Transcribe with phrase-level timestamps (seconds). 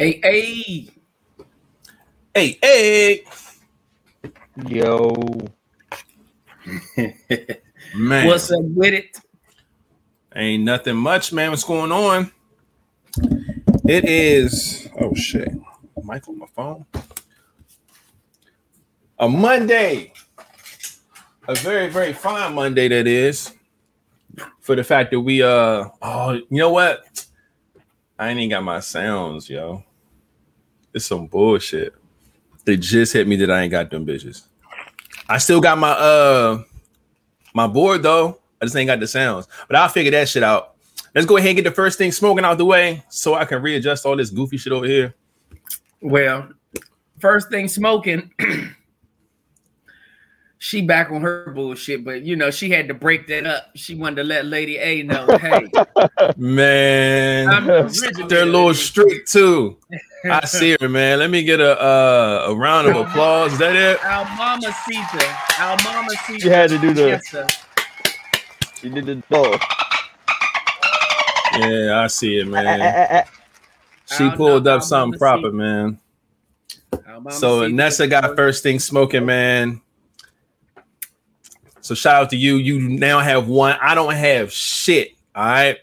[0.00, 0.88] Hey, hey,
[2.34, 3.24] hey, hey,
[4.66, 5.12] yo,
[7.94, 8.26] man.
[8.26, 9.18] What's up with it?
[10.34, 11.50] Ain't nothing much, man.
[11.50, 12.32] What's going on?
[13.86, 15.52] It is oh shit.
[16.02, 16.86] Mic on my phone.
[19.18, 20.14] A Monday.
[21.46, 23.52] A very, very fine Monday that is.
[24.62, 27.26] For the fact that we uh oh, you know what?
[28.18, 29.84] I ain't even got my sounds, yo.
[30.92, 31.94] It's some bullshit.
[32.64, 34.42] They just hit me that I ain't got them bitches.
[35.28, 36.62] I still got my uh
[37.54, 38.38] my board though.
[38.60, 39.48] I just ain't got the sounds.
[39.68, 40.74] But I'll figure that shit out.
[41.14, 43.62] Let's go ahead and get the first thing smoking out the way so I can
[43.62, 45.14] readjust all this goofy shit over here.
[46.00, 46.50] Well,
[47.18, 48.30] first thing smoking.
[50.58, 53.70] she back on her bullshit, but you know, she had to break that up.
[53.74, 55.70] She wanted to let Lady A know, hey,
[56.36, 57.46] man,
[58.28, 59.78] they're a little strict too.
[60.24, 61.18] I see her, man.
[61.18, 63.54] Let me get a uh, a round of applause.
[63.54, 64.04] Is that it?
[64.04, 66.44] Our mama Sita, our mama Sita.
[66.44, 67.56] You had to do the.
[68.82, 69.58] You did the door.
[71.58, 72.80] Yeah, I see it, man.
[72.80, 73.24] Eh, eh, eh,
[74.06, 75.98] she pulled up something proper, man.
[77.30, 79.80] So Nessa got first thing smoking, man.
[81.80, 82.56] So shout out to you.
[82.56, 83.76] You now have one.
[83.80, 85.12] I don't have shit.
[85.34, 85.78] All right.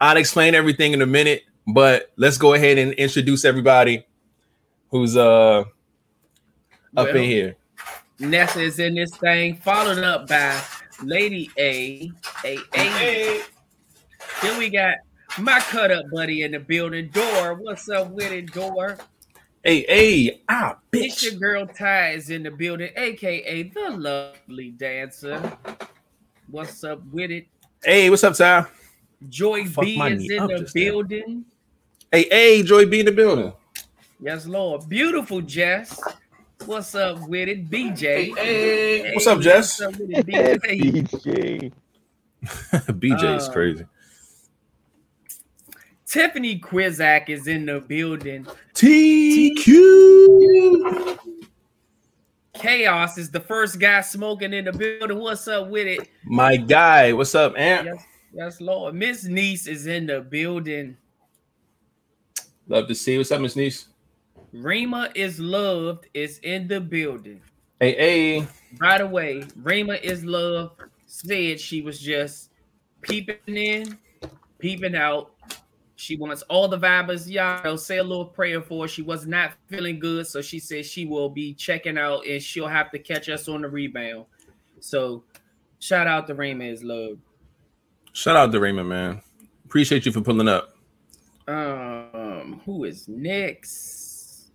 [0.00, 4.06] I'll explain everything in a minute, but let's go ahead and introduce everybody
[4.90, 5.66] who's uh up
[6.94, 7.56] well, in here.
[8.18, 10.60] Nessa is in this thing, followed up by
[11.02, 12.10] Lady A.
[12.44, 13.42] A A.
[14.42, 14.96] Then we got
[15.38, 17.08] my cut up buddy in the building.
[17.08, 18.98] Door, what's up with it, Door?
[19.62, 21.04] Hey, hey, ah, bitch.
[21.04, 25.58] It's your girl Ty is in the building, aka the lovely dancer.
[26.50, 27.46] What's up with it?
[27.84, 28.66] Hey, what's up, Ty?
[29.28, 31.44] Joy Fuck B is in the building.
[32.10, 33.52] Hey, hey, Joy B in the building.
[34.18, 34.88] Yes, Lord.
[34.88, 36.00] Beautiful Jess.
[36.64, 37.68] What's up with it?
[37.68, 38.00] BJ.
[38.00, 39.02] Hey, hey.
[39.02, 39.78] hey what's up, Jess?
[39.78, 41.70] What's up with it, BJ?
[42.98, 43.84] BJ uh, is crazy.
[46.06, 48.46] Tiffany Quizak is in the building.
[48.72, 49.58] TQ.
[52.54, 55.18] Chaos is the first guy smoking in the building.
[55.18, 56.08] What's up with it?
[56.24, 57.12] My guy.
[57.12, 57.84] What's up, Ant?
[57.84, 58.02] Yes,
[58.32, 58.94] yes Lord.
[58.94, 60.96] Miss Niece is in the building.
[62.68, 63.16] Love to see.
[63.16, 63.88] What's up, Miss Niece?
[64.52, 67.40] Rima is loved is in the building.
[67.80, 68.48] Hey, hey.
[68.78, 72.50] By the way, Rima is loved said she was just
[73.00, 73.98] peeping in,
[74.58, 75.32] peeping out,
[75.98, 78.88] she wants all the vibers, y'all say a little prayer for her.
[78.88, 82.68] She was not feeling good, so she said she will be checking out and she'll
[82.68, 84.26] have to catch us on the rebound.
[84.78, 85.24] So
[85.80, 87.18] shout out to Raymond is love.
[88.12, 89.20] Shout out to Rima, man.
[89.64, 90.77] Appreciate you for pulling up.
[91.48, 94.50] Um, who is next?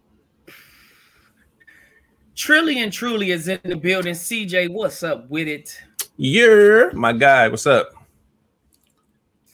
[2.35, 4.13] Trillion truly is in the building.
[4.13, 5.75] CJ, what's up with it?
[6.17, 7.93] Yeah, my guy, what's up?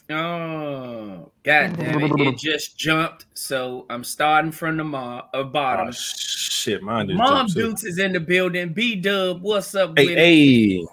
[0.09, 2.11] Oh, god damn it.
[2.19, 3.27] It just jumped.
[3.35, 5.87] So I'm starting from the mo- uh, bottom.
[5.87, 8.73] Oh, shit, mine Mom Dukes is in the building.
[8.73, 9.97] B Dub, what's up?
[9.97, 10.35] Hey, hey.
[10.81, 10.89] It?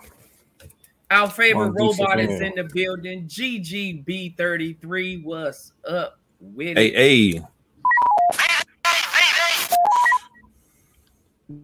[1.10, 3.26] Our favorite Mom robot is in the building.
[3.26, 6.92] GGB33, what's up with hey?
[6.92, 7.42] Hey.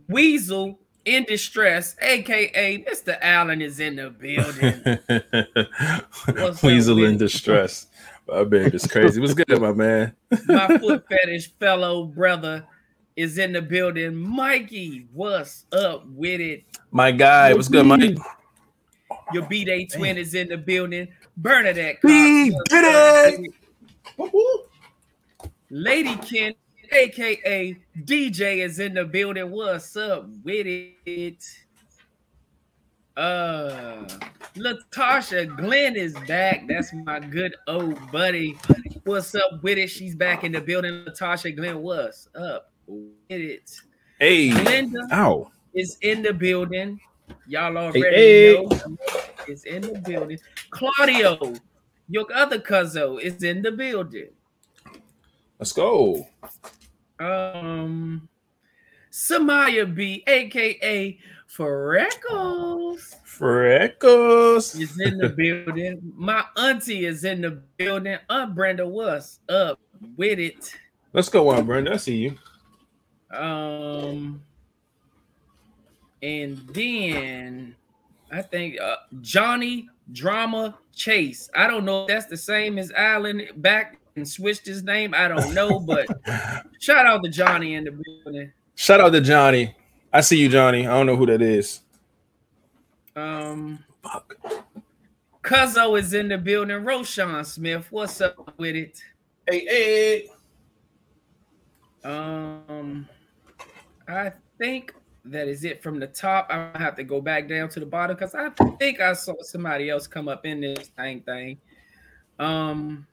[0.09, 3.19] Weasel in distress, aka Mr.
[3.21, 4.83] Allen is in the building.
[6.63, 7.89] Weasel in distress.
[8.29, 9.21] My man is crazy.
[9.21, 10.15] What's good, my man?
[10.47, 12.65] my foot fetish fellow brother
[13.17, 14.15] is in the building.
[14.15, 16.65] Mikey, what's up with it?
[16.93, 18.17] My guy, what's good, Mike?
[19.33, 21.09] Your B Day twin is in the building.
[21.37, 22.01] Bernadette.
[22.03, 23.49] B Day.
[25.71, 26.55] Lady Ken
[26.93, 29.51] aka DJ is in the building.
[29.51, 31.45] What's up with it?
[33.17, 34.07] Uh
[34.57, 36.67] Latasha Glenn is back.
[36.69, 38.59] That's my good old buddy.
[39.05, 39.89] What's up with it?
[39.89, 41.05] She's back in the building.
[41.05, 43.71] Latasha Glenn, what's up with it?
[44.19, 45.51] Hey, Linda ow.
[45.75, 47.01] is in the building.
[47.47, 48.63] Y'all already hey, hey.
[48.63, 48.97] know
[49.49, 50.39] is in the building.
[50.71, 51.55] Claudio,
[52.09, 54.31] your other cousin, is in the building.
[55.59, 56.27] Let's go.
[57.21, 58.29] Um,
[59.11, 63.15] Samaya B, aka Freckles.
[63.25, 66.01] Freckles is in the building.
[66.17, 68.17] My auntie is in the building.
[68.31, 69.79] Aunt Brenda, what's up
[70.17, 70.75] with it?
[71.13, 71.93] Let's go on, Brenda.
[71.93, 72.39] I see you.
[73.37, 74.43] Um,
[76.23, 77.77] and then
[78.31, 81.49] I think uh, Johnny Drama Chase.
[81.55, 85.15] I don't know if that's the same as Allen back and switched his name.
[85.15, 86.07] I don't know, but
[86.81, 87.93] shout out to Johnny in the
[88.25, 88.53] building.
[88.75, 89.75] Shout out to Johnny.
[90.13, 90.87] I see you, Johnny.
[90.87, 91.81] I don't know who that is.
[93.15, 94.37] Um, Fuck.
[95.43, 96.85] Cuzzo is in the building.
[96.85, 99.03] Roshan Smith, what's up with it?
[99.49, 100.29] Hey, hey.
[102.05, 103.09] Um,
[104.09, 106.49] I think that is it from the top.
[106.51, 109.91] I have to go back down to the bottom because I think I saw somebody
[109.91, 111.59] else come up in this thing thing.
[112.39, 113.07] Um,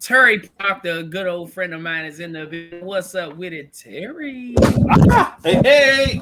[0.00, 2.78] Terry Proctor, a good old friend of mine, is in the.
[2.82, 4.54] What's up with it, Terry?
[5.42, 6.20] Hey, hey.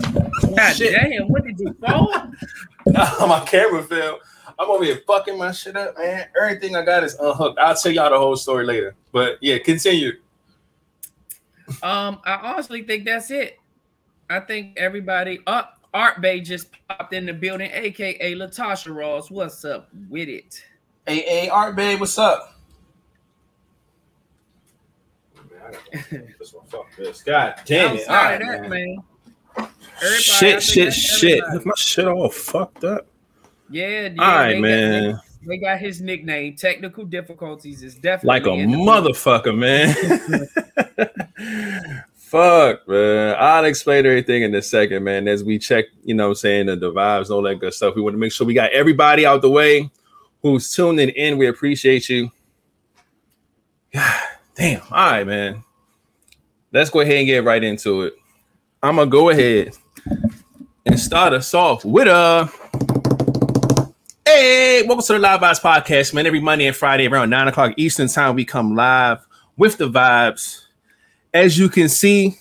[0.56, 0.94] God Shit.
[0.94, 2.10] damn, what did you fall?
[2.86, 4.18] nah, my camera fell.
[4.58, 6.26] I'm over here fucking my shit up, man.
[6.40, 7.58] Everything I got is unhooked.
[7.58, 8.96] I'll tell y'all the whole story later.
[9.12, 10.12] But yeah, continue.
[11.82, 13.58] Um, I honestly think that's it.
[14.32, 15.78] I think everybody up.
[15.94, 19.30] Art Bay just popped in the building, aka Latasha Ross.
[19.30, 20.64] What's up with it?
[21.06, 22.56] Hey, hey, Art Bay, what's up?
[26.68, 27.22] Fuck this.
[27.22, 28.08] God damn it.
[28.08, 28.70] All Outside right, of that, man.
[28.70, 29.68] man.
[29.96, 31.44] everybody- Shit, shit, shit.
[31.66, 33.06] My shit all fucked up.
[33.68, 34.22] Yeah, yeah.
[34.22, 35.20] All right, they got- man.
[35.42, 36.56] they, they got his nickname.
[36.56, 39.94] Technical difficulties is definitely Like a motherfucker, man.
[42.32, 43.36] Fuck, man.
[43.38, 45.28] I'll explain everything in a second, man.
[45.28, 47.94] As we check, you know I'm saying, the, vibes all that good stuff.
[47.94, 49.90] We want to make sure we got everybody out the way
[50.40, 51.36] who's tuning in.
[51.36, 52.30] We appreciate you.
[53.92, 54.22] God,
[54.54, 54.80] Damn.
[54.90, 55.62] All right, man.
[56.72, 58.14] Let's go ahead and get right into it.
[58.82, 59.76] I'm gonna go ahead
[60.86, 62.50] and start us off with a
[64.24, 66.24] Hey, welcome to the Live Vibes Podcast, man.
[66.24, 69.18] Every Monday and Friday around 9 o'clock Eastern Time, we come live
[69.58, 70.62] with the vibes.
[71.34, 72.38] As you can see,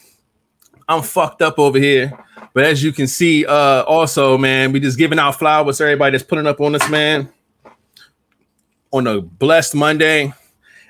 [0.88, 2.12] I'm fucked up over here.
[2.54, 6.12] But as you can see, uh, also, man, we just giving out flowers to everybody
[6.12, 7.32] that's putting up on us, man.
[8.92, 10.34] On a blessed Monday,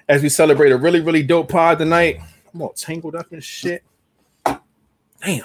[0.10, 2.20] as we celebrate a really, really dope pod tonight.
[2.54, 3.84] I'm all tangled up and shit.
[4.44, 5.44] Damn.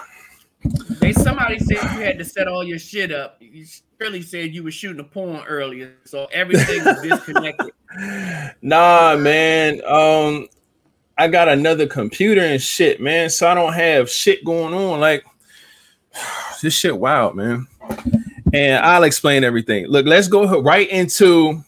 [1.00, 3.36] They somebody said you had to set all your shit up.
[3.40, 3.66] You
[3.98, 7.72] really said you were shooting a porn earlier, so everything was disconnected.
[8.60, 9.80] Nah, man.
[9.86, 10.48] Um,
[11.18, 13.30] I got another computer and shit, man.
[13.30, 15.00] So I don't have shit going on.
[15.00, 15.24] Like
[16.62, 17.66] this shit wild, man.
[18.52, 19.86] And I'll explain everything.
[19.86, 21.64] Look, let's go right into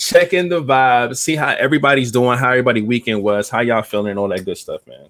[0.00, 4.18] checking the vibe, see how everybody's doing, how everybody weekend was, how y'all feeling, and
[4.18, 5.08] all that good stuff, man.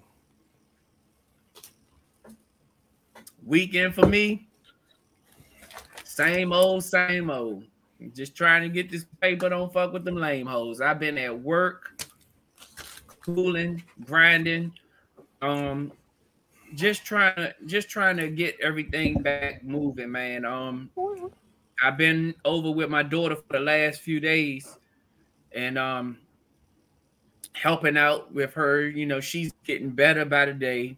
[3.45, 4.49] Weekend for me,
[6.05, 7.65] same old, same old.
[8.15, 9.49] Just trying to get this paper.
[9.49, 10.81] Don't fuck with them lame hoes.
[10.81, 12.00] I've been at work,
[13.25, 14.73] cooling, grinding,
[15.43, 15.93] um,
[16.75, 20.45] just trying to just trying to get everything back moving, man.
[20.45, 20.91] Um,
[21.83, 24.79] I've been over with my daughter for the last few days,
[25.53, 26.19] and um,
[27.53, 28.89] helping out with her.
[28.89, 30.97] You know, she's getting better by the day.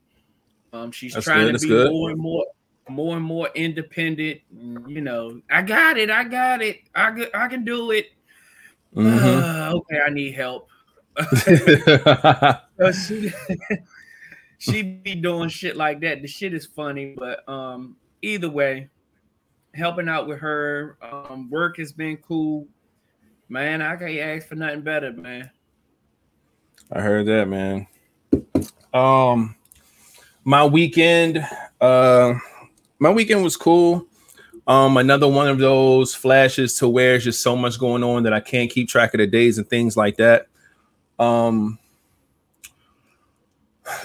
[0.72, 1.90] Um, she's That's trying good, to be good.
[1.90, 2.46] more and more,
[2.88, 4.40] more and more independent.
[4.50, 8.06] You know, I got it, I got it, I I can do it.
[8.96, 9.70] Mhm.
[9.72, 10.68] Uh, okay, I need help.
[11.16, 13.32] Uh, she,
[14.58, 16.22] she be doing shit like that.
[16.22, 18.88] The shit is funny, but um, either way,
[19.74, 22.66] helping out with her, um, work has been cool.
[23.48, 25.50] Man, I can't ask for nothing better, man.
[26.90, 27.86] I heard that, man.
[28.92, 29.56] Um,
[30.44, 31.46] my weekend,
[31.80, 32.34] uh,
[32.98, 34.06] my weekend was cool.
[34.66, 38.32] Um, another one of those flashes to where there's just so much going on that
[38.32, 40.46] I can't keep track of the days and things like that.
[41.18, 41.78] Um,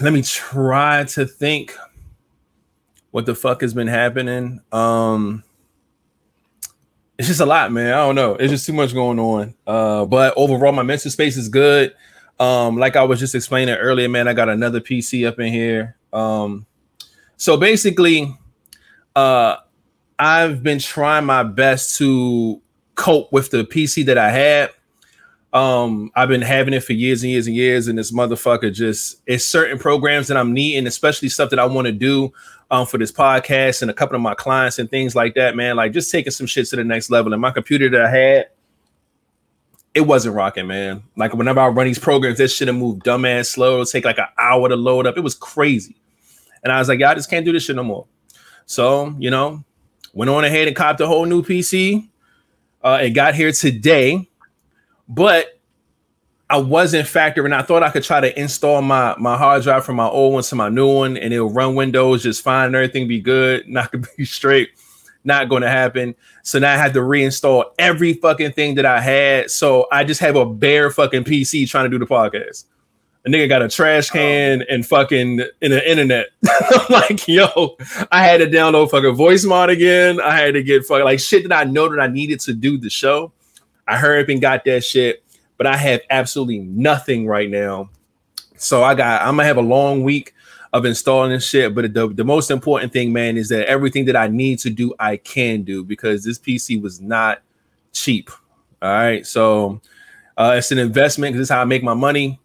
[0.00, 1.76] let me try to think
[3.10, 4.60] what the fuck has been happening.
[4.72, 5.42] Um,
[7.18, 7.92] it's just a lot, man.
[7.92, 8.34] I don't know.
[8.34, 9.54] It's just too much going on.
[9.66, 11.94] Uh, but overall, my mental space is good.
[12.38, 15.96] Um, like I was just explaining earlier, man, I got another PC up in here.
[16.12, 16.66] Um,
[17.36, 18.32] so basically,
[19.16, 19.56] uh,
[20.18, 22.60] I've been trying my best to
[22.94, 24.70] cope with the PC that I had.
[25.52, 29.22] Um, I've been having it for years and years and years, and this motherfucker just
[29.26, 32.32] it's certain programs that I'm needing, especially stuff that I want to do
[32.70, 35.76] um for this podcast and a couple of my clients and things like that, man.
[35.76, 37.32] Like just taking some shit to the next level.
[37.32, 38.48] And my computer that I had,
[39.94, 41.02] it wasn't rocking, man.
[41.16, 43.74] Like whenever I run these programs, this shit have moved dumbass slow.
[43.74, 45.16] It'll take like an hour to load up.
[45.16, 45.96] It was crazy.
[46.62, 48.06] And I was like, yeah, I just can't do this shit no more.
[48.66, 49.64] So, you know,
[50.12, 52.08] went on ahead and copped a whole new PC.
[52.82, 54.28] Uh, it got here today,
[55.08, 55.58] but
[56.50, 57.52] I wasn't factoring.
[57.52, 60.42] I thought I could try to install my my hard drive from my old one
[60.44, 63.92] to my new one, and it'll run Windows just fine and everything be good, not
[63.92, 64.70] gonna be straight.
[65.24, 66.14] not going to happen.
[66.42, 69.50] So now I had to reinstall every fucking thing that I had.
[69.50, 72.64] So I just have a bare fucking PC trying to do the podcast.
[73.26, 74.14] A nigga got a trash oh.
[74.14, 76.28] can and fucking in the internet.
[76.48, 77.76] I'm like, yo,
[78.10, 80.20] I had to download fucking voice mod again.
[80.20, 82.78] I had to get fucking like shit that I know that I needed to do
[82.78, 83.32] the show.
[83.88, 85.24] I hurried and got that shit,
[85.56, 87.90] but I have absolutely nothing right now.
[88.56, 90.34] So I got I'm gonna have a long week
[90.72, 91.74] of installing this shit.
[91.74, 94.94] But the, the most important thing, man, is that everything that I need to do,
[94.98, 97.40] I can do because this PC was not
[97.92, 98.30] cheap.
[98.82, 99.26] All right.
[99.26, 99.80] So
[100.36, 102.38] uh, it's an investment because this is how I make my money.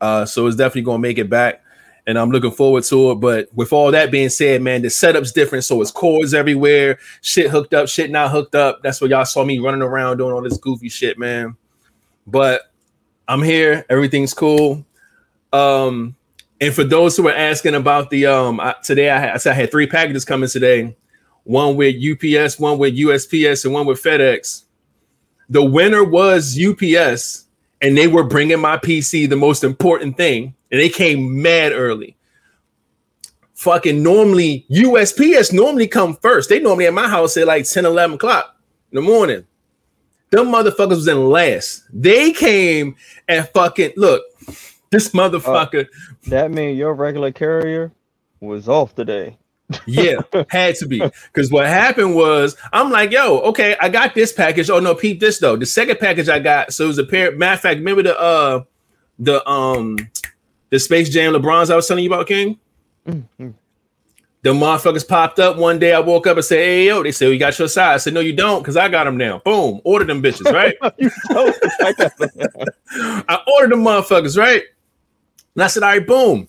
[0.00, 1.62] Uh, so it's definitely gonna make it back.
[2.10, 3.14] And I'm looking forward to it.
[3.14, 5.64] But with all that being said, man, the setup's different.
[5.64, 8.82] So it's cords everywhere, shit hooked up, shit not hooked up.
[8.82, 11.56] That's what y'all saw me running around doing all this goofy shit, man.
[12.26, 12.62] But
[13.28, 14.84] I'm here, everything's cool.
[15.52, 16.16] Um,
[16.60, 19.54] and for those who are asking about the um I, today, I I said I
[19.54, 20.96] had three packages coming today.
[21.44, 24.64] One with UPS, one with USPS, and one with FedEx.
[25.48, 27.46] The winner was UPS,
[27.80, 32.16] and they were bringing my PC the most important thing, and they came mad early.
[33.54, 36.48] Fucking normally USPS normally come first.
[36.48, 38.56] They normally at my house at like 10, 11 o'clock
[38.90, 39.46] in the morning.
[40.30, 41.84] Them motherfuckers was in last.
[41.92, 42.96] They came
[43.28, 44.22] and fucking look.
[44.90, 45.86] This motherfucker.
[45.86, 47.92] Uh, that means your regular carrier
[48.40, 49.36] was off today.
[49.86, 50.16] yeah,
[50.48, 50.98] had to be.
[50.98, 54.70] Because what happened was, I'm like, yo, okay, I got this package.
[54.70, 55.56] Oh no, peep this though.
[55.56, 57.36] The second package I got, so it was a pair.
[57.36, 58.62] Matter of fact, remember the uh
[59.18, 59.96] the um
[60.70, 62.58] the Space Jam LeBrons I was telling you about, King?
[63.06, 63.50] Mm-hmm.
[64.42, 65.92] The motherfuckers popped up one day.
[65.92, 67.94] I woke up and said, Hey, yo, they said, We got your size.
[67.94, 69.40] I said, No, you don't, because I got them now.
[69.40, 70.76] Boom, order them bitches, right?
[73.28, 74.62] I ordered them motherfuckers, right?
[75.54, 76.48] And I said, all right, boom.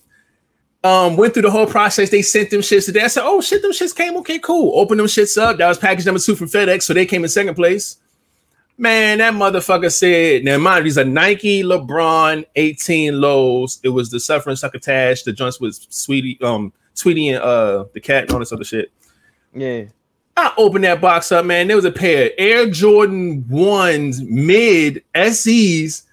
[0.83, 2.09] Um, went through the whole process.
[2.09, 3.01] They sent them shits today.
[3.01, 4.17] I said, oh shit, them shits came.
[4.17, 4.79] Okay, cool.
[4.79, 5.57] Open them shits up.
[5.57, 6.83] That was package number two from FedEx.
[6.83, 7.97] So they came in second place.
[8.81, 13.79] Man, that motherfucker said, now mind these are Nike LeBron 18 lows.
[13.83, 18.23] It was the suffering succotash, the joints with Tweety, um, Tweety and uh the cat
[18.23, 18.91] and all this other shit.
[19.53, 19.83] Yeah.
[20.35, 21.67] I opened that box up, man.
[21.67, 26.07] There was a pair of Air Jordan ones mid SEs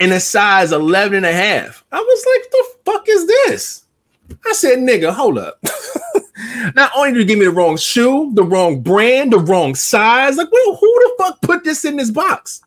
[0.00, 1.84] in a size 11 and a half.
[1.92, 3.84] I was like, the fuck is this?
[4.46, 5.62] I said, nigga, hold up.
[6.74, 10.36] Not only did you give me the wrong shoe, the wrong brand, the wrong size,
[10.36, 12.62] like, well, who the fuck put this in this box?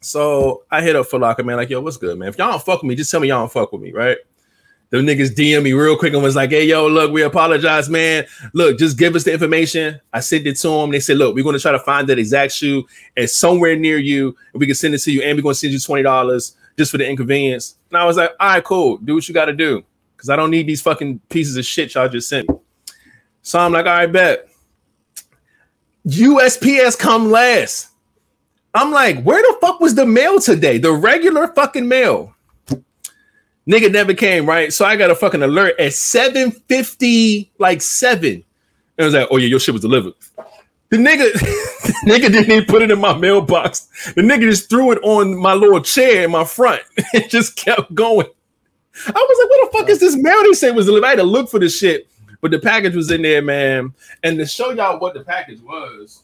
[0.00, 2.28] So I hit up Foot Locker, man, like, yo, what's good, man?
[2.28, 4.18] If y'all don't fuck with me, just tell me y'all don't fuck with me, right?
[4.90, 8.26] The niggas DM me real quick and was like, hey, yo, look, we apologize, man.
[8.52, 9.98] Look, just give us the information.
[10.12, 10.90] I sent it to them.
[10.90, 13.96] They said, look, we're going to try to find that exact shoe and somewhere near
[13.96, 16.56] you, and we can send it to you, and we're going to send you $20
[16.76, 17.76] just for the inconvenience.
[17.88, 18.98] And I was like, all right, cool.
[18.98, 19.82] Do what you got to do.
[20.22, 22.54] Because I don't need these fucking pieces of shit y'all just sent me.
[23.42, 24.48] So I'm like, all right, bet.
[26.06, 27.88] USPS come last.
[28.72, 30.78] I'm like, where the fuck was the mail today?
[30.78, 32.36] The regular fucking mail.
[33.68, 34.72] Nigga never came, right?
[34.72, 38.44] So I got a fucking alert at 750, like seven.
[38.96, 40.14] And I was like, oh yeah, your shit was delivered.
[40.90, 43.88] The nigga, the nigga didn't even put it in my mailbox.
[44.14, 47.92] The nigga just threw it on my little chair in my front and just kept
[47.92, 48.28] going.
[49.06, 51.06] I was like, what the fuck is this mail they say was delivered?
[51.06, 52.08] I had to look for this shit,
[52.40, 53.94] but the package was in there, man.
[54.22, 56.22] And to show y'all what the package was,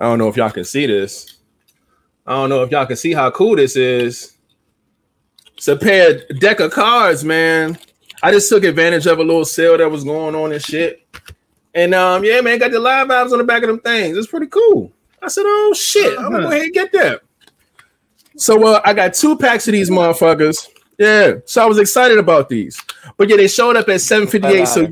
[0.00, 1.38] I don't know if y'all can see this.
[2.26, 4.36] I don't know if y'all can see how cool this is.
[5.56, 7.78] It's a pair of deck of cards, man.
[8.22, 11.06] I just took advantage of a little sale that was going on and shit.
[11.74, 14.16] And um, yeah, man, got the live vibes on the back of them things.
[14.16, 14.92] It's pretty cool.
[15.22, 17.20] I said, oh shit, I'm gonna go ahead and get that.
[18.36, 20.68] So uh, I got two packs of these motherfuckers.
[20.98, 22.80] Yeah, so I was excited about these.
[23.16, 24.66] But yeah, they showed up at 758.
[24.66, 24.88] So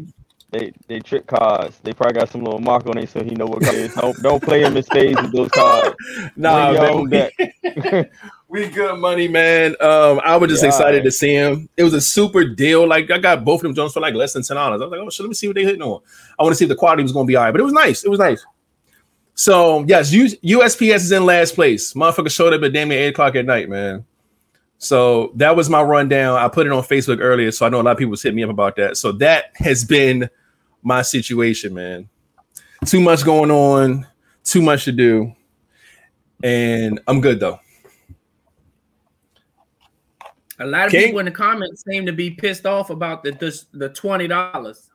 [0.50, 1.78] they they trick cards.
[1.82, 3.94] They probably got some little mark on it so he know what cards.
[3.94, 5.96] Don't, don't play him in spades with those cards.
[6.36, 7.30] nah, man,
[8.48, 9.74] we good money, man.
[9.80, 11.68] Um, I was just yeah, excited to see him.
[11.76, 12.86] It was a super deal.
[12.86, 14.80] Like I got both of them Jones for like less than ten dollars.
[14.80, 16.00] I was like, oh shit, let me see what they hitting on.
[16.38, 17.72] I want to see if the quality was gonna be all right, but it was
[17.72, 18.04] nice.
[18.04, 18.44] It was nice.
[19.34, 21.92] So yes, USPS is in last place.
[21.94, 24.06] Motherfucker showed up at damn eight o'clock at night, man.
[24.78, 26.36] So that was my rundown.
[26.36, 28.36] I put it on Facebook earlier, so I know a lot of people was hitting
[28.36, 28.96] me up about that.
[28.96, 30.28] So that has been
[30.82, 32.08] my situation, man.
[32.84, 34.06] Too much going on,
[34.44, 35.34] too much to do,
[36.42, 37.58] and I'm good though.
[40.58, 41.06] A lot of King?
[41.06, 44.90] people in the comments seem to be pissed off about the the, the twenty dollars.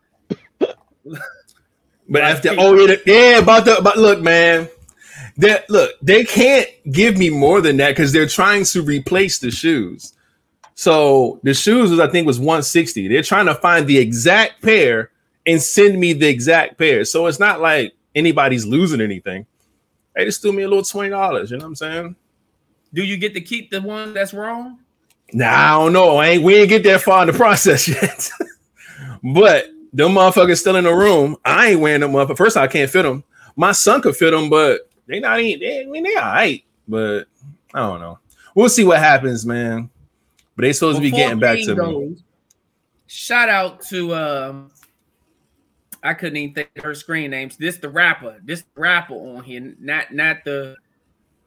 [0.60, 4.70] but after oh yeah, yeah about the but look man,
[5.42, 9.52] that look they can't give me more than that because they're trying to replace the
[9.52, 10.14] shoes.
[10.76, 13.08] So the shoes was I think was one sixty.
[13.08, 15.12] They're trying to find the exact pair
[15.46, 17.04] and send me the exact pair.
[17.06, 19.46] So it's not like anybody's losing anything.
[20.16, 21.50] They just threw me a little twenty dollars.
[21.50, 22.16] You know what I'm saying?
[22.94, 24.80] Do you get to keep the one that's wrong?
[25.34, 26.18] Nah, I don't know.
[26.18, 28.30] I ain't we ain't get that far in the process yet.
[29.24, 31.36] but them motherfuckers still in the room.
[31.44, 32.36] I ain't wearing them up.
[32.38, 33.24] First, I can't fit them.
[33.56, 35.60] My son could fit them, but they not even.
[35.60, 37.26] They, I mean, they all right, but
[37.74, 38.20] I don't know.
[38.56, 39.90] We'll see what happens, man.
[40.56, 42.18] But they supposed Before to be getting back to goes, me.
[43.08, 44.72] Shout out to um,
[46.02, 47.58] I couldn't even think her screen names.
[47.58, 48.40] This the rapper.
[48.44, 50.76] This rapper on here, not not the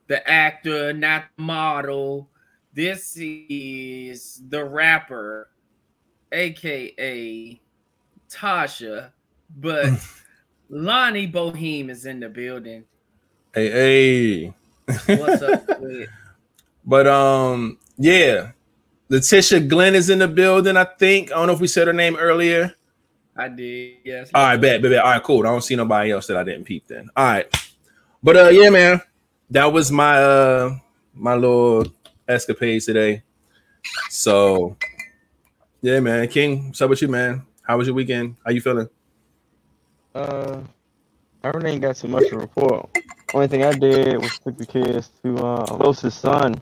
[0.07, 2.29] the actor, not the model.
[2.75, 5.49] This is the rapper,
[6.33, 7.61] aka
[8.29, 9.11] Tasha,
[9.57, 9.91] but
[10.69, 12.85] Lonnie Bohem is in the building.
[13.55, 14.55] Hey, hey.
[15.07, 15.71] What's up?
[16.85, 18.51] but um, yeah,
[19.09, 20.77] Letitia Glenn is in the building.
[20.77, 22.75] I think I don't know if we said her name earlier.
[23.37, 23.99] I did.
[24.03, 24.33] Yes.
[24.35, 25.05] All right, bet, bet, bet.
[25.05, 25.47] All right, cool.
[25.47, 27.09] I don't see nobody else that I didn't peep then.
[27.17, 27.71] All right,
[28.25, 29.01] but uh, yeah, man,
[29.51, 30.77] that was my uh
[31.15, 31.87] my little
[32.27, 33.23] escapade today.
[34.11, 34.77] So,
[35.81, 37.47] yeah, man, King, what's up with you, man?
[37.63, 38.35] How was your weekend?
[38.45, 38.89] How you feeling?
[40.13, 40.61] Uh,
[41.45, 42.91] I really ain't got too much to report.
[43.35, 46.55] Only thing I did was took the kids to uh, closest son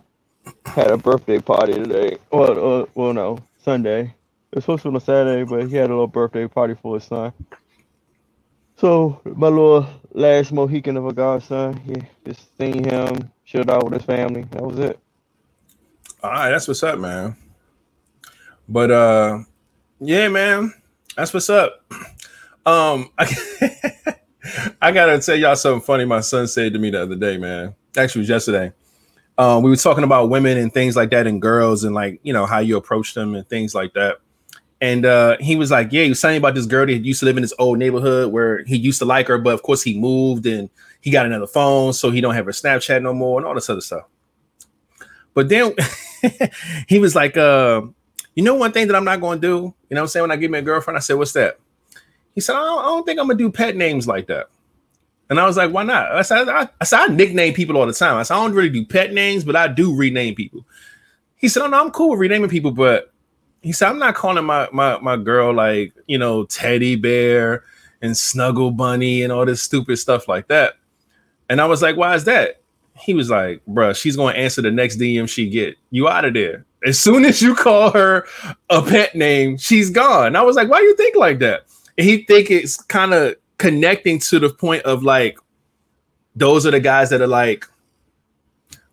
[0.66, 2.16] had a birthday party today.
[2.30, 4.14] Well, uh, well, no, Sunday.
[4.50, 6.94] It was supposed to be on Saturday, but he had a little birthday party for
[6.96, 7.32] his son.
[8.78, 11.94] So my little last Mohican of a godson, he
[12.26, 14.46] just seen him, chilled out with his family.
[14.52, 14.98] That was it.
[16.22, 17.36] All right, that's what's up, man.
[18.68, 19.38] But uh,
[20.00, 20.72] yeah, man,
[21.16, 21.84] that's what's up.
[22.64, 23.26] Um, I,
[24.80, 26.04] I gotta tell y'all something funny.
[26.04, 27.74] My son said to me the other day, man.
[27.96, 28.72] Actually, it was yesterday.
[29.38, 32.32] Um, we were talking about women and things like that, and girls, and like you
[32.32, 34.18] know how you approach them and things like that.
[34.80, 37.26] And uh, he was like, "Yeah, he was saying about this girl that used to
[37.26, 39.98] live in this old neighborhood where he used to like her, but of course he
[39.98, 40.68] moved and
[41.00, 43.70] he got another phone, so he don't have her Snapchat no more, and all this
[43.70, 44.04] other stuff."
[45.34, 45.74] But then
[46.88, 47.82] he was like, uh,
[48.34, 49.54] "You know, one thing that I'm not going to do.
[49.88, 51.58] You know, what I'm saying when I give me a girlfriend, I said, what's that?"
[52.34, 54.46] He said, I don't, I don't think I'm gonna do pet names like that.
[55.30, 56.12] And I was like, why not?
[56.12, 58.16] I said, I, I, said, I nickname people all the time.
[58.16, 60.64] I said, I don't really do pet names, but I do rename people.
[61.36, 63.12] He said, Oh no, I'm cool with renaming people, but
[63.62, 67.64] he said, I'm not calling my my my girl like you know teddy bear
[68.02, 70.74] and snuggle bunny and all this stupid stuff like that.
[71.48, 72.60] And I was like, Why is that?
[72.96, 75.76] He was like, Bruh, she's gonna answer the next DM she get.
[75.90, 76.64] You out of there.
[76.84, 78.26] As soon as you call her
[78.70, 80.36] a pet name, she's gone.
[80.36, 81.64] I was like, Why do you think like that?
[81.98, 85.38] And he think it's kind of connecting to the point of like
[86.34, 87.66] those are the guys that are like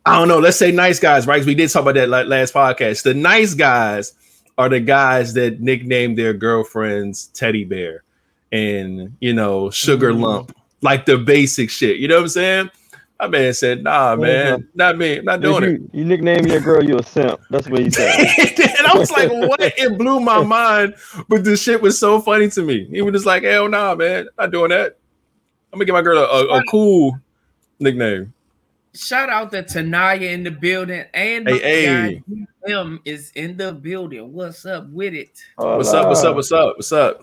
[0.05, 0.39] I don't know.
[0.39, 1.45] Let's say nice guys, right?
[1.45, 3.03] We did talk about that last podcast.
[3.03, 4.13] The nice guys
[4.57, 8.03] are the guys that nickname their girlfriends teddy bear
[8.51, 10.23] and you know sugar mm-hmm.
[10.23, 11.97] lump, like the basic shit.
[11.97, 12.71] You know what I'm saying?
[13.19, 15.19] My man said, "Nah, man, not me.
[15.19, 17.41] not doing you, it." You nickname your girl, you a simp.
[17.49, 18.15] That's what he said.
[18.77, 20.95] and I was like, "What?" It blew my mind,
[21.27, 22.85] but this shit was so funny to me.
[22.85, 24.97] He was just like, "Hell, nah, man, not doing that.
[25.73, 27.19] I'm gonna give my girl a, a, a cool
[27.79, 28.33] nickname."
[28.95, 32.23] Shout out to Tanaya in the building and hey, hey.
[32.65, 34.33] him is in the building.
[34.33, 35.37] What's up with it?
[35.57, 36.07] What's up?
[36.07, 36.35] What's up?
[36.35, 36.75] What's up?
[36.77, 37.21] What's up?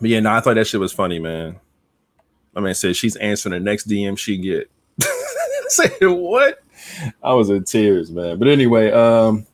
[0.00, 1.60] But yeah, no, I thought that shit was funny, man.
[2.58, 4.68] My man said she's answering the next DM she get.
[5.68, 6.58] Say what?
[7.22, 8.36] I was in tears, man.
[8.36, 9.46] But anyway, um,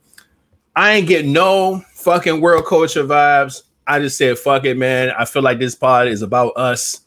[0.74, 3.60] I ain't getting no fucking world culture vibes.
[3.86, 5.12] I just said fuck it, man.
[5.18, 7.02] I feel like this pod is about us.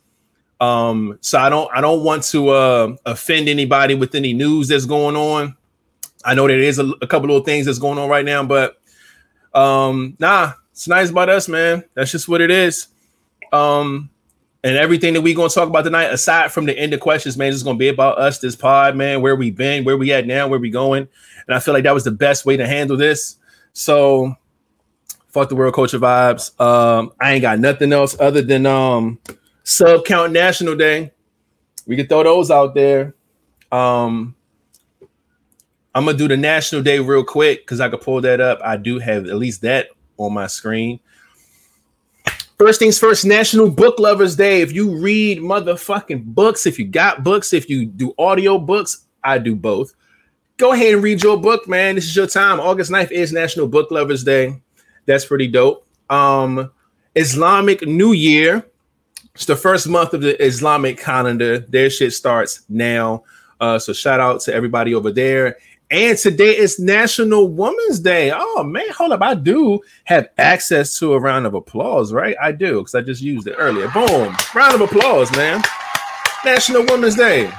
[0.62, 4.86] Um, so I don't I don't want to uh offend anybody with any news that's
[4.86, 5.58] going on.
[6.24, 8.80] I know there is a, a couple of things that's going on right now, but
[9.56, 11.84] um, nah, it's nice about us, man.
[11.96, 12.86] That's just what it is.
[13.52, 14.12] Um,
[14.64, 17.50] and everything that we gonna talk about tonight, aside from the end of questions, man,
[17.50, 20.48] is gonna be about us, this pod, man, where we been, where we at now,
[20.48, 21.08] where we going.
[21.48, 23.38] And I feel like that was the best way to handle this.
[23.74, 24.36] So
[25.30, 26.60] fuck the world culture vibes.
[26.60, 29.20] Um, I ain't got nothing else other than um
[29.64, 31.12] sub count national day.
[31.86, 33.16] We can throw those out there.
[33.72, 34.36] Um
[35.94, 38.60] I'm gonna do the national day real quick because I could pull that up.
[38.64, 41.00] I do have at least that on my screen.
[42.60, 44.62] First things first, National Book Lovers Day.
[44.62, 49.38] If you read motherfucking books, if you got books, if you do audio books, I
[49.38, 49.94] do both.
[50.58, 51.94] Go ahead and read your book, man.
[51.94, 52.60] This is your time.
[52.60, 54.60] August 9th is National Book Lovers Day.
[55.06, 55.86] That's pretty dope.
[56.10, 56.72] Um,
[57.14, 58.66] Islamic New Year.
[59.36, 61.60] It's the first month of the Islamic calendar.
[61.60, 63.24] Their shit starts now.
[63.62, 65.58] Uh, so shout out to everybody over there.
[65.90, 68.30] And today is National Women's Day.
[68.36, 69.22] Oh man, hold up.
[69.22, 72.36] I do have access to a round of applause, right?
[72.42, 73.88] I do, because I just used it earlier.
[73.90, 74.36] Boom.
[74.54, 75.62] Round of applause, man.
[76.44, 77.50] National Women's Day.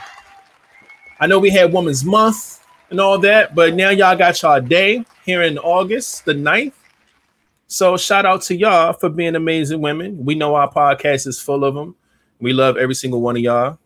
[1.21, 5.07] I know we had Women's Month and all that, but now y'all got y'all day
[5.25, 6.75] here in August the 9th.
[7.67, 10.23] So shout out to y'all for being amazing women.
[10.23, 11.97] We know our podcast is full of them.
[12.41, 13.79] We love every single one of y'all.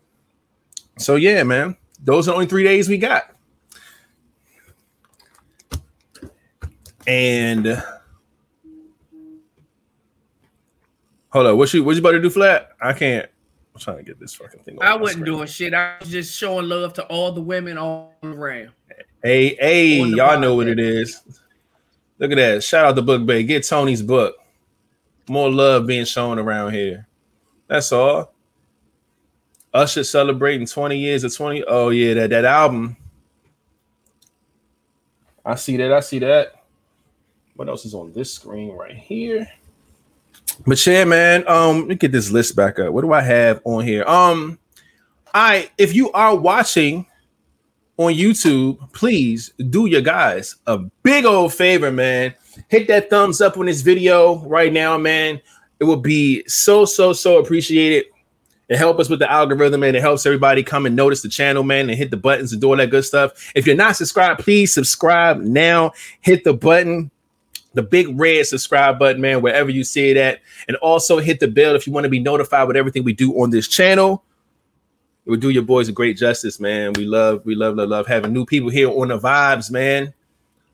[0.97, 1.77] So yeah, man.
[2.03, 3.32] Those are only three days we got.
[7.05, 7.83] And
[11.29, 12.69] hold up, what you what you about to do flat?
[12.81, 13.29] I can't.
[13.73, 14.77] I'm trying to get this fucking thing.
[14.81, 15.73] I wasn't doing shit.
[15.73, 18.71] I was just showing love to all the women all around.
[19.23, 21.21] Hey, hey, y'all know what it is.
[22.19, 22.63] Look at that.
[22.63, 23.43] Shout out to Book Bay.
[23.43, 24.35] Get Tony's book.
[25.27, 27.07] More love being shown around here.
[27.67, 28.33] That's all.
[29.73, 31.63] Usher celebrating 20 years of 20.
[31.67, 32.95] Oh, yeah, that, that album.
[35.43, 35.91] I see that.
[35.91, 36.62] I see that.
[37.55, 39.47] What else is on this screen right here?
[40.65, 41.47] But yeah, man.
[41.47, 42.93] Um, let me get this list back up.
[42.93, 44.03] What do I have on here?
[44.05, 44.59] Um,
[45.33, 47.05] I if you are watching
[47.97, 52.33] on YouTube, please do your guys a big old favor, man.
[52.67, 55.41] Hit that thumbs up on this video right now, man.
[55.79, 58.05] It will be so so so appreciated.
[58.69, 61.63] It helps us with the algorithm and it helps everybody come and notice the channel,
[61.63, 63.51] man, and hit the buttons and do all that good stuff.
[63.55, 65.91] If you're not subscribed, please subscribe now.
[66.21, 67.11] Hit the button
[67.73, 70.41] the big red subscribe button, man, wherever you see it at.
[70.67, 73.33] And also hit the bell if you want to be notified with everything we do
[73.41, 74.23] on this channel.
[75.25, 76.93] It would do your boys a great justice, man.
[76.93, 80.13] We love, we love, love, love having new people here on the vibes, man.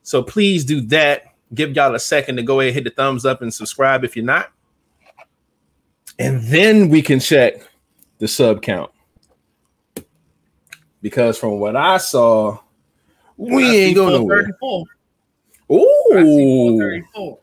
[0.04, 1.36] So please do that.
[1.54, 4.26] Give y'all a second to go ahead, hit the thumbs up and subscribe if you're
[4.26, 4.52] not.
[6.18, 7.62] And then we can check
[8.18, 8.92] the sub count.
[11.02, 12.60] Because from what I saw,
[13.38, 14.50] we ain't going nowhere.
[15.72, 17.38] Ooh.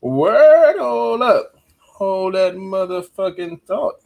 [0.00, 1.54] Word, hold up.
[1.80, 3.96] Hold that motherfucking thought.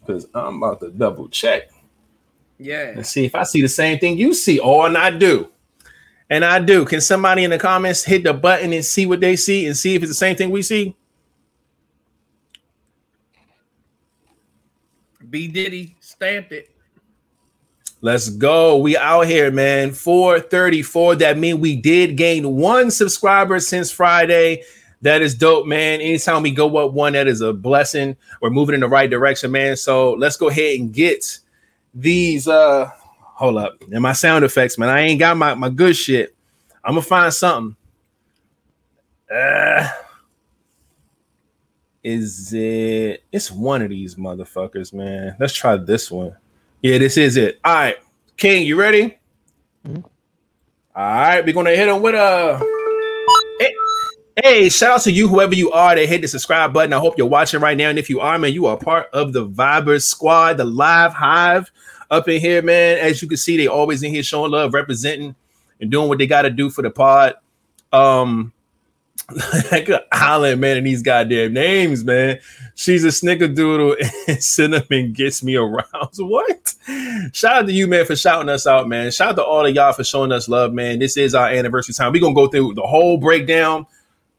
[0.00, 1.70] Because I'm about to double check.
[2.58, 2.90] Yeah.
[2.90, 4.60] And see if I see the same thing you see.
[4.60, 5.50] Oh, and I do.
[6.30, 6.84] And I do.
[6.84, 9.94] Can somebody in the comments hit the button and see what they see and see
[9.94, 10.96] if it's the same thing we see?
[15.28, 16.71] B Diddy stamped it.
[18.04, 18.78] Let's go.
[18.78, 19.92] We out here, man.
[19.92, 21.14] 434.
[21.16, 24.64] That means we did gain one subscriber since Friday.
[25.02, 26.00] That is dope, man.
[26.00, 28.16] Anytime we go up one, that is a blessing.
[28.40, 29.76] We're moving in the right direction, man.
[29.76, 31.38] So let's go ahead and get
[31.94, 32.48] these.
[32.48, 33.80] Uh, hold up.
[33.92, 34.88] And my sound effects, man.
[34.88, 36.34] I ain't got my, my good shit.
[36.84, 37.76] I'm gonna find something.
[39.32, 39.88] Uh,
[42.02, 43.22] is it?
[43.30, 45.36] It's one of these motherfuckers, man.
[45.38, 46.36] Let's try this one.
[46.82, 47.60] Yeah, this is it.
[47.64, 47.96] All right,
[48.36, 49.16] King, you ready?
[49.86, 50.00] Mm-hmm.
[50.96, 52.58] All right, we're gonna hit him with a.
[53.60, 53.74] Hey,
[54.42, 56.92] hey, shout out to you, whoever you are, that hit the subscribe button.
[56.92, 59.32] I hope you're watching right now, and if you are, man, you are part of
[59.32, 61.70] the Vibers Squad, the Live Hive
[62.10, 62.98] up in here, man.
[62.98, 65.36] As you can see, they always in here showing love, representing,
[65.80, 67.36] and doing what they got to do for the pod.
[67.92, 68.52] Um,
[69.72, 72.38] like Holland, man, and these goddamn names, man.
[72.74, 73.96] She's a snickerdoodle
[74.28, 75.86] and cinnamon gets me around.
[76.18, 76.74] What?
[77.32, 79.10] Shout out to you, man, for shouting us out, man.
[79.10, 80.98] Shout out to all of y'all for showing us love, man.
[80.98, 82.12] This is our anniversary time.
[82.12, 83.86] We're gonna go through the whole breakdown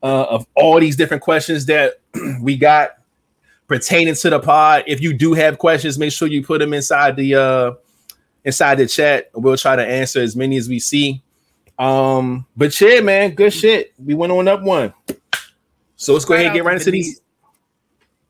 [0.01, 1.99] uh, of all these different questions that
[2.41, 2.97] we got
[3.67, 4.83] pertaining to the pod.
[4.87, 7.71] If you do have questions, make sure you put them inside the uh
[8.45, 9.31] inside the chat.
[9.33, 11.22] We'll try to answer as many as we see.
[11.79, 13.93] Um, but yeah, man, good shit.
[13.97, 14.93] We went on up one.
[15.95, 17.21] So let's go ahead and get right into these.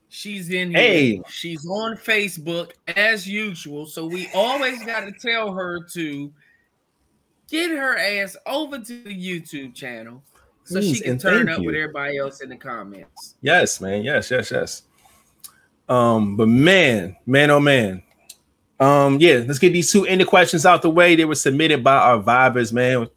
[0.10, 0.79] She's in here.
[0.79, 1.21] Hey.
[1.27, 3.86] She's on Facebook as usual.
[3.86, 6.32] So we always got to tell her to
[7.49, 10.23] get her ass over to the YouTube channel
[10.65, 11.65] so Please, she can turn up you.
[11.65, 13.36] with everybody else in the comments.
[13.41, 14.03] Yes, man.
[14.03, 14.84] Yes, yes, yes.
[15.89, 18.01] Um, but man, man, oh man.
[18.79, 21.15] Um, yeah, let's get these two ended questions out the way.
[21.15, 23.08] They were submitted by our vibers, man.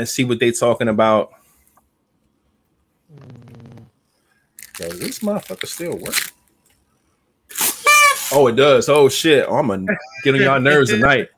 [0.00, 1.30] Let's see what they talking about.
[4.78, 6.14] Does this motherfucker still work?
[8.32, 8.88] Oh, it does.
[8.88, 9.44] Oh shit.
[9.46, 9.84] Oh, I'm gonna
[10.24, 11.28] get on y'all nerves tonight.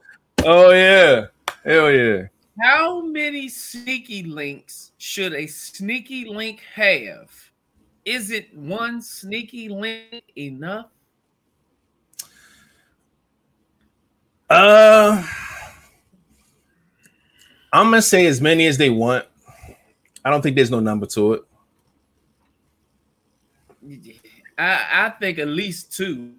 [0.44, 1.27] Oh yeah.
[1.64, 2.27] Hell yeah.
[2.61, 7.33] How many sneaky links should a sneaky link have?
[8.05, 10.87] Is it one sneaky link enough?
[14.48, 15.27] Uh
[17.73, 19.25] I'm gonna say as many as they want.
[20.25, 21.43] I don't think there's no number to it.
[24.59, 26.35] I, I think at least two.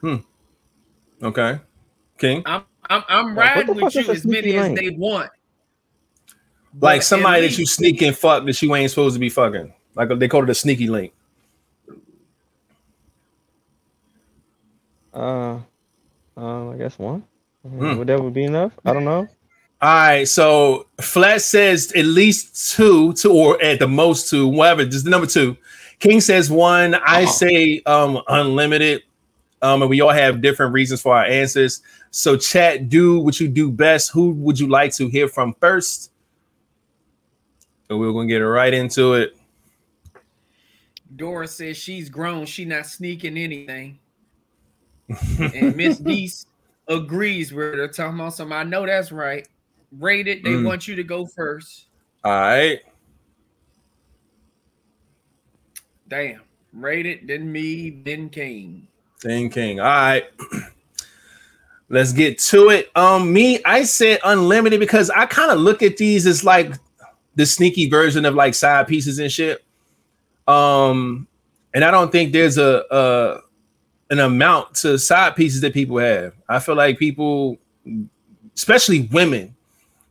[0.00, 0.16] Hmm.
[1.22, 1.58] Okay.
[2.18, 2.42] King.
[2.46, 5.30] I'm I'm, I'm riding the with you as many sneaky as they want.
[6.80, 9.28] Like somebody at that you least- sneak and fuck that you ain't supposed to be
[9.28, 9.72] fucking.
[9.94, 11.12] Like they call it a sneaky link.
[15.12, 15.58] Uh,
[16.36, 17.24] um, I guess one.
[17.66, 17.96] Hmm.
[17.96, 18.72] Would that would be enough?
[18.84, 19.26] I don't know.
[19.82, 24.86] All right, so Flat says at least two, two or at the most two, whatever.
[24.86, 25.56] Just the number two.
[25.98, 26.94] King says one.
[26.94, 29.02] I say um unlimited.
[29.62, 31.82] Um, and we all have different reasons for our answers.
[32.10, 34.10] So, chat, do what you do best.
[34.12, 36.10] Who would you like to hear from first?
[37.88, 39.36] And we're gonna get right into it.
[41.14, 42.46] Dora says she's grown.
[42.46, 43.98] She not sneaking anything.
[45.38, 46.46] and Miss Deese
[46.88, 47.88] agrees with her.
[47.88, 48.52] Talking about some.
[48.52, 49.46] I know that's right.
[49.98, 50.42] Rated.
[50.42, 50.64] They Mm.
[50.64, 51.86] want you to go first.
[52.24, 52.80] All right.
[56.08, 56.40] Damn.
[56.72, 57.26] Rated.
[57.26, 57.90] Then me.
[58.04, 58.86] Then King.
[59.22, 59.80] Then King.
[59.80, 60.24] All right.
[61.88, 62.90] Let's get to it.
[62.96, 66.72] Um, me, I said unlimited because I kind of look at these as like
[67.36, 69.64] the sneaky version of like side pieces and shit.
[70.48, 71.28] Um,
[71.74, 73.40] and I don't think there's a uh
[74.10, 76.32] an amount to side pieces that people have.
[76.48, 77.58] I feel like people,
[78.56, 79.55] especially women,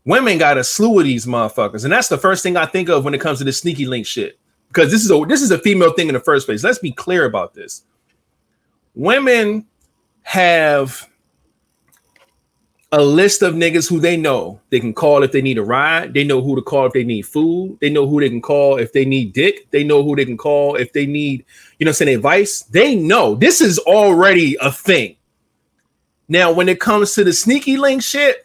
[0.05, 3.03] women got a slew of these motherfuckers, and that's the first thing I think of
[3.03, 4.39] when it comes to the sneaky link shit.
[4.69, 6.63] Because this is a this is a female thing in the first place.
[6.63, 7.83] Let's be clear about this
[8.95, 9.65] women
[10.23, 11.07] have
[12.91, 16.13] a list of niggas who they know they can call if they need a ride.
[16.13, 17.77] They know who to call if they need food.
[17.81, 19.69] They know who they can call if they need dick.
[19.71, 21.45] They know who they can call if they need,
[21.77, 22.61] you know, saying advice.
[22.61, 25.17] They know this is already a thing.
[26.27, 28.44] Now, when it comes to the sneaky link shit,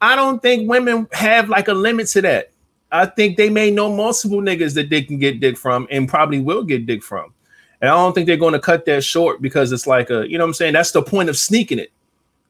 [0.00, 2.50] I don't think women have like a limit to that.
[2.92, 6.40] I think they may know multiple niggas that they can get dick from and probably
[6.40, 7.32] will get dick from.
[7.80, 10.38] And I don't think they're going to cut that short because it's like a, you
[10.38, 10.72] know what I'm saying?
[10.74, 11.92] That's the point of sneaking it.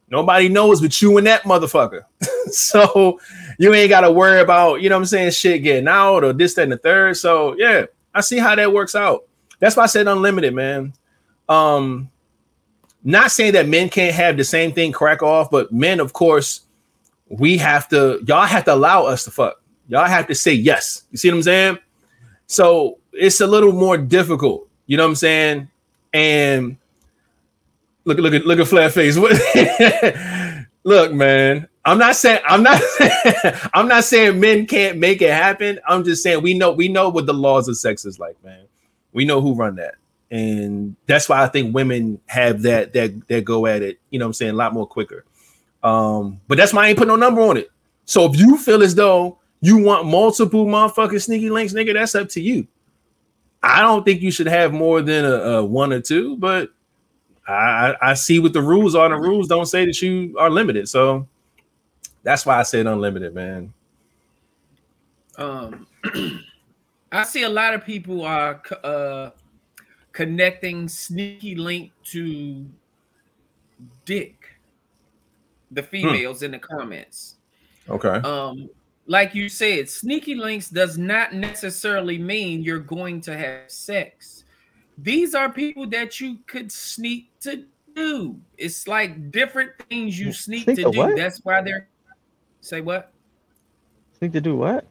[0.08, 2.02] Nobody knows but you and that motherfucker.
[2.46, 3.20] so
[3.58, 6.32] you ain't got to worry about, you know what I'm saying, shit getting out or
[6.32, 7.16] this, that, and the third.
[7.16, 7.84] So yeah,
[8.14, 9.26] I see how that works out.
[9.60, 10.94] That's why I said unlimited, man.
[11.48, 12.10] Um,
[13.04, 16.62] not saying that men can't have the same thing crack off, but men, of course,
[17.30, 19.62] we have to, y'all have to allow us to fuck.
[19.88, 21.04] Y'all have to say yes.
[21.10, 21.78] You see what I'm saying?
[22.46, 24.68] So it's a little more difficult.
[24.86, 25.68] You know what I'm saying?
[26.12, 26.76] And
[28.04, 29.16] look, look at look at flat face.
[30.84, 31.68] Look, man.
[31.84, 32.80] I'm not saying I'm not
[33.74, 35.78] I'm not saying men can't make it happen.
[35.86, 38.66] I'm just saying we know we know what the laws of sex is like, man.
[39.12, 39.94] We know who run that.
[40.30, 44.26] And that's why I think women have that that that go at it, you know
[44.26, 45.24] what I'm saying, a lot more quicker.
[45.82, 47.70] Um, but that's why I ain't put no number on it.
[48.04, 52.28] So if you feel as though you want multiple motherfucking sneaky links, nigga, that's up
[52.30, 52.66] to you.
[53.62, 56.70] I don't think you should have more than a, a one or two, but
[57.46, 59.08] I, I see what the rules are.
[59.08, 61.26] The rules don't say that you are limited, so
[62.22, 63.72] that's why I said unlimited, man.
[65.36, 65.86] Um,
[67.12, 69.30] I see a lot of people are uh,
[70.12, 72.66] connecting sneaky link to
[74.04, 74.39] dick.
[75.70, 77.36] The females in the comments.
[77.88, 78.08] Okay.
[78.08, 78.68] Um,
[79.06, 84.44] like you said, sneaky links does not necessarily mean you're going to have sex.
[84.98, 88.38] These are people that you could sneak to do.
[88.58, 90.98] It's like different things you sneak Sneak to do.
[90.98, 91.16] what?
[91.16, 91.88] That's why they're
[92.60, 93.12] say what?
[94.20, 94.86] Think to do what?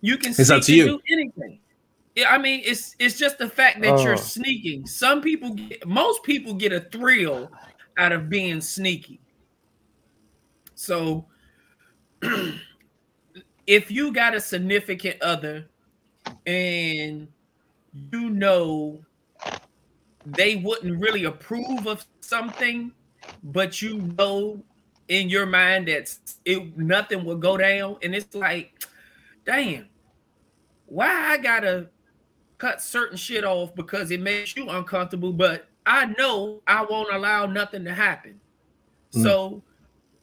[0.00, 0.84] You can It's sneak up to you.
[0.86, 1.58] do anything.
[2.14, 4.16] Yeah, I mean, it's it's just the fact that you're Oh.
[4.16, 4.86] sneaking.
[4.86, 7.50] Some people, get, most people get a thrill
[7.96, 9.20] out of being sneaky.
[10.78, 11.26] So,
[13.66, 15.68] if you got a significant other
[16.46, 17.26] and
[18.12, 19.00] you know
[20.24, 22.92] they wouldn't really approve of something,
[23.42, 24.62] but you know
[25.08, 28.84] in your mind that it nothing will go down, and it's like,
[29.44, 29.88] damn,
[30.86, 31.88] why I gotta
[32.58, 37.46] cut certain shit off because it makes you uncomfortable, but I know I won't allow
[37.46, 38.40] nothing to happen.
[39.12, 39.22] Mm.
[39.24, 39.62] So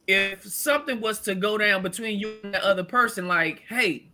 [0.08, 4.08] if something was to go down between you and the other person, like, hey,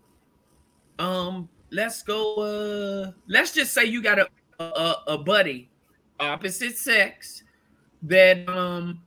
[1.00, 4.28] um, let's go, uh, let's just say you got a
[4.62, 5.70] a, a buddy,
[6.20, 7.44] opposite sex,
[8.04, 9.02] that um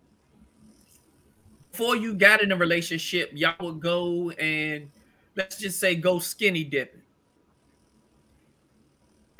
[1.70, 4.88] before you got in a relationship, y'all would go and
[5.34, 7.02] let's just say go skinny dipping.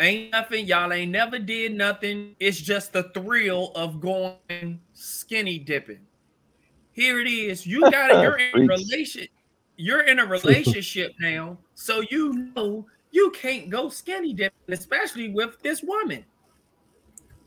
[0.00, 2.35] Ain't nothing, y'all ain't never did nothing.
[2.40, 6.00] It's just the thrill of going skinny dipping.
[6.94, 7.66] Here it is.
[7.66, 8.22] You got it.
[8.22, 9.26] You're in a relation.
[9.76, 15.61] You're in a relationship now, so you know you can't go skinny dipping, especially with
[15.62, 16.24] this woman.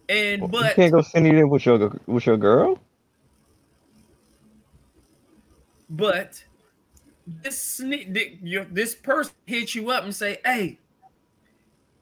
[0.09, 2.79] And you but can't go skinny dip with your with your girl.
[5.89, 6.43] But
[7.25, 10.79] this this person hit you up and say, "Hey,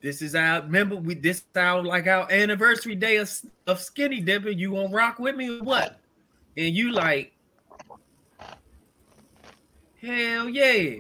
[0.02, 3.32] this is our remember we this our like our anniversary day of,
[3.68, 4.58] of skinny dipping.
[4.58, 6.00] You gonna rock with me or what?"
[6.58, 7.35] And you like,
[10.02, 11.00] hell yeah!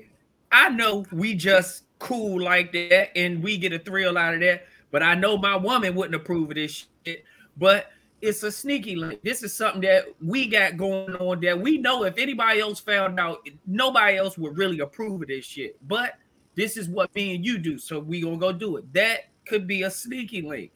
[0.51, 4.65] I know we just cool like that, and we get a thrill out of that.
[4.91, 7.25] But I know my woman wouldn't approve of this shit.
[7.57, 9.21] But it's a sneaky link.
[9.23, 13.19] This is something that we got going on that we know if anybody else found
[13.19, 15.77] out, nobody else would really approve of this shit.
[15.87, 16.13] But
[16.55, 18.91] this is what me and you do, so we gonna go do it.
[18.93, 20.71] That could be a sneaky link.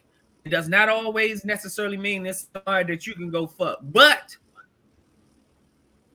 [0.45, 4.36] It does not always necessarily mean this somebody that you can go fuck, but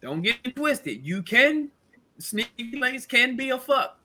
[0.02, 1.06] don't get twisted.
[1.06, 1.70] You can
[2.18, 3.98] sneaky links can be a fuck,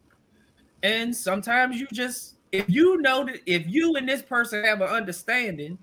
[0.84, 4.90] and sometimes you just if you know that if you and this person have an
[4.90, 5.78] understanding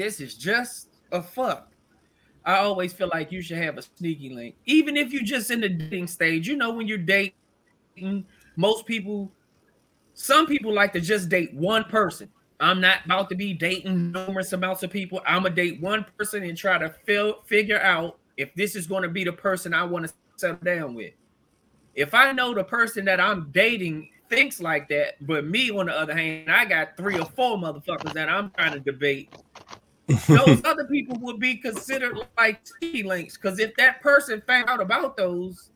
[0.00, 1.68] this is just a fuck.
[2.44, 5.60] I always feel like you should have a sneaky link, even if you're just in
[5.60, 6.48] the dating stage.
[6.48, 8.24] You know, when you're dating,
[8.56, 9.30] most people,
[10.14, 12.30] some people like to just date one person.
[12.60, 15.20] I'm not about to be dating numerous amounts of people.
[15.26, 19.02] I'm gonna date one person and try to fill, figure out if this is going
[19.02, 21.12] to be the person I want to settle down with.
[21.94, 25.98] If I know the person that I'm dating thinks like that, but me on the
[25.98, 29.34] other hand, I got three or four motherfuckers that I'm trying to debate
[30.28, 34.80] those other people would be considered like T links because if that person found out
[34.80, 35.70] about those,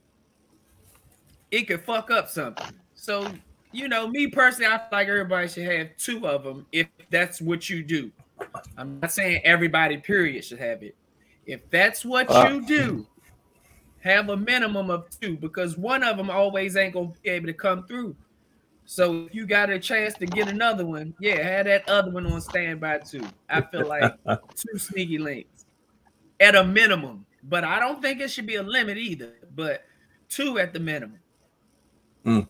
[1.51, 2.73] it could fuck up something.
[2.95, 3.31] So,
[3.73, 7.41] you know, me personally, I feel like everybody should have two of them if that's
[7.41, 8.11] what you do.
[8.77, 10.97] I'm not saying everybody, period, should have it.
[11.47, 13.07] If that's what uh, you do,
[14.05, 17.55] have a minimum of two because one of them always ain't gonna be able to
[17.55, 18.15] come through.
[18.85, 22.27] So if you got a chance to get another one, yeah, have that other one
[22.27, 23.27] on standby too.
[23.49, 24.15] I feel like
[24.55, 25.65] two sneaky links
[26.39, 29.33] at a minimum, but I don't think it should be a limit either.
[29.55, 29.85] But
[30.29, 31.19] two at the minimum.
[32.27, 32.49] Mm.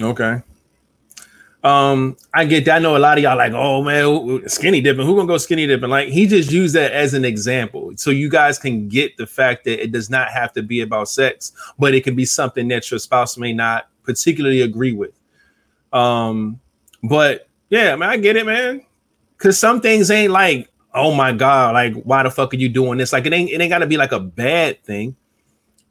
[0.00, 0.40] Okay.
[1.64, 2.76] Um, I get that.
[2.76, 5.06] I know a lot of y'all like, oh man, skinny dipping.
[5.06, 5.88] Who gonna go skinny dipping?
[5.88, 9.64] Like he just used that as an example, so you guys can get the fact
[9.64, 12.90] that it does not have to be about sex, but it can be something that
[12.90, 15.18] your spouse may not particularly agree with.
[15.90, 16.60] Um,
[17.02, 18.82] but yeah, I mean, I get it, man.
[19.38, 22.98] Cause some things ain't like, oh my god, like why the fuck are you doing
[22.98, 23.12] this?
[23.14, 25.16] Like it ain't it ain't gotta be like a bad thing.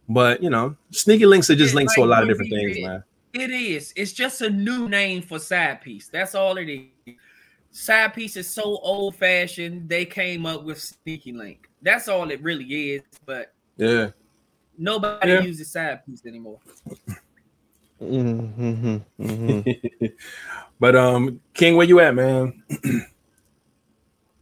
[0.07, 2.51] But you know, sneaky links are just it's links like to a lot of different
[2.51, 3.03] things, man.
[3.34, 3.93] It is.
[3.96, 6.08] It's just a new name for side piece.
[6.08, 7.15] That's all it is.
[7.72, 9.89] Side piece is so old fashioned.
[9.89, 11.67] They came up with sneaky link.
[11.82, 13.02] That's all it really is.
[13.26, 14.10] But yeah,
[14.78, 15.41] nobody yeah.
[15.41, 16.60] uses side piece anymore.
[18.00, 20.06] Mm-hmm, mm-hmm.
[20.80, 22.63] but um, King, where you at, man?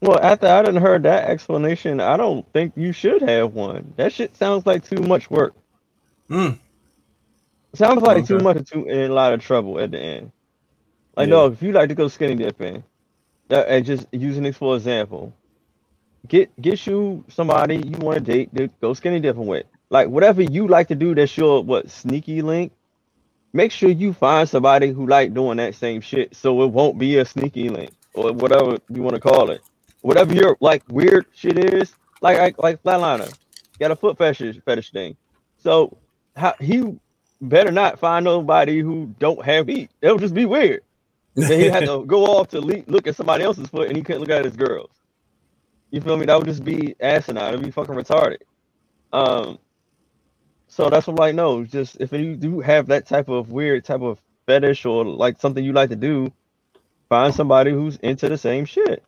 [0.02, 3.94] well, after I didn't heard that explanation, I don't think you should have one.
[3.96, 5.54] That shit sounds like too much work.
[6.30, 6.60] Mm.
[7.74, 8.28] Sounds like okay.
[8.28, 10.32] too much too in a lot of trouble at the end.
[11.16, 11.36] Like yeah.
[11.36, 12.84] no, if you like to go skinny dipping,
[13.48, 15.34] that and just using this for example,
[16.28, 19.66] get get you somebody you want to date to go skinny dipping with.
[19.90, 22.72] Like whatever you like to do, that's your what sneaky link
[23.54, 27.18] make sure you find somebody who like doing that same shit so it won't be
[27.18, 29.62] a sneaky link or whatever you want to call it.
[30.02, 33.32] Whatever your like weird shit is, like like, like flatliner,
[33.80, 35.16] got a foot fetish fetish thing.
[35.58, 35.98] So
[36.36, 36.96] how he
[37.42, 39.90] better not find nobody who don't have feet.
[40.02, 40.82] It'll just be weird.
[41.36, 44.22] then he had to go off to look at somebody else's foot and he couldn't
[44.22, 44.92] look at his girls.
[45.90, 46.26] You feel me?
[46.26, 47.54] That would just be asinine.
[47.54, 48.38] It'd be fucking retarded.
[49.12, 49.60] Um,
[50.68, 53.84] so that's what I'm like, no, just if you do have that type of weird
[53.84, 56.32] type of fetish or like something you like to do,
[57.10, 59.04] find somebody who's into the same shit.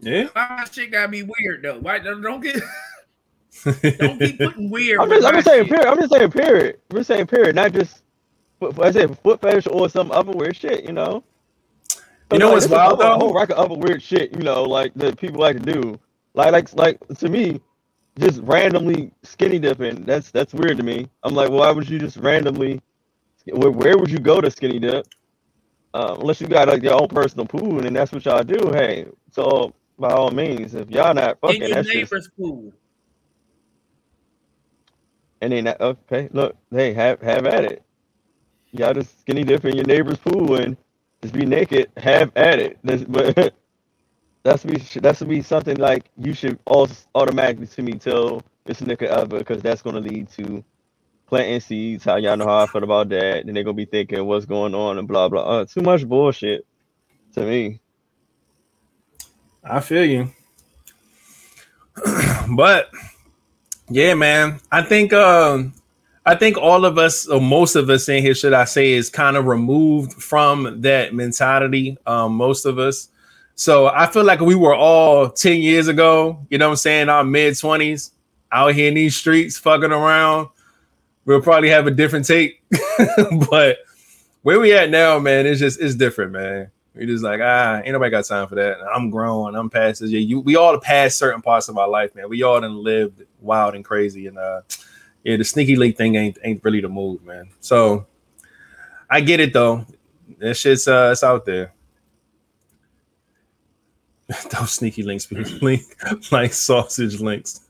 [0.00, 0.28] Yeah.
[0.34, 1.78] My shit gotta be weird though.
[1.78, 2.56] Why don't get
[3.64, 5.00] don't keep putting weird.
[5.02, 5.70] I'm just, I'm just saying shit.
[5.70, 5.88] period.
[5.88, 6.78] I'm just saying period.
[6.90, 8.02] We're saying period, not just
[8.80, 11.22] I said foot fetish or some other weird shit, you know.
[12.32, 13.14] You know like, what's wild though?
[13.14, 15.98] A whole rack of other weird shit, you know, like that people like to do.
[16.34, 17.60] Like like like to me,
[18.18, 20.04] just randomly skinny dipping.
[20.04, 21.08] That's that's weird to me.
[21.22, 22.82] I'm like, well, why would you just randomly?
[23.46, 25.06] Where, where would you go to skinny dip?
[25.94, 28.72] Uh, unless you got like your own personal pool, and that's what y'all do.
[28.74, 32.36] Hey, so by all means, if y'all not fucking, in your that's neighbor's just...
[32.36, 32.72] pool.
[35.40, 37.82] And then okay, look, hey, have have at it.
[38.72, 40.76] Y'all just skinny dip in your neighbor's pool and
[41.22, 41.90] just be naked.
[41.96, 42.78] Have at it.
[42.82, 43.54] That's, but
[44.42, 49.04] that's be that's be something like you should also automatically to me tell this nigga
[49.04, 50.64] ever because that's gonna lead to
[51.26, 52.04] planting seeds.
[52.04, 53.46] How y'all know how I feel about that?
[53.46, 55.42] Then they're gonna be thinking what's going on and blah blah.
[55.42, 56.66] Uh, too much bullshit
[57.34, 57.80] to me.
[59.64, 60.30] I feel you,
[62.56, 62.90] but
[63.90, 64.60] Yeah, man.
[64.70, 65.72] I think um
[66.26, 69.08] I think all of us, or most of us in here, should I say, is
[69.08, 71.96] kind of removed from that mentality.
[72.06, 73.08] Um, most of us.
[73.54, 77.08] So I feel like we were all 10 years ago, you know what I'm saying,
[77.08, 78.10] our mid 20s,
[78.52, 80.48] out here in these streets fucking around.
[81.24, 82.62] We'll probably have a different take.
[83.50, 83.78] but
[84.42, 86.70] where we at now, man, it's just it's different, man.
[86.98, 88.78] We just like, ah, ain't nobody got time for that.
[88.92, 90.10] I'm grown, I'm past this.
[90.10, 92.28] Yeah, you we all past certain parts of our life, man.
[92.28, 94.62] We all done lived wild and crazy and uh
[95.22, 97.50] yeah, the sneaky link thing ain't ain't really the move, man.
[97.60, 98.06] So
[99.08, 99.86] I get it though.
[100.38, 101.72] That shit's uh it's out there.
[104.50, 105.82] Those sneaky links be link
[106.32, 107.60] like sausage links.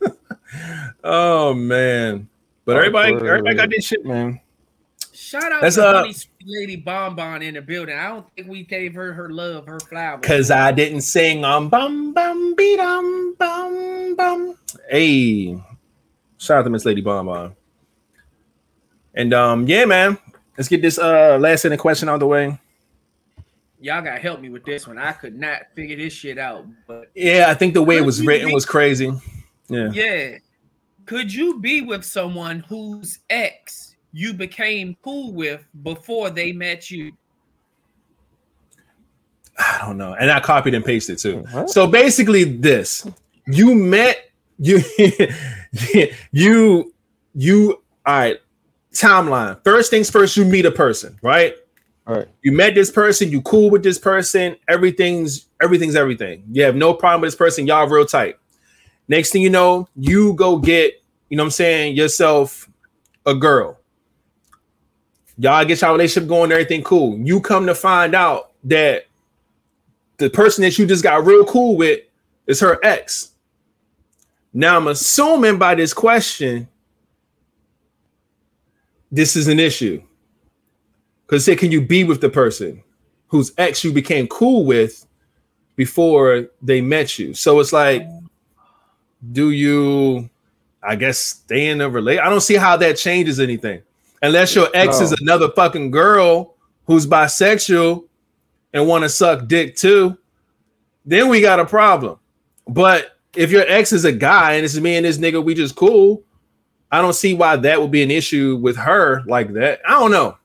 [1.04, 2.30] oh man.
[2.64, 4.40] But everybody, everybody got this shit, man.
[5.12, 6.12] Shout out That's to uh,
[6.48, 7.96] Lady Bonbon in the building.
[7.96, 10.20] I don't think we gave her her love, her flowers.
[10.22, 14.58] Cause I didn't sing on bum bum be dum bum bum.
[14.90, 15.58] Hey,
[16.38, 17.54] Shout out to Miss Lady Bonbon.
[19.14, 20.16] And um, yeah, man,
[20.56, 22.58] let's get this uh last minute question out of the way.
[23.80, 24.98] Y'all gotta help me with this one.
[24.98, 26.64] I could not figure this shit out.
[26.86, 29.12] But yeah, I think the way it was written be, was crazy.
[29.68, 29.90] Yeah.
[29.92, 30.38] Yeah.
[31.06, 37.12] Could you be with someone whose ex you became cool with before they met you?
[39.58, 40.14] I don't know.
[40.14, 41.44] And I copied and pasted too.
[41.50, 41.70] What?
[41.70, 43.06] So basically, this
[43.46, 44.80] you met you
[46.32, 46.92] you
[47.34, 48.38] you all right
[48.92, 51.54] timeline first things first you meet a person right
[52.06, 56.62] all right you met this person you cool with this person everything's everything's everything you
[56.62, 58.36] have no problem with this person y'all real tight
[59.06, 60.94] next thing you know you go get
[61.28, 62.68] you know what i'm saying yourself
[63.26, 63.78] a girl
[65.38, 69.06] y'all get y'all relationship going everything cool you come to find out that
[70.18, 72.00] the person that you just got real cool with
[72.46, 73.32] is her ex
[74.52, 76.68] now I'm assuming by this question,
[79.10, 80.02] this is an issue.
[81.26, 82.82] Because say, can you be with the person
[83.28, 85.06] whose ex you became cool with
[85.76, 87.34] before they met you?
[87.34, 88.02] So it's like,
[89.32, 90.30] do you,
[90.82, 92.18] I guess, stay in a relate?
[92.18, 93.82] I don't see how that changes anything.
[94.22, 95.04] Unless your ex no.
[95.04, 96.56] is another fucking girl
[96.86, 98.04] who's bisexual
[98.72, 100.18] and want to suck dick too,
[101.04, 102.18] then we got a problem.
[102.66, 105.76] But if your ex is a guy and it's me and this nigga, we just
[105.76, 106.22] cool.
[106.90, 109.80] I don't see why that would be an issue with her like that.
[109.86, 110.36] I don't know.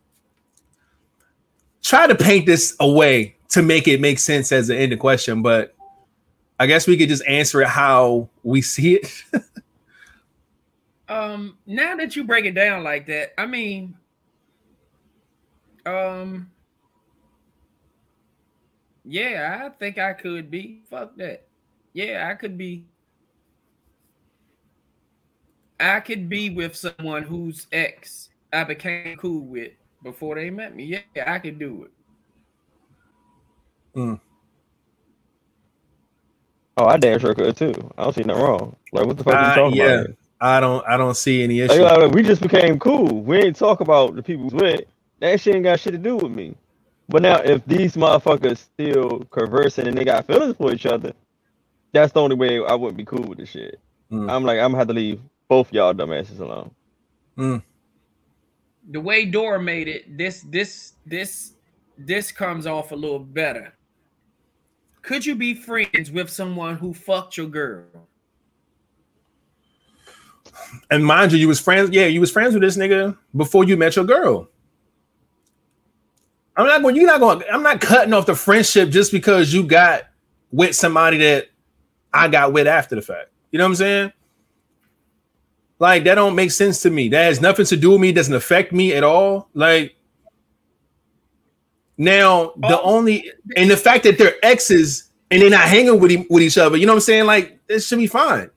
[1.82, 5.42] Try to paint this away to make it make sense as an end of question,
[5.42, 5.76] but
[6.60, 9.12] I guess we could just answer it how we see it.
[11.14, 13.96] um, now that you break it down like that, I mean,
[15.86, 16.50] um,
[19.04, 20.82] yeah, I think I could be.
[20.90, 21.48] Fuck that
[21.94, 22.86] yeah, I could be.
[25.80, 30.86] I could be with someone whose ex I became cool with before they met me.
[30.86, 31.92] Yeah, I could do it.
[34.00, 34.20] Mm.
[36.78, 37.74] Oh, I damn sure could too.
[37.98, 38.76] I don't see nothing wrong.
[38.92, 40.16] Like, what the fuck uh, are you talking yeah, about?
[40.44, 40.86] I don't.
[40.86, 41.82] I don't see any issue.
[41.82, 43.22] Like, we just became cool.
[43.22, 44.82] We ain't talk about the people with.
[45.22, 46.54] That shit ain't got shit to do with me.
[47.08, 51.14] But now, if these motherfuckers still conversing and they got feelings for each other,
[51.94, 53.80] that's the only way I wouldn't be cool with this shit.
[54.12, 54.30] Mm.
[54.30, 56.72] I'm like, I'm gonna have to leave both y'all dumbasses alone.
[57.38, 57.64] Mm.
[58.92, 61.54] The way Dora made it, this this this
[61.98, 63.74] this comes off a little better.
[65.04, 67.86] Could you be friends with someone who fucked your girl?
[70.92, 71.90] And mind you, you was friends.
[71.92, 74.50] Yeah, you was friends with this nigga before you met your girl.
[76.56, 76.96] I'm not going.
[76.96, 77.44] You're not going.
[77.52, 80.04] I'm not cutting off the friendship just because you got
[80.52, 81.48] with somebody that
[82.14, 83.30] I got with after the fact.
[83.52, 84.14] You know what I'm saying?
[85.80, 87.10] Like that don't make sense to me.
[87.10, 88.12] That has nothing to do with me.
[88.12, 89.50] Doesn't affect me at all.
[89.54, 89.96] Like
[91.98, 92.84] now, the oh.
[92.84, 96.78] only and the fact that they're exes and they're not hanging with with each other.
[96.78, 97.26] You know what I'm saying?
[97.26, 98.50] Like this should be fine.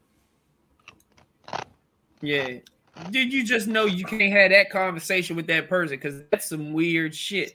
[2.27, 2.59] Yeah.
[3.11, 6.73] Did you just know you can't have that conversation with that person because that's some
[6.73, 7.55] weird shit.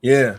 [0.00, 0.38] Yeah.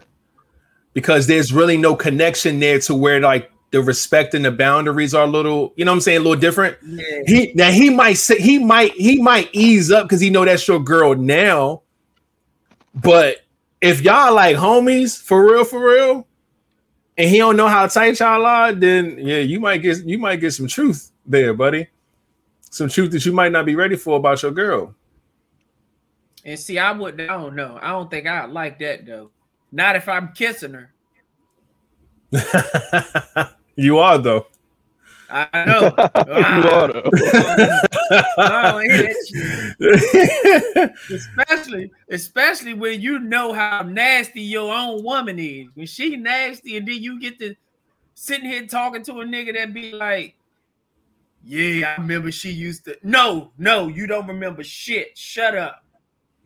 [0.94, 5.26] Because there's really no connection there to where like the respect and the boundaries are
[5.26, 6.78] a little, you know what I'm saying, a little different.
[6.84, 7.22] Yeah.
[7.28, 10.68] He now he might say he might he might ease up because he know that's
[10.68, 11.84] your girl now.
[12.96, 13.46] But
[13.82, 16.26] if y'all like homies for real, for real,
[17.18, 20.38] and he don't know how tight y'all are, then yeah, you might get you might
[20.38, 21.88] get some truth there, buddy.
[22.70, 24.94] Some truth that you might not be ready for about your girl.
[26.46, 27.80] And see, I would I don't know.
[27.82, 29.32] I don't think I like that though.
[29.72, 30.94] Not if I'm kissing her.
[33.78, 34.48] You are though.
[35.30, 35.82] I know.
[35.96, 37.88] You ought to.
[38.38, 39.18] I don't hear that
[40.80, 41.20] shit.
[41.20, 45.68] especially, especially when you know how nasty your own woman is.
[45.76, 47.56] When she nasty, and then you get to
[48.16, 50.36] sitting here talking to a nigga that be like,
[51.48, 55.18] "Yeah, I remember she used to." No, no, you don't remember shit.
[55.18, 55.84] Shut up.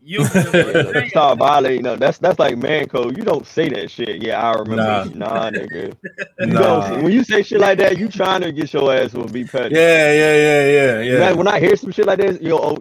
[0.04, 1.82] You remember Stop violating.
[1.82, 3.16] No, that's that's like man code.
[3.16, 4.22] You don't say that shit.
[4.22, 5.16] Yeah, I remember.
[5.16, 5.40] Nah.
[5.40, 5.96] Nah, nigga.
[6.40, 6.88] You Nah.
[6.90, 9.44] don't, when you say shit like that, you trying to get your ass will be
[9.44, 9.74] petty.
[9.76, 11.18] Yeah, yeah, yeah, yeah, yeah.
[11.28, 12.78] Like, when I hear some shit like this, yo, oh,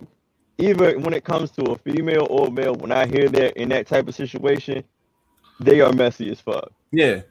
[0.57, 3.69] even when it comes to a female or a male, when I hear that in
[3.69, 4.83] that type of situation,
[5.59, 6.71] they are messy as fuck.
[6.91, 7.21] Yeah,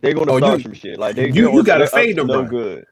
[0.00, 0.98] They're gonna Oh, start you- some shit.
[0.98, 2.48] Like they you- you got a they're up fade to to no run.
[2.48, 2.84] good.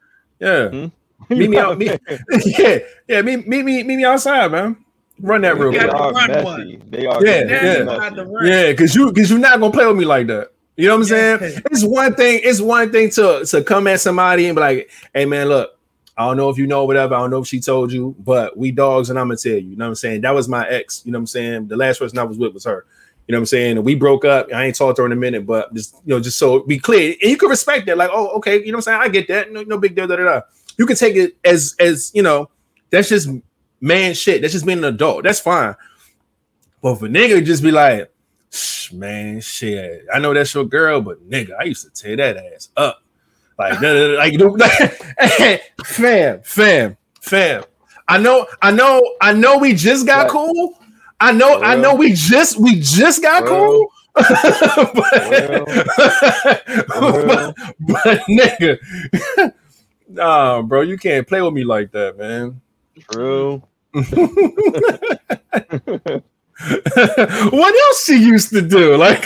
[0.43, 0.69] Yeah.
[0.69, 0.87] Hmm?
[1.35, 1.79] Meet me out.
[1.79, 2.01] Meet,
[2.59, 2.79] yeah,
[3.09, 3.23] yeah.
[3.23, 4.77] Meet, meet me, meet me outside, man.
[5.21, 5.91] Run that real They quick.
[5.91, 6.01] quick.
[6.01, 6.45] are Run messy.
[6.45, 6.83] one.
[6.91, 7.79] They are Yeah, yeah.
[7.79, 8.47] you got to run.
[8.47, 10.49] Yeah, because you because you're not gonna play with me like that.
[10.77, 11.05] You know what I'm
[11.41, 11.63] saying?
[11.71, 12.41] It's one thing.
[12.43, 15.79] It's one thing to to come at somebody and be like, "Hey, man, look,
[16.17, 17.15] I don't know if you know whatever.
[17.15, 19.59] I don't know if she told you, but we dogs, and I'm gonna tell you.
[19.71, 20.23] You know what I'm saying?
[20.23, 21.03] That was my ex.
[21.05, 21.69] You know what I'm saying?
[21.69, 22.85] The last person I was with was her.
[23.27, 23.85] You know what I'm saying?
[23.85, 24.53] We broke up.
[24.53, 26.79] I ain't talked to her in a minute, but just you know, just so be
[26.79, 27.97] clear, and you can respect that.
[27.97, 29.01] Like, oh, okay, you know what I'm saying?
[29.01, 29.53] I get that.
[29.53, 30.07] No, no big deal.
[30.07, 30.41] Da, da, da.
[30.79, 32.51] You can take it as as you know.
[32.91, 33.29] That's just
[33.81, 34.43] man shit.
[34.43, 35.25] That's just being an adult.
[35.25, 35.75] That's fine.
[36.83, 38.13] But if a nigga just be like,
[38.51, 42.37] "Shh, man, shit, I know that's your girl, but nigga, I used to tear that
[42.37, 43.03] ass up.
[43.59, 47.65] Like, like, like, fam, fam, fam.
[48.09, 50.79] I know, I know, I know we just got cool.
[51.23, 53.53] I know, I know we just we just got Well.
[53.55, 53.93] cool.
[54.15, 54.27] but,
[56.89, 57.25] Well.
[57.27, 58.79] but, but nigga,
[60.09, 62.61] nah, bro, you can't play with me like that, man.
[63.13, 63.63] True.
[67.53, 68.97] what else she used to do?
[68.97, 69.23] Like,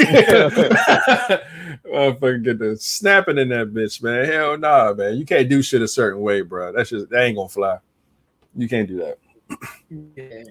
[1.87, 4.27] motherfucker, get the snapping in that bitch, man.
[4.27, 5.17] Hell nah, man.
[5.17, 6.73] You can't do shit a certain way, bro.
[6.73, 7.79] That's just that ain't gonna fly.
[8.55, 9.19] You can't do that.
[10.15, 10.45] Yeah.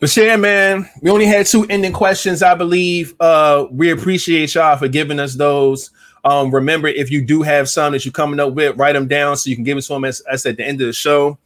[0.00, 3.14] But yeah, man, we only had two ending questions, I believe.
[3.18, 5.90] Uh, we appreciate y'all for giving us those.
[6.24, 9.36] Um, remember, if you do have some that you're coming up with, write them down
[9.36, 11.38] so you can give it to them as, as at the end of the show.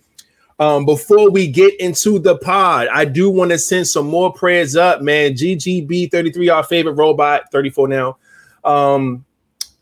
[0.58, 4.76] Um, before we get into the pod, I do want to send some more prayers
[4.76, 5.32] up, man.
[5.32, 8.18] GGB33, our favorite robot, 34 now.
[8.64, 9.24] Um,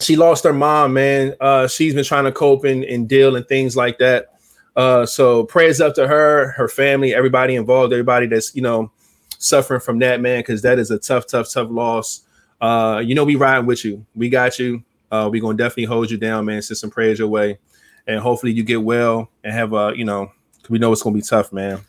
[0.00, 1.34] she lost her mom, man.
[1.40, 4.34] Uh, she's been trying to cope and, and deal and things like that.
[4.76, 8.90] Uh, so prayers up to her, her family, everybody involved, everybody that's you know
[9.38, 12.22] suffering from that, man, because that is a tough, tough, tough loss.
[12.60, 14.04] Uh, you know, we riding with you.
[14.14, 14.82] We got you.
[15.10, 16.62] Uh, we gonna definitely hold you down, man.
[16.62, 17.58] Send some prayers your way,
[18.06, 20.30] and hopefully you get well and have a, you know.
[20.68, 21.80] we know it's gonna be tough, man.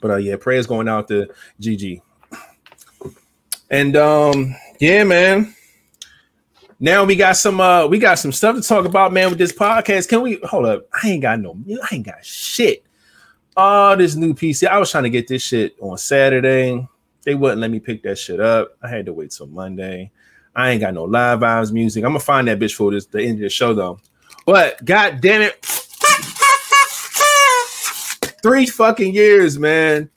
[0.00, 1.28] But uh, yeah, prayers going out to
[1.60, 2.02] GG.
[3.70, 5.54] And um, yeah, man.
[6.82, 9.52] Now we got some uh we got some stuff to talk about, man, with this
[9.52, 10.08] podcast.
[10.08, 10.88] Can we hold up?
[11.00, 12.84] I ain't got no I ain't got shit.
[13.56, 14.66] Oh, this new PC.
[14.66, 16.84] I was trying to get this shit on Saturday.
[17.22, 18.76] They wouldn't let me pick that shit up.
[18.82, 20.10] I had to wait till Monday.
[20.56, 22.02] I ain't got no live vibes music.
[22.02, 24.00] I'm gonna find that bitch for this the end of the show though.
[24.44, 25.64] But god damn it.
[28.42, 30.10] Three fucking years, man.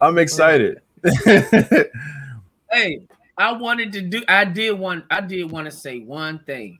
[0.00, 0.82] I'm excited.
[2.70, 3.00] Hey,
[3.38, 4.22] I wanted to do.
[4.28, 5.04] I did want.
[5.10, 6.78] I did want to say one thing.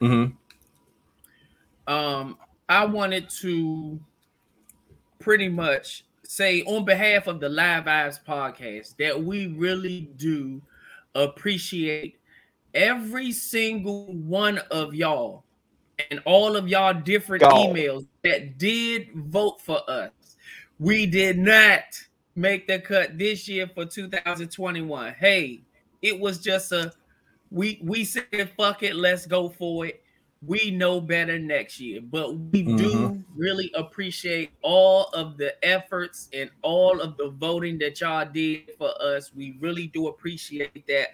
[0.00, 0.34] Mhm.
[1.86, 2.38] Um,
[2.68, 4.00] I wanted to
[5.18, 10.60] pretty much say on behalf of the Live Vibes podcast that we really do
[11.14, 12.18] appreciate
[12.74, 15.44] every single one of y'all
[16.10, 20.10] and all of y'all different emails that did vote for us.
[20.78, 21.82] We did not
[22.36, 25.14] make the cut this year for 2021.
[25.14, 25.62] Hey,
[26.02, 26.92] it was just a
[27.50, 30.02] we we said fuck it, let's go for it.
[30.46, 33.20] We know better next year, but we do mm-hmm.
[33.36, 38.90] really appreciate all of the efforts and all of the voting that y'all did for
[39.02, 39.32] us.
[39.34, 41.08] We really do appreciate that.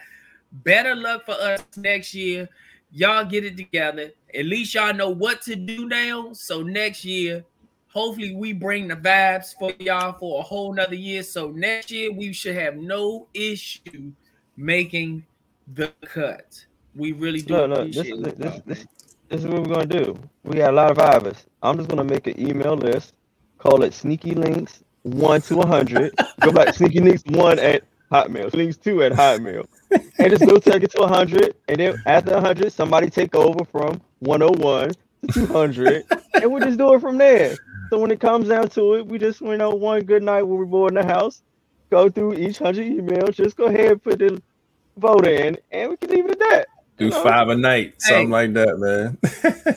[0.52, 2.48] Better luck for us next year.
[2.90, 4.12] Y'all get it together.
[4.34, 6.32] At least y'all know what to do now.
[6.34, 7.44] So next year,
[7.88, 11.22] hopefully we bring the vibes for y'all for a whole nother year.
[11.22, 14.12] So next year we should have no issue
[14.56, 15.24] making
[15.74, 16.64] the cut.
[16.94, 18.86] We really do No, no, this, this, this, this,
[19.28, 20.18] this is what we're gonna do.
[20.44, 21.44] We got a lot of vibers.
[21.62, 23.14] I'm just gonna make an email list,
[23.58, 26.12] call it Sneaky Links one to hundred.
[26.40, 29.66] go back Sneaky Links one at Hotmail, Links two at Hotmail,
[30.18, 31.54] and just go take it to hundred.
[31.68, 34.90] And then after hundred, somebody take over from 101
[35.22, 36.04] to 200,
[36.40, 37.56] and we just do it from there.
[37.90, 40.58] So when it comes down to it, we just you know one good night when
[40.58, 41.42] we're bored in the house,
[41.94, 43.34] go through each hundred emails.
[43.34, 44.42] Just go ahead and put the
[44.96, 46.66] vote in, and we can leave it at that.
[46.96, 49.18] Do five a night, something hey, like that, man.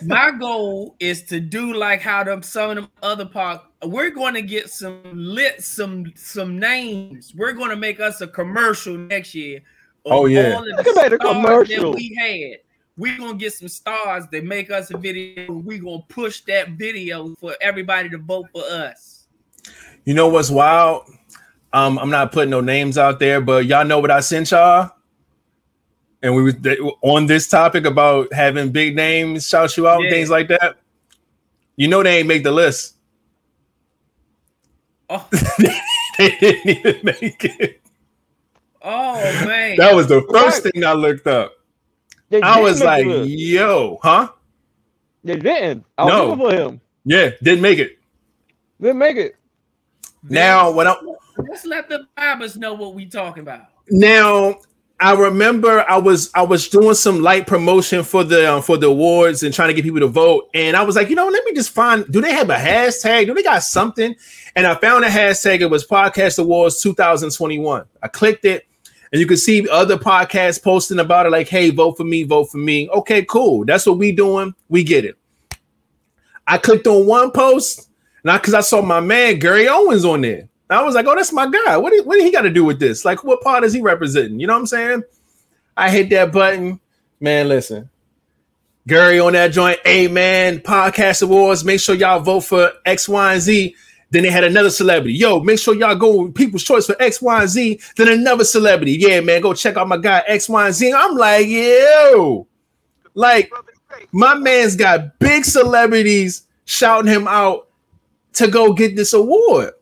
[0.07, 3.63] my goal is to do like how them some of them other park.
[3.83, 7.33] We're going to get some lit some some names.
[7.35, 9.61] We're going to make us a commercial next year.
[10.05, 12.59] Oh yeah, look at the commercial we had.
[12.97, 15.51] We're gonna get some stars that make us a video.
[15.51, 19.27] We're gonna push that video for everybody to vote for us.
[20.05, 21.03] You know what's wild?
[21.77, 24.91] Um, I'm not putting no names out there, but y'all know what I sent y'all
[26.21, 26.53] and we were
[27.01, 30.05] on this topic about having big names shout you out yeah.
[30.05, 30.77] and things like that.
[31.75, 32.95] You know they ain't make the list.
[35.09, 35.27] Oh.
[36.17, 37.81] they didn't even make it.
[38.81, 40.73] Oh man, that was the first what?
[40.73, 41.53] thing I looked up.
[42.29, 44.29] They I was like, "Yo, huh?"
[45.23, 45.85] They didn't.
[45.97, 46.35] I was no.
[46.35, 46.81] for him.
[47.05, 47.97] Yeah, didn't make it.
[48.81, 49.35] Didn't make it.
[50.23, 50.95] Now, when I
[51.47, 53.65] let's let the Bibles know what we're talking about.
[53.89, 54.59] Now,
[54.99, 58.87] I remember I was I was doing some light promotion for the um, for the
[58.87, 61.45] awards and trying to get people to vote, and I was like, you know, let
[61.45, 62.09] me just find.
[62.11, 63.27] Do they have a hashtag?
[63.27, 64.15] Do they got something?
[64.55, 65.61] And I found a hashtag.
[65.61, 67.85] It was Podcast Awards 2021.
[68.01, 68.65] I clicked it,
[69.11, 72.45] and you could see other podcasts posting about it, like, "Hey, vote for me, vote
[72.45, 73.65] for me." Okay, cool.
[73.65, 74.55] That's what we doing.
[74.67, 75.15] We get it.
[76.47, 77.89] I clicked on one post,
[78.23, 80.49] not because I saw my man Gary Owens on there.
[80.69, 81.77] I was like, oh, that's my guy.
[81.77, 83.05] What, do, what do he got to do with this?
[83.05, 84.39] Like, what part is he representing?
[84.39, 85.03] You know what I'm saying?
[85.77, 86.79] I hit that button.
[87.19, 87.89] Man, listen.
[88.87, 89.79] Gary on that joint.
[89.85, 91.63] Man, podcast awards.
[91.63, 93.75] Make sure y'all vote for X, Y, and Z.
[94.09, 95.13] Then they had another celebrity.
[95.13, 97.81] Yo, make sure y'all go People's Choice for X, Y, and Z.
[97.97, 98.93] Then another celebrity.
[98.93, 100.93] Yeah, man, go check out my guy X, Y, and Z.
[100.93, 102.47] I'm like, yo,
[103.13, 103.51] like
[104.11, 107.67] my man's got big celebrities shouting him out
[108.33, 109.73] to go get this award.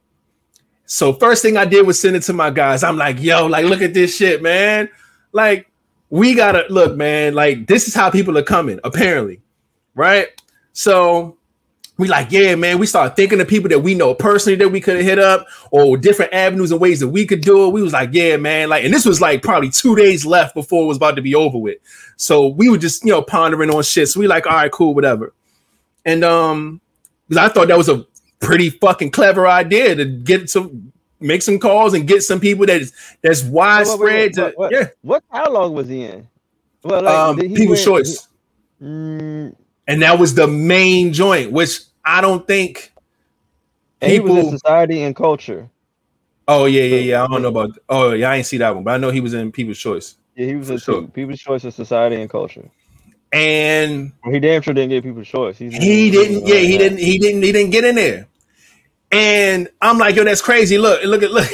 [0.86, 2.84] So first thing I did was send it to my guys.
[2.84, 4.90] I'm like, yo, like look at this shit, man.
[5.32, 5.70] Like
[6.10, 7.34] we gotta look, man.
[7.34, 9.42] Like this is how people are coming, apparently,
[9.96, 10.30] right?
[10.74, 11.38] So
[11.98, 12.78] we like, yeah, man.
[12.78, 15.98] We start thinking of people that we know personally that we could hit up, or
[15.98, 17.70] different avenues and ways that we could do it.
[17.70, 18.70] We was like, yeah, man.
[18.70, 21.34] Like, and this was like probably two days left before it was about to be
[21.36, 21.78] over with.
[22.18, 24.10] So we were just, you know, pondering on shit.
[24.10, 25.34] So we like, all right, cool, whatever.
[26.04, 26.82] And um,
[27.28, 28.06] because I thought that was a
[28.40, 32.82] pretty fucking clever idea to get some make some calls and get some people that
[32.82, 34.36] is that's widespread.
[34.36, 34.88] What, what, what, yeah.
[35.02, 36.28] What catalog was he in?
[36.84, 38.28] Well, like, um, People's Choice.
[38.80, 39.56] He, mm,
[39.88, 42.92] and that was the main joint, which I don't think
[44.02, 44.36] people.
[44.36, 45.70] He was in society and culture.
[46.48, 47.24] Oh yeah, yeah, yeah.
[47.24, 47.78] I don't know about.
[47.90, 50.16] Oh yeah, I ain't see that one, but I know he was in People's Choice.
[50.36, 51.08] Yeah, he was in sure.
[51.08, 52.70] People's Choice of Society and Culture.
[53.36, 55.58] And he damn sure didn't get People's Choice.
[55.58, 56.48] He's he didn't.
[56.48, 57.00] Yeah, he didn't.
[57.00, 57.44] He didn't.
[57.44, 58.30] He didn't get in there.
[59.12, 60.78] And I'm like, yo, that's crazy.
[60.78, 61.50] Look, look at look.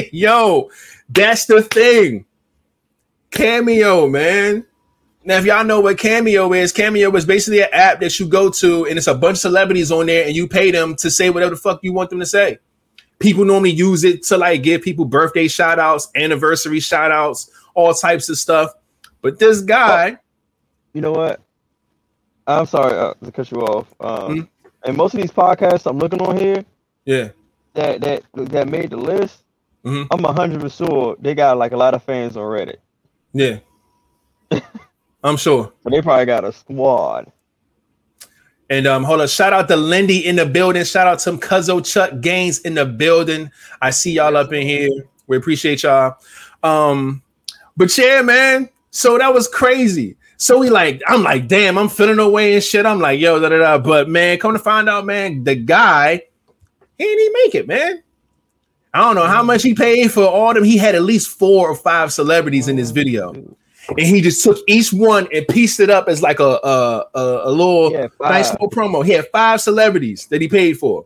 [0.12, 0.70] yo,
[1.08, 2.24] that's the thing.
[3.32, 4.64] Cameo, man.
[5.24, 8.48] Now, if y'all know what Cameo is, Cameo is basically an app that you go
[8.50, 11.30] to, and it's a bunch of celebrities on there, and you pay them to say
[11.30, 12.58] whatever the fuck you want them to say.
[13.18, 17.92] People normally use it to like give people birthday shout outs, anniversary shout outs, all
[17.92, 18.70] types of stuff.
[19.20, 20.18] But this guy,
[20.92, 21.40] you know what?
[22.46, 23.86] I'm sorry uh, to cut you off.
[24.00, 24.40] Um, mm-hmm
[24.84, 26.64] and most of these podcasts I'm looking on here,
[27.04, 27.30] yeah,
[27.74, 29.42] that that that made the list,
[29.84, 30.06] mm-hmm.
[30.10, 32.76] I'm hundred percent sure they got like a lot of fans on Reddit.
[33.32, 33.58] Yeah,
[35.24, 35.72] I'm sure.
[35.82, 37.30] But they probably got a squad.
[38.68, 40.84] And um, hold on, shout out to Lindy in the building.
[40.84, 43.50] Shout out to some Cuzzo Chuck Gaines in the building.
[43.82, 44.88] I see y'all up in here.
[45.26, 46.16] We appreciate y'all.
[46.62, 47.22] Um,
[47.76, 48.68] but yeah, man.
[48.92, 50.16] So that was crazy.
[50.40, 52.86] So we like, I'm like, damn, I'm feeling away and shit.
[52.86, 53.76] I'm like, yo, da da da.
[53.76, 56.22] But man, come to find out, man, the guy,
[56.96, 58.02] he didn't even make it, man.
[58.94, 60.64] I don't know how much he paid for all them.
[60.64, 64.42] He had at least four or five celebrities in this oh, video, and he just
[64.42, 68.50] took each one and pieced it up as like a a, a, a little nice
[68.52, 69.04] little promo.
[69.04, 71.04] He had five celebrities that he paid for,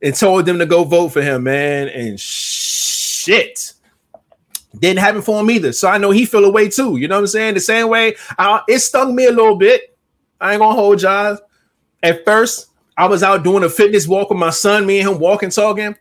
[0.00, 1.88] and told them to go vote for him, man.
[1.88, 3.74] And shit,
[4.78, 5.72] didn't happen for him either.
[5.72, 6.96] So I know he feel away too.
[6.96, 7.54] You know what I'm saying?
[7.54, 9.96] The same way I, it stung me a little bit.
[10.40, 11.38] I ain't gonna hold y'all.
[12.02, 15.18] At first, I was out doing a fitness walk with my son, me and him
[15.18, 15.96] walking, talking,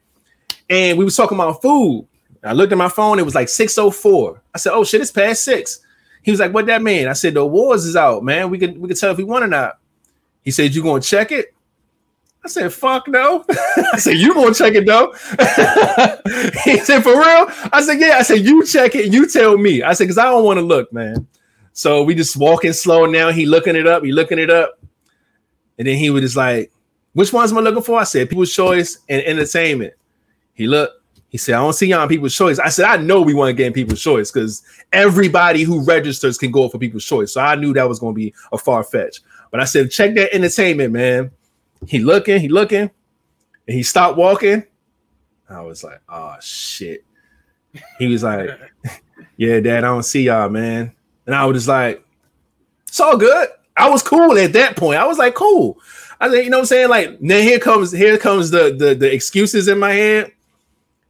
[0.69, 2.07] and we was talking about food.
[2.43, 4.41] I looked at my phone, it was like 604.
[4.53, 5.81] I said, Oh shit, it's past six.
[6.23, 7.07] He was like, What that mean?
[7.07, 8.49] I said, The awards is out, man.
[8.49, 9.77] We could we could tell if we won or not.
[10.43, 11.53] He said, You gonna check it?
[12.49, 13.45] I said, fuck no.
[13.93, 15.11] I said, you gonna check it though?
[16.63, 17.45] he said, for real?
[17.71, 18.17] I said, yeah.
[18.17, 19.83] I said, you check it, you tell me.
[19.83, 21.27] I said, because I don't want to look, man.
[21.73, 23.29] So we just walking slow now.
[23.29, 24.79] He looking it up, he looking it up.
[25.77, 26.71] And then he was just like,
[27.13, 27.99] which ones am I looking for?
[27.99, 29.93] I said, people's choice and entertainment.
[30.53, 32.57] He looked, He said, I don't see y'all on people's choice.
[32.57, 36.49] I said, I know we want to get people's choice because everybody who registers can
[36.49, 37.31] go for people's choice.
[37.33, 39.21] So I knew that was to be a far fetch.
[39.51, 41.31] But I said, check that entertainment, man.
[41.87, 42.91] He looking, he looking, and
[43.67, 44.63] he stopped walking.
[45.49, 47.03] I was like, oh shit.
[47.97, 48.49] He was like,
[49.39, 50.91] Yeah, dad, I don't see y'all, man.
[51.25, 52.03] And I was just like,
[52.85, 53.47] it's all good.
[53.77, 54.99] I was cool at that point.
[54.99, 55.79] I was like, cool.
[56.19, 56.89] I said, you know what I'm saying?
[56.89, 60.33] Like, then here comes here comes the the, the excuses in my head.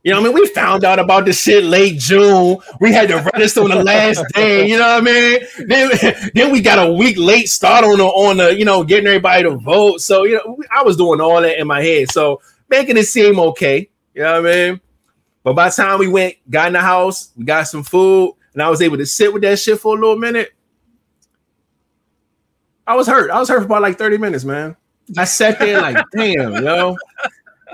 [0.03, 2.57] You know, what I mean, we found out about this shit late June.
[2.79, 4.65] We had to register on the last day.
[4.65, 5.39] You know what I mean?
[5.67, 5.91] Then,
[6.33, 9.43] then we got a week late start on the on the you know getting everybody
[9.43, 9.99] to vote.
[9.99, 12.11] So you know, I was doing all that in my head.
[12.11, 13.89] So making it seem okay.
[14.13, 14.81] You know what I mean?
[15.43, 18.61] But by the time we went, got in the house, we got some food, and
[18.61, 20.53] I was able to sit with that shit for a little minute.
[22.87, 23.31] I was hurt.
[23.31, 24.75] I was hurt for about like 30 minutes, man.
[25.17, 26.95] I sat there like, damn, yo.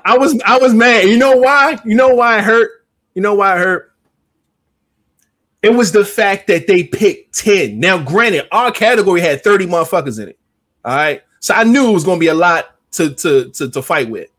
[0.06, 1.10] I was I was mad.
[1.10, 1.80] You know why?
[1.84, 2.86] You know why I hurt?
[3.16, 3.92] You know why I hurt?
[5.64, 7.80] It was the fact that they picked 10.
[7.80, 10.38] Now, granted, our category had 30 motherfuckers in it.
[10.86, 11.24] All right.
[11.40, 14.30] So I knew it was gonna be a lot to to to, to fight with.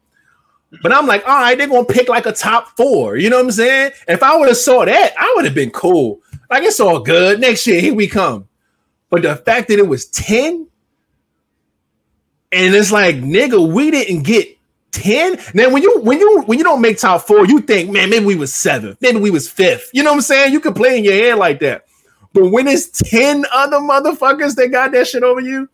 [0.82, 3.16] But I'm like, all right, they're gonna pick like a top four.
[3.16, 3.92] You know what I'm saying?
[4.06, 6.20] If I would have saw that, I would have been cool.
[6.48, 7.40] Like it's all good.
[7.40, 8.48] Next year, here we come.
[9.10, 10.66] But the fact that it was 10,
[12.52, 14.55] and it's like, nigga, we didn't get
[14.92, 15.38] 10.
[15.54, 18.24] Now, when you when you when you don't make top four, you think, man, maybe
[18.24, 19.90] we was seventh, maybe we was fifth.
[19.92, 20.52] You know what I'm saying?
[20.52, 21.86] You can play in your head like that.
[22.32, 25.70] But when it's 10 other motherfuckers that got that shit over you,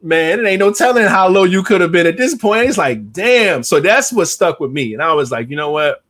[0.00, 2.68] man, it ain't no telling how low you could have been at this point.
[2.68, 3.62] It's like, damn.
[3.62, 4.94] So that's what stuck with me.
[4.94, 6.02] And I was like, you know what?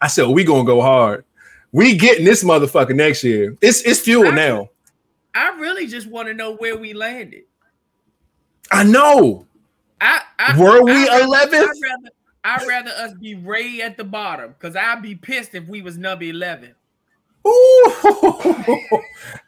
[0.00, 1.24] I said, we gonna go hard.
[1.72, 3.56] We getting this motherfucker next year.
[3.60, 4.70] It's it's fuel I, now.
[5.34, 7.44] I really just want to know where we landed.
[8.72, 9.46] I know.
[10.00, 11.70] I, I were we I, eleventh?
[12.42, 15.98] I'd rather, us be Ray at the bottom because I'd be pissed if we was
[15.98, 16.74] number eleven.
[17.46, 17.92] Ooh.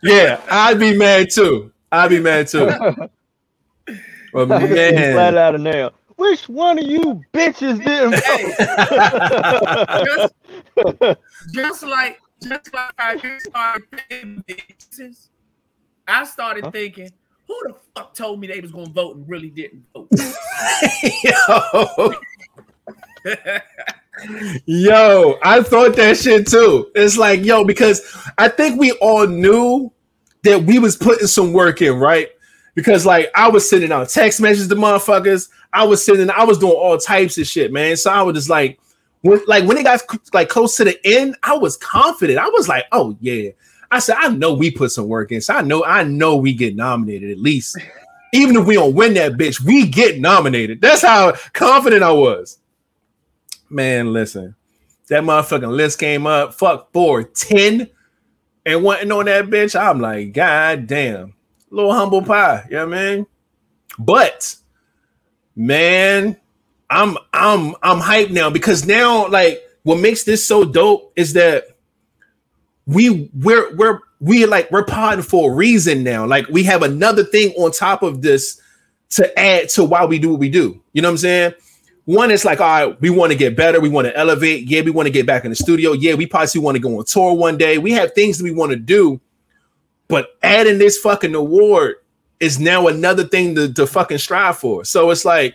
[0.03, 1.73] yeah, I'd be mad too.
[1.91, 2.71] I'd be mad too.
[4.33, 5.93] But man, flat out of nail.
[6.17, 8.13] Which one of you bitches didn't
[10.07, 10.35] just,
[11.53, 15.29] just like just like I started thinking, bitches,
[16.09, 16.71] I started huh?
[16.71, 17.11] thinking,
[17.47, 20.09] who the fuck told me they was gonna vote and really didn't vote?
[21.25, 22.15] Yo.
[24.67, 26.91] yo, I thought that shit too.
[26.95, 28.03] It's like, yo, because
[28.39, 29.93] I think we all knew
[30.45, 32.29] that we was putting some work in, right?
[32.75, 35.49] Because like I was sending out text messages to motherfuckers.
[35.73, 37.97] I was sending, I was doing all types of shit, man.
[37.97, 38.79] So I was just like,
[39.23, 40.01] when like when it got
[40.33, 42.39] like close to the end, I was confident.
[42.39, 43.51] I was like, oh yeah.
[43.93, 45.43] I said, I know we put some work in.
[45.43, 47.79] So I know, I know we get nominated at least.
[48.33, 50.81] Even if we don't win that bitch, we get nominated.
[50.81, 52.59] That's how confident I was.
[53.69, 54.55] Man, listen,
[55.09, 56.55] that motherfucking list came up.
[56.55, 57.91] Fuck four, 10
[58.65, 59.79] and wanting on that bitch.
[59.79, 61.35] I'm like, God damn,
[61.69, 62.65] little humble pie.
[62.71, 63.27] You know what I mean?
[63.99, 64.57] But
[65.55, 66.41] man,
[66.89, 71.72] I'm I'm I'm hyped now because now like what makes this so dope is that
[72.87, 76.27] we we're we're we like we're potting for a reason now.
[76.27, 78.61] Like we have another thing on top of this
[79.11, 80.83] to add to why we do what we do.
[80.93, 81.55] You know what I'm saying?
[82.05, 84.69] One is like, all right, we want to get better, we want to elevate.
[84.69, 85.93] Yeah, we want to get back in the studio.
[85.93, 87.79] Yeah, we possibly want to go on tour one day.
[87.79, 89.21] We have things that we want to do,
[90.09, 91.97] but adding this fucking award
[92.41, 94.85] is now another thing to, to fucking strive for.
[94.85, 95.55] So it's like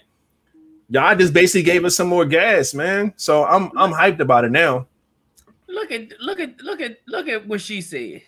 [0.89, 3.13] y'all just basically gave us some more gas, man.
[3.17, 4.87] So I'm I'm hyped about it now.
[5.77, 8.23] Look at look at look at look at what she said.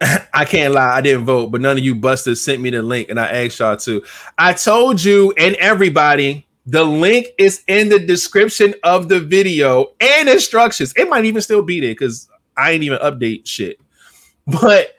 [0.34, 3.10] I can't lie, I didn't vote, but none of you busters sent me the link
[3.10, 4.02] and I asked y'all to.
[4.38, 10.28] I told you and everybody the link is in the description of the video and
[10.28, 10.92] instructions.
[10.96, 13.78] It might even still be there because I ain't even update shit.
[14.60, 14.96] But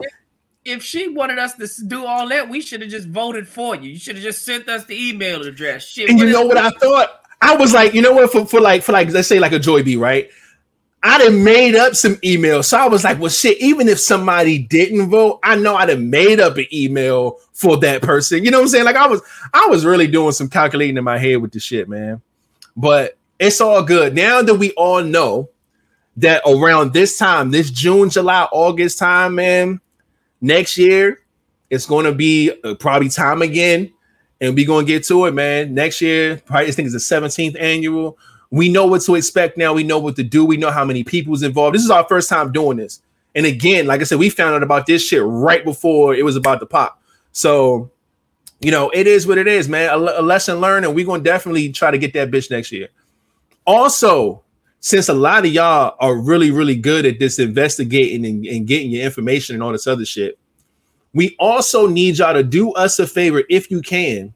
[0.64, 3.90] if she wanted us to do all that, we should have just voted for you.
[3.90, 5.86] You should have just sent us the email address.
[5.86, 7.24] Shit, and you know what I thought?
[7.42, 9.60] I was like, you know what, for, for like for like let's say like a
[9.60, 10.30] Joy B, right?
[11.02, 12.66] I'd have made up some emails.
[12.66, 16.02] So I was like, well, shit, even if somebody didn't vote, I know I'd have
[16.02, 18.44] made up an email for that person.
[18.44, 18.86] You know what I'm saying?
[18.86, 19.22] Like I was,
[19.54, 22.22] I was really doing some calculating in my head with the shit, man.
[22.76, 24.14] But it's all good.
[24.14, 25.50] Now that we all know
[26.18, 29.80] that around this time, this June, July, August time, man,
[30.42, 31.22] next year,
[31.70, 33.94] it's to be uh, probably time again.
[34.42, 35.74] And we're to get to it, man.
[35.74, 38.18] Next year, probably I think it's the 17th annual
[38.52, 39.74] we know what to expect now.
[39.74, 40.44] We know what to do.
[40.44, 41.76] We know how many people people's involved.
[41.76, 43.02] This is our first time doing this.
[43.36, 46.36] And again, like I said, we found out about this shit right before it was
[46.36, 47.02] about to pop.
[47.32, 47.92] So,
[48.60, 49.90] you know, it is what it is, man.
[49.90, 52.90] A, a lesson learned, and we're gonna definitely try to get that bitch next year.
[53.66, 54.44] Also,
[54.80, 58.92] since a lot of y'all are really, really good at this investigating and, and getting
[58.92, 60.40] your information and all this other shit,
[61.14, 64.34] we also need y'all to do us a favor if you can.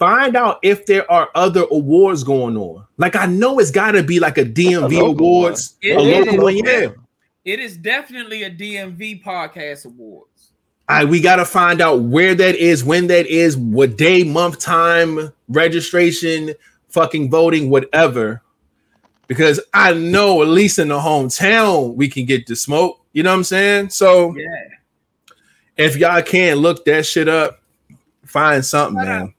[0.00, 2.86] Find out if there are other awards going on.
[2.96, 5.92] Like I know it's got to be like a DMV local awards, one.
[5.92, 6.42] a It local is.
[6.42, 6.88] one, yeah.
[7.44, 10.52] It is definitely a DMV podcast awards.
[10.88, 15.32] I we gotta find out where that is, when that is, what day, month, time,
[15.48, 16.54] registration,
[16.88, 18.40] fucking voting, whatever.
[19.26, 23.04] Because I know at least in the hometown we can get the smoke.
[23.12, 23.90] You know what I'm saying?
[23.90, 24.46] So Yeah.
[25.76, 27.60] if y'all can't look that shit up,
[28.24, 29.34] find something, Shout man.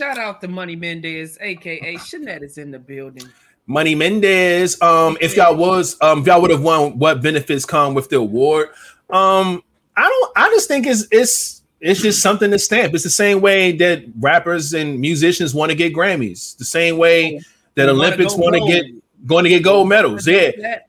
[0.00, 3.28] Out, shout out to Money Mendez, aka Shanette is in the building.
[3.66, 4.80] Money Mendez.
[4.82, 8.16] Um, if y'all was um if y'all would have won what benefits come with the
[8.16, 8.68] award.
[9.10, 9.62] Um,
[9.96, 12.94] I don't I just think it's it's it's just something to stamp.
[12.94, 17.40] It's the same way that rappers and musicians want to get Grammys, the same way
[17.74, 18.86] that Olympics want to get
[19.26, 20.26] going to get gold medals.
[20.26, 20.80] Yeah.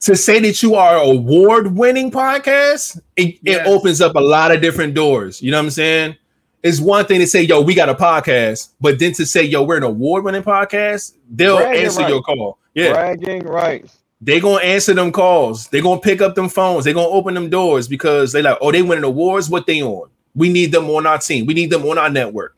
[0.00, 3.66] To say that you are award-winning podcast, it, Yes.
[3.66, 5.42] it opens up a lot of different doors.
[5.42, 6.16] You know what I'm saying?
[6.62, 9.62] It's one thing to say, yo, we got a podcast, but then to say, yo,
[9.62, 12.10] we're an award-winning podcast, they'll Bragging answer rights.
[12.10, 12.58] your call.
[12.74, 13.96] Yeah Bragging rights.
[14.20, 15.68] They're gonna answer them calls.
[15.68, 16.84] They're gonna pick up them phones.
[16.84, 19.48] They're gonna open them doors because they like, oh, they winning awards.
[19.48, 20.10] What they on?
[20.34, 21.46] We need them on our team.
[21.46, 22.54] We need them on our network.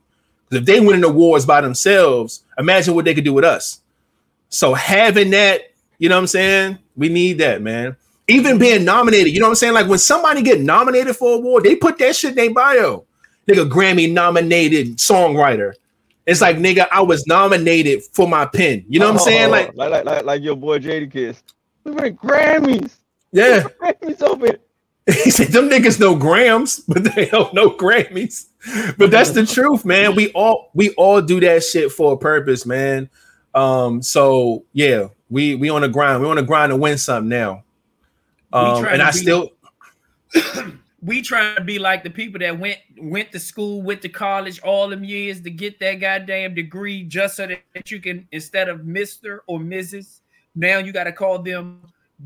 [0.51, 3.81] 'Cause if they winning awards by themselves, imagine what they could do with us.
[4.49, 6.79] So having that, you know what I'm saying?
[6.97, 7.97] We need that, man.
[8.29, 9.75] Even being nominated, you know what I'm saying?
[9.75, 13.05] Like when somebody get nominated for an award, they put that shit in their bio.
[13.49, 15.75] Nigga, Grammy nominated songwriter.
[16.27, 18.85] It's like, nigga, I was nominated for my pen.
[18.89, 19.47] You know what I'm saying?
[19.49, 21.43] Oh, Like, like, like, like, like your boy Jadakiss.
[21.85, 22.95] We went Grammys.
[23.33, 23.65] yeah.
[23.81, 24.57] Grammys open.
[25.25, 28.47] He said, "Them niggas know grams, but they don't know Grammys."
[28.97, 30.15] But that's the truth, man.
[30.15, 33.11] We all we all do that shit for a purpose, man.
[33.53, 36.23] Um, so yeah, we we on the grind.
[36.23, 37.65] We on the grind to win something now.
[38.53, 39.51] Um, and I be- still
[41.03, 44.61] we trying to be like the people that went went to school, went to college
[44.61, 48.87] all them years to get that goddamn degree just so that you can instead of
[48.87, 50.21] Mister or Mrs.
[50.55, 51.81] Now you got to call them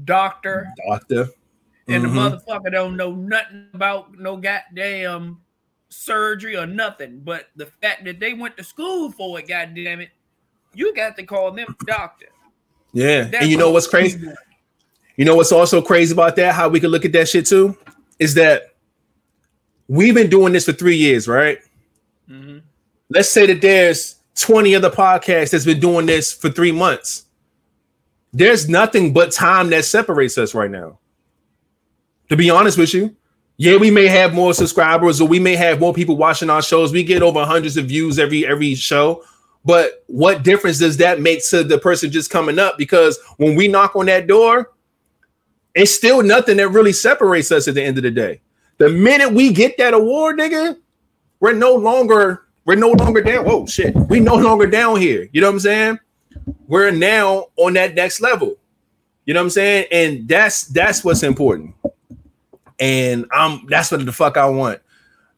[0.04, 1.28] doctor, doctor.
[1.88, 2.12] and Mhm.
[2.12, 5.40] the motherfucker don't know nothing about no goddamn
[5.88, 7.20] surgery or nothing.
[7.24, 10.10] But the fact that they went to school for it, goddamn it,
[10.74, 12.26] you got to call them doctor.
[12.92, 14.20] Yeah, That's and you know what's crazy?
[15.16, 16.54] You know what's also crazy about that?
[16.54, 17.78] How we can look at that shit too
[18.18, 18.74] is that
[19.88, 21.58] we've been doing this for three years, right?
[22.30, 22.62] Mhm.
[23.08, 27.26] let's say that there's 20 other podcasts that's been doing this for three months.
[28.32, 30.98] There's nothing but time that separates us right now.
[32.28, 33.14] To be honest with you,
[33.58, 36.92] yeah, we may have more subscribers or we may have more people watching our shows.
[36.92, 39.22] We get over hundreds of views every every show.
[39.64, 42.76] But what difference does that make to the person just coming up?
[42.76, 44.72] Because when we knock on that door,
[45.76, 48.40] it's still nothing that really separates us at the end of the day.
[48.78, 50.76] The minute we get that award, nigga,
[51.38, 53.44] we're no longer we're no longer down.
[53.44, 53.94] Whoa, shit.
[53.94, 55.28] We no longer down here.
[55.32, 55.98] You know what I'm saying?
[56.66, 58.56] We're now on that next level.
[59.24, 59.86] You know what I'm saying?
[59.92, 61.74] And that's that's what's important.
[62.80, 64.80] And I'm that's what the fuck I want.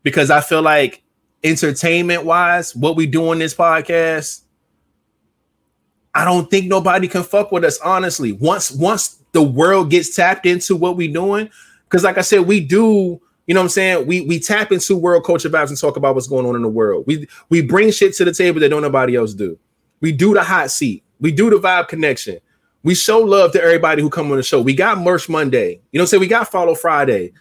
[0.05, 1.03] Because I feel like
[1.43, 4.43] entertainment wise, what we do on this podcast,
[6.15, 8.33] I don't think nobody can fuck with us, honestly.
[8.33, 11.51] Once once the world gets tapped into what we doing,
[11.85, 14.07] because like I said, we do you know what I'm saying?
[14.07, 16.69] We we tap into world culture vibes and talk about what's going on in the
[16.69, 17.05] world.
[17.07, 19.59] We we bring shit to the table that don't nobody else do.
[20.03, 21.03] We do the hot seat.
[21.19, 22.39] We do the vibe connection.
[22.83, 24.61] We show love to everybody who come on the show.
[24.61, 25.81] We got merch Monday.
[25.93, 26.21] You know what I'm saying?
[26.21, 27.33] We got follow Friday.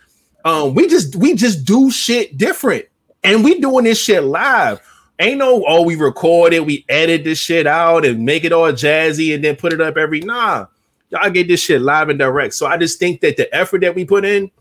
[0.46, 2.86] Um, we just we just do shit different.
[3.26, 4.80] And we doing this shit live.
[5.20, 8.72] Ain't no oh we record it, we edit this shit out and make it all
[8.72, 10.68] jazzy and then put it up every nah.
[11.10, 12.54] Y'all get this shit live and direct.
[12.54, 14.52] So I just think that the effort that we put in,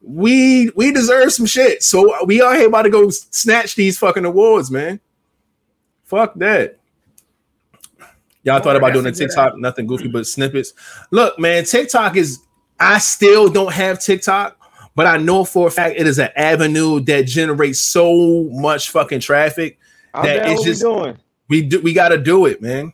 [0.00, 1.82] we we deserve some shit.
[1.82, 5.00] So we are here about to go snatch these fucking awards, man.
[6.04, 6.78] Fuck that.
[8.42, 10.72] Y'all thought Oh, about doing a that's a good TikTok, nothing goofy but snippets.
[11.10, 12.40] Look, man, TikTok is
[12.78, 14.56] I still don't have TikTok,
[14.94, 19.20] but I know for a fact it is an avenue that generates so much fucking
[19.20, 19.78] traffic.
[20.14, 20.84] I'm That what just-.
[21.48, 22.92] We do we gotta do it, man.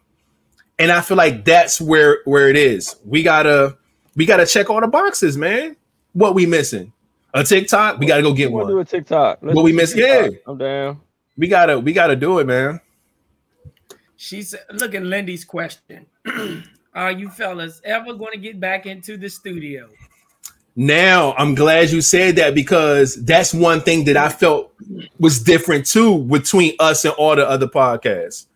[0.79, 2.97] And I feel like that's where where it is.
[3.05, 3.77] We gotta
[4.15, 5.77] we gotta check all the boxes, man.
[6.13, 6.93] What we missing?
[7.35, 7.99] A TikTok?
[7.99, 9.39] We gotta go get We'll do a TikTok.
[9.43, 10.33] Let's What we do miss- TikTok.
[10.33, 10.39] yeah.
[10.47, 11.01] I'm down.
[11.37, 12.81] We gotta we gotta do it, man.
[14.17, 16.07] She said, look at Lindy's question.
[16.95, 19.89] Are you fellas ever going to get back into the studio?
[20.75, 24.73] Now I'm glad you said that because that's one thing that I felt
[25.19, 28.47] was different too between us and all the other podcasts.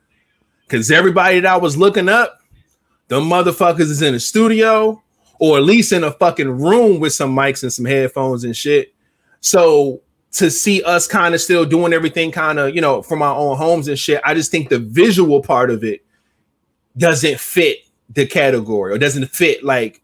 [0.71, 2.41] Because everybody that I was looking up
[3.11, 5.03] the motherfuckers is in a studio
[5.41, 8.95] or at least in a fucking room with some mics and some headphones and shit.
[9.41, 10.01] So
[10.33, 13.57] to see us kind of still doing everything kind of, you know, from our own
[13.57, 16.05] homes and shit, I just think the visual part of it
[16.97, 17.79] doesn't fit
[18.11, 20.01] the category or doesn't fit like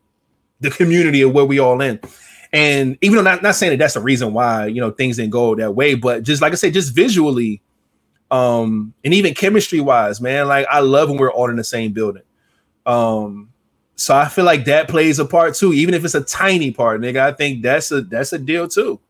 [0.59, 2.01] the community of where we all in.
[2.53, 5.31] And even though not, not saying that that's the reason why, you know, things didn't
[5.31, 7.62] go that way, but just like I said, just visually,
[8.31, 11.93] um, and even chemistry wise, man, like I love when we're all in the same
[11.93, 12.22] building.
[12.85, 13.51] Um,
[13.97, 17.01] so I feel like that plays a part too, even if it's a tiny part,
[17.01, 17.18] nigga.
[17.18, 19.01] I think that's a that's a deal too.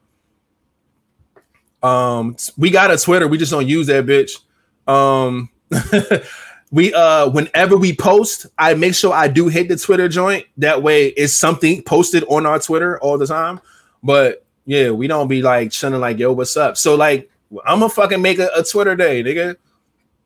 [1.83, 4.41] Um, we got a Twitter, we just don't use that bitch.
[4.89, 5.51] Um,
[6.71, 10.47] we uh, whenever we post, I make sure I do hit the Twitter joint.
[10.59, 13.61] That way, it's something posted on our Twitter all the time.
[14.03, 16.77] But yeah, we don't be like shunning like, yo, what's up?
[16.77, 17.31] So like,
[17.67, 19.57] I'm gonna fucking make a, a Twitter day, nigga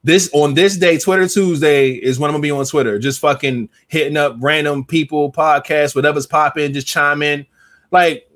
[0.02, 3.68] this on this day, Twitter Tuesday is when I'm gonna be on Twitter, just fucking
[3.88, 7.46] hitting up random people, podcasts, whatever's popping, just chime in.
[7.90, 8.28] Like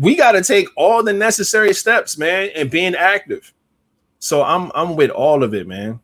[0.00, 3.52] we got to take all the necessary steps, man, and being active.
[4.18, 6.00] So I'm I'm with all of it, man.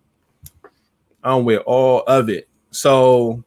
[1.25, 2.49] I'm with all of it.
[2.71, 3.43] So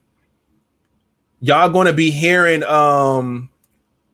[1.39, 3.49] y'all gonna be hearing um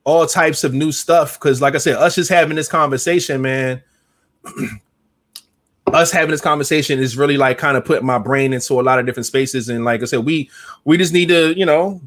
[0.04, 3.82] all types of new stuff because, like I said, us just having this conversation, man.
[5.94, 9.00] us having this conversation is really like kind of putting my brain into a lot
[9.00, 9.70] of different spaces.
[9.70, 10.50] And like I said, we
[10.86, 12.02] we just need to, you know,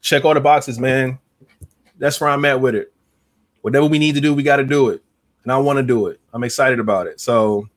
[0.00, 1.18] check all the boxes, man.
[1.98, 2.92] That's where I'm at with it.
[3.62, 5.02] Whatever we need to do, we got to do it.
[5.42, 6.20] And I want to do it.
[6.32, 7.20] I'm excited about it.
[7.20, 7.68] So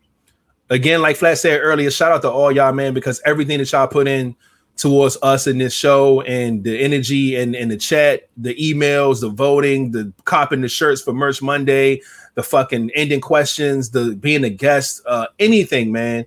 [0.69, 3.87] again, like Flat said earlier, shout out to all y'all, man, because everything that y'all
[3.87, 4.35] put in
[4.77, 9.29] towards us in this show and the energy and, and the chat, the emails, the
[9.29, 12.01] voting, the copping the shirts for Merch Monday,
[12.35, 16.25] the fucking ending questions, the being a guest, uh, anything, man.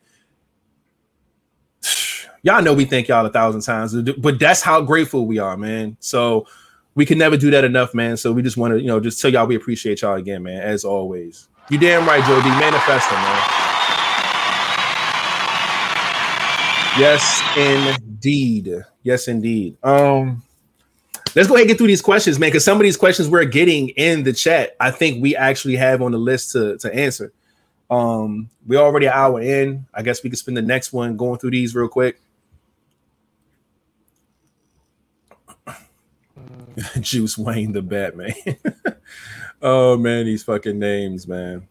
[2.43, 5.97] Y'all know we thank y'all a thousand times, but that's how grateful we are, man.
[6.01, 6.47] So
[6.95, 8.19] we can never do that enough, man.
[8.19, 10.61] So we just want to, you know, just tell y'all we appreciate y'all again, man,
[10.61, 11.49] as always.
[11.71, 12.49] You damn right, Joe D.
[12.51, 13.65] Manifesting, man.
[16.97, 18.85] Yes, indeed.
[19.03, 19.77] Yes, indeed.
[19.83, 20.44] Um,
[21.35, 22.49] let's go ahead and get through these questions, man.
[22.49, 26.03] Because some of these questions we're getting in the chat, I think we actually have
[26.03, 27.33] on the list to to answer.
[27.91, 29.87] Um, we're already an hour in.
[29.93, 32.21] I guess we can spend the next one going through these real quick.
[37.01, 38.35] Juice Wayne the Batman.
[39.63, 41.69] oh man, these fucking names, man.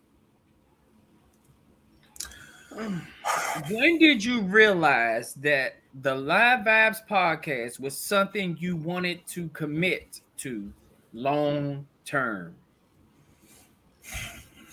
[3.70, 10.22] When did you realize that the Live Vibes podcast was something you wanted to commit
[10.38, 10.72] to
[11.14, 12.56] long term?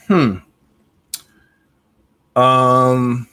[0.07, 0.37] Hmm.
[2.37, 3.29] Um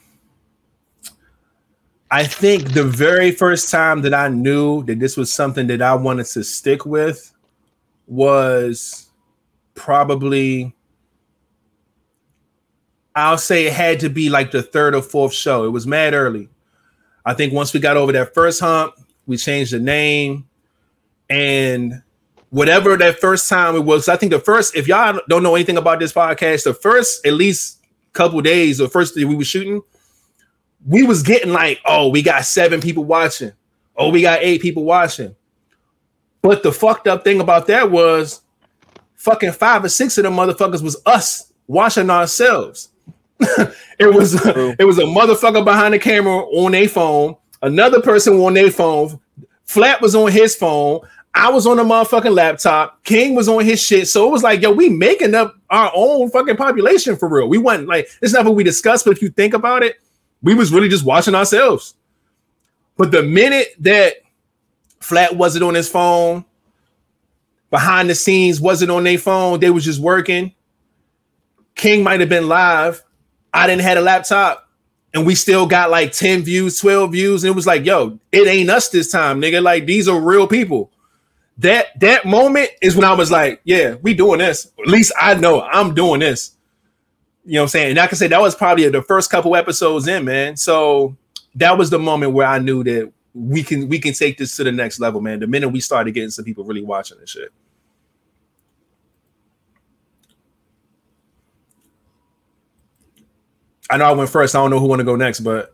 [2.12, 5.94] I think the very first time that I knew that this was something that I
[5.94, 7.34] wanted to stick with
[8.06, 9.10] was
[9.76, 10.74] probably
[13.16, 15.64] I'll say it had to be like the third or fourth show.
[15.64, 16.50] It was mad early.
[17.28, 18.94] I think once we got over that first hump,
[19.26, 20.48] we changed the name
[21.30, 22.02] and
[22.52, 24.08] whatever that first time it was.
[24.08, 27.34] I think the first, if y'all don't know anything about this podcast, the first at
[27.34, 27.82] least
[28.14, 29.82] couple days, the first day we were shooting,
[30.88, 33.52] we was getting like, oh, we got seven people watching.
[33.98, 35.36] Oh, we got eight people watching.
[36.42, 38.42] But the fucked up thing about that was
[39.16, 42.88] fucking five or six of them motherfuckers was us watching ourselves.
[44.00, 48.54] it was it was a motherfucker behind the camera on a phone, another person on
[48.54, 49.20] their phone.
[49.66, 51.02] Flat was on his phone.
[51.34, 53.04] I was on a motherfucking laptop.
[53.04, 54.08] King was on his shit.
[54.08, 57.48] So it was like, yo, we making up our own fucking population for real.
[57.48, 59.98] We went like it's not what we discussed, but if you think about it,
[60.42, 61.94] we was really just watching ourselves.
[62.98, 64.16] But the minute that
[65.00, 66.44] Flat wasn't on his phone,
[67.70, 70.56] behind the scenes wasn't on their phone, they was just working.
[71.76, 73.04] King might have been live.
[73.54, 74.68] I didn't had a laptop,
[75.14, 77.44] and we still got like 10 views, 12 views.
[77.44, 79.62] And it was like, yo, it ain't us this time, nigga.
[79.62, 80.92] Like these are real people.
[81.60, 84.72] That that moment is when I was like, yeah, we doing this.
[84.80, 86.52] At least I know I'm doing this.
[87.46, 87.90] You know what I'm saying?
[87.92, 90.56] And I can say that was probably the first couple episodes in, man.
[90.58, 91.16] So
[91.56, 94.64] that was the moment where I knew that we can we can take this to
[94.64, 95.40] the next level, man.
[95.40, 97.52] The minute we started getting some people really watching this shit.
[103.90, 104.56] I know I went first.
[104.56, 105.74] I don't know who want to go next, but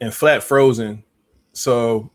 [0.00, 1.04] and flat frozen.
[1.54, 2.10] So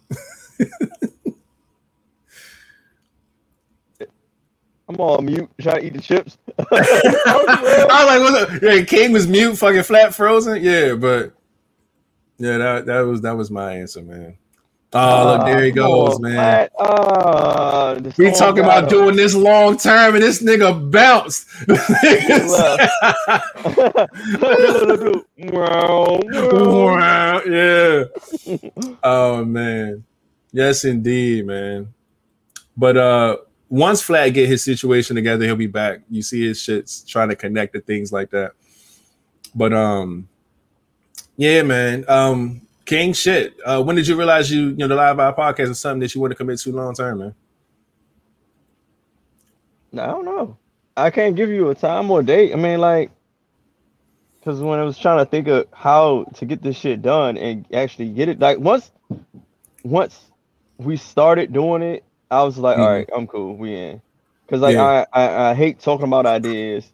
[4.89, 6.37] I'm all mute, trying to eat the chips.
[6.59, 6.65] I
[7.45, 8.61] was like, what's up?
[8.61, 10.63] Yeah, King was mute, fucking flat frozen.
[10.63, 11.33] Yeah, but
[12.39, 14.37] Yeah, that, that was that was my answer, man.
[14.91, 16.67] Oh, look, there he goes, man.
[16.79, 18.89] Ah, We talking about him.
[18.89, 21.45] doing this long term, and this nigga bounced.
[27.45, 28.03] Yeah.
[29.03, 30.03] Oh man.
[30.51, 31.93] Yes, indeed, man.
[32.75, 33.37] But uh
[33.69, 36.01] once Flat get his situation together, he'll be back.
[36.09, 38.53] You see his shits trying to connect to things like that.
[39.53, 40.27] But um
[41.37, 42.05] yeah, man.
[42.07, 43.55] Um King shit.
[43.63, 46.15] Uh when did you realize you you know the live by podcast is something that
[46.15, 47.35] you want to commit to long term, man?
[49.91, 50.57] No, I don't know.
[50.97, 52.51] I can't give you a time or date.
[52.51, 53.11] I mean, like,
[54.39, 57.63] because when I was trying to think of how to get this shit done and
[57.73, 58.91] actually get it, like once,
[59.83, 60.19] once
[60.79, 62.81] we started doing it, I was like, Mhm.
[62.81, 64.01] all right, I'm cool, we in.
[64.47, 65.05] Because like Yeah.
[65.13, 66.91] I, I I hate talking about ideas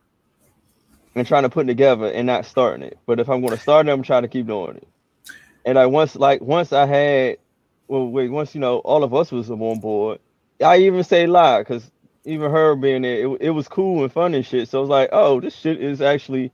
[1.16, 2.98] and trying to put it together and not starting it.
[3.06, 4.88] But if I'm going to start it, I'm trying to keep doing it.
[5.66, 7.38] And I once, like once I had,
[7.88, 10.20] well, wait, once you know all of us was on board,
[10.64, 11.92] I even say lie because
[12.24, 14.70] even her being there, it, it was cool and fun and shit.
[14.70, 16.52] So I was like, oh, this shit is actually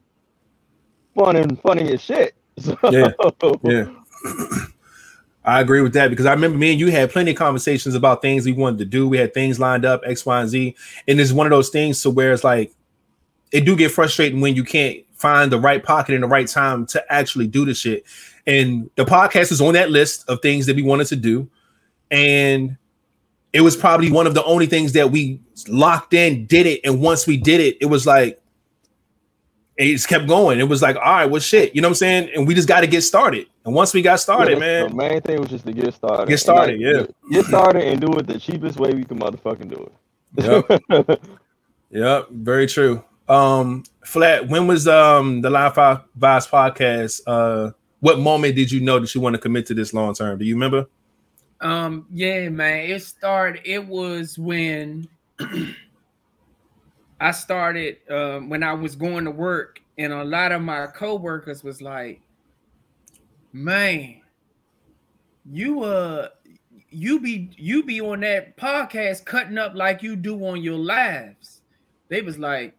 [1.16, 2.36] fun and funny as shit.
[2.60, 3.12] So, Yeah.
[3.64, 3.86] Yeah.
[5.44, 8.22] I agree with that because I remember me and you had plenty of conversations about
[8.22, 9.08] things we wanted to do.
[9.08, 10.76] We had things lined up, X, Y, and Z.
[11.08, 12.72] And it's one of those things to where it's like
[13.52, 16.86] it do get frustrating when you can't find the right pocket in the right time
[16.88, 18.04] to actually do the shit.
[18.48, 21.50] And the podcast is on that list of things that we wanted to do.
[22.10, 22.78] And
[23.54, 26.82] it was probably one of the only things that we locked in, did it.
[26.84, 28.42] And once we did it, it was like
[29.78, 30.60] it just kept going.
[30.60, 32.30] It was like, all right, well, shit, you know what I'm saying?
[32.36, 33.48] And we just got to get started.
[33.66, 36.28] And once we got started, Yeah, man, The main thing was just to get started.
[36.28, 37.06] Get started, And, yeah.
[37.32, 39.90] Get started and do it the cheapest way we can motherfucking do
[40.36, 40.74] it.
[40.90, 41.20] Yep.
[41.92, 43.04] Yep, very true.
[43.28, 47.22] Um, Flat, when was um the Live Fi- Vibes podcast?
[47.26, 50.38] Uh, what moment did you know that you want to commit to this long term?
[50.38, 50.88] Do you remember?
[51.62, 52.90] Um, yeah, man.
[52.90, 53.62] It started.
[53.64, 55.08] It was when
[57.22, 61.64] I started um, when I was going to work, and a lot of my coworkers
[61.64, 62.22] was like,
[63.54, 64.22] "Man,
[65.46, 66.30] you uh,
[66.90, 71.62] you be you be on that podcast cutting up like you do on your lives."
[72.10, 72.76] They was like,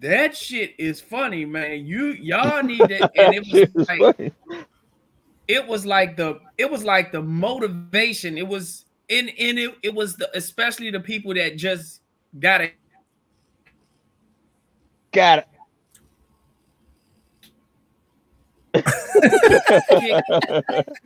[0.00, 1.86] "That shit is funny, man.
[1.86, 4.32] You y'all need it." And it was like, funny.
[5.48, 9.94] it was like the it was like the motivation it was in in it it
[9.94, 12.00] was the especially the people that just
[12.40, 12.74] got it
[15.12, 15.46] Got it.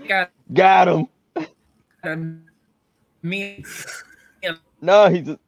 [0.09, 1.07] got Got him.
[3.23, 3.65] me
[4.81, 5.39] No, he's just,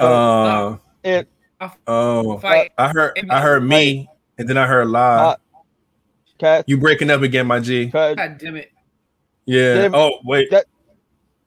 [0.00, 0.76] Uh,
[1.62, 4.08] and oh, fight I heard, I heard me,
[4.38, 5.20] and then I heard live.
[5.20, 5.36] Uh,
[6.38, 7.90] cat, you breaking up again, my G?
[7.90, 8.16] cat.
[8.16, 8.70] god damn it
[9.46, 9.74] Yeah.
[9.74, 9.94] Damn.
[9.94, 10.50] Oh, wait.
[10.50, 10.66] That-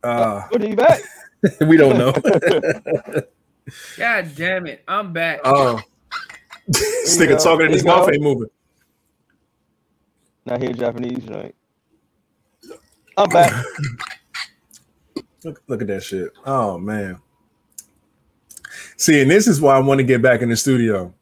[0.04, 1.02] Uh, What are you back?
[1.62, 2.12] we don't know.
[3.98, 5.82] god damn it i'm back oh,
[6.68, 8.48] this nigga talking in his mouth ain't moving.
[10.46, 11.56] Not here, Japanese joint.
[13.18, 13.66] I'm back.
[15.44, 16.32] Look, look at that shit.
[16.46, 17.20] Oh man.
[18.98, 21.14] See, and this is why I want to get back in the studio.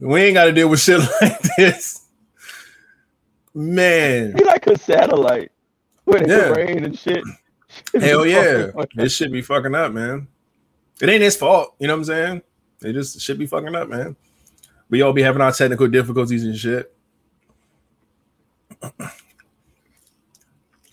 [0.00, 2.06] We ain't got to deal with shit like this.
[3.54, 5.52] Man, He like a satellite
[6.06, 6.50] with Yeah.
[6.50, 7.22] rain and shit.
[8.00, 8.70] hell yeah.
[8.94, 10.26] This should be fucking up, man.
[11.00, 11.74] It ain't his fault.
[11.78, 12.42] You know what I'm saying?
[12.82, 14.16] It just should be fucking up, man.
[14.90, 16.94] We all be having our technical difficulties and shit.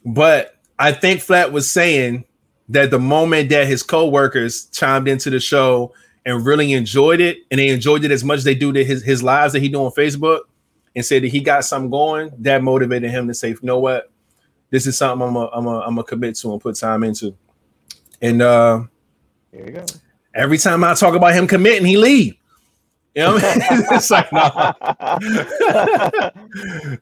[0.06, 2.26] But I think Flat was saying
[2.72, 5.94] that the moment that his co-workers chimed into the show
[6.26, 9.04] and really enjoyed it, and they enjoyed it as much as they do to his,
[9.04, 10.42] his lives that he do on Facebook,
[10.96, 14.12] and said that he got something going, that motivated him to say, you know what?
[14.70, 17.36] This is something I'm a, I'm a, I'm a commit to and put time into.
[18.22, 18.84] And uh
[19.52, 19.86] There you go.
[20.34, 22.36] every time I talk about him committing, he leave.
[23.16, 23.86] You know what I mean?
[23.92, 24.74] it's like no.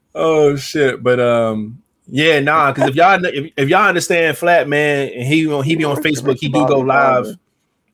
[0.14, 1.02] oh shit.
[1.02, 1.79] But um
[2.12, 5.84] yeah, nah, because if y'all if, if y'all understand Flat Man and he he be
[5.84, 7.36] on Facebook, he do go live.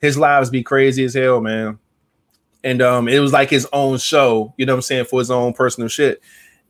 [0.01, 1.79] His lives be crazy as hell, man.
[2.65, 5.31] And um it was like his own show, you know what I'm saying, for his
[5.31, 6.23] own personal shit.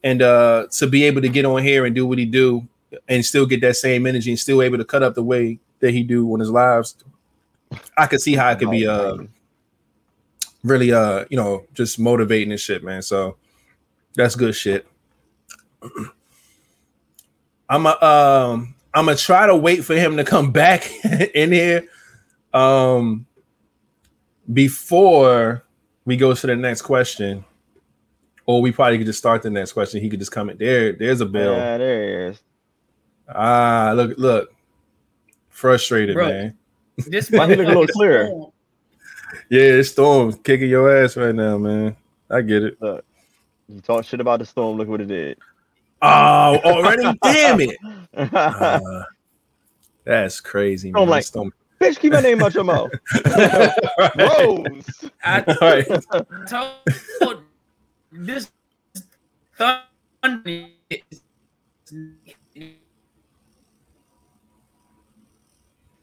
[0.03, 2.67] And uh to be able to get on here and do what he do
[3.09, 5.93] and still get that same energy and still able to cut up the way that
[5.93, 6.97] he do on his lives,
[7.97, 9.19] I could see how it could be uh
[10.65, 13.37] really uh you know just motivating and shit man so
[14.15, 14.87] that's good shit
[17.69, 20.91] i'm a um i'm gonna try to wait for him to come back
[21.35, 21.87] in here
[22.55, 23.27] um
[24.53, 25.65] before
[26.05, 27.45] we go to the next question
[28.47, 30.01] Or we probably could just start the next question.
[30.01, 30.93] He could just comment there.
[30.93, 31.57] There's a bell.
[31.57, 32.41] Yeah, there it is.
[33.29, 34.55] Ah, look, look.
[35.49, 36.29] Frustrated, Bro.
[36.29, 36.59] man.
[37.09, 38.29] This Why he look a little clearer?
[39.51, 41.97] Yeah, it's Storm kicking your ass right now, man.
[42.31, 42.79] I get it.
[42.81, 44.77] You talk shit about the storm.
[44.77, 45.39] Look what it did.
[46.03, 47.19] Oh, already?
[47.23, 47.77] Damn it.
[48.33, 49.03] Uh,
[50.05, 51.09] that's crazy, I'm man.
[51.09, 51.53] like- Storm.
[51.81, 52.91] Bitch, keep my name out your mouth.
[54.17, 54.85] Rose.
[55.23, 55.87] I All right.
[56.47, 57.43] told
[58.13, 58.51] this
[59.59, 61.21] thunder is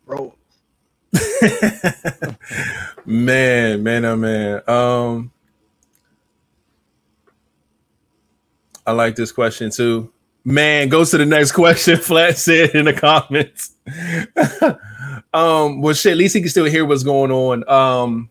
[0.06, 0.32] Rose.
[3.06, 4.62] man, man, oh man.
[4.68, 5.32] Um,
[8.86, 10.12] I like this question too.
[10.46, 11.98] Man, goes to the next question.
[11.98, 13.72] Flat said in the comments.
[15.34, 16.14] um, well, shit.
[16.14, 17.70] At least he can still hear what's going on.
[17.70, 18.30] Um,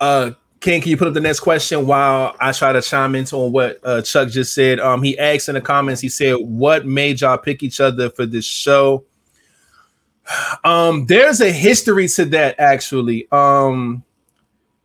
[0.00, 3.36] uh, Ken, can you put up the next question while I try to chime into
[3.36, 4.80] on what uh, Chuck just said?
[4.80, 6.00] Um, he asked in the comments.
[6.00, 9.04] He said, "What made y'all pick each other for this show?"
[10.62, 13.26] Um, there's a history to that actually.
[13.32, 14.04] Um,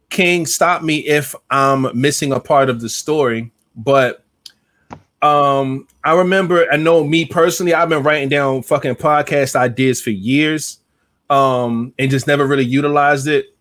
[0.10, 4.24] King, stop me if I'm missing a part of the story, but
[5.24, 6.68] um, I remember.
[6.70, 7.74] I know me personally.
[7.74, 10.80] I've been writing down fucking podcast ideas for years,
[11.30, 13.56] um, and just never really utilized it.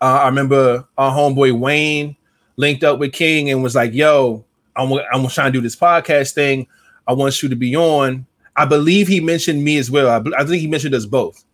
[0.00, 2.16] Uh, I remember our homeboy Wayne
[2.56, 4.46] linked up with King and was like, "Yo,
[4.76, 6.66] I'm I'm trying to do this podcast thing.
[7.06, 10.08] I want you to be on." I believe he mentioned me as well.
[10.08, 11.44] I, I think he mentioned us both,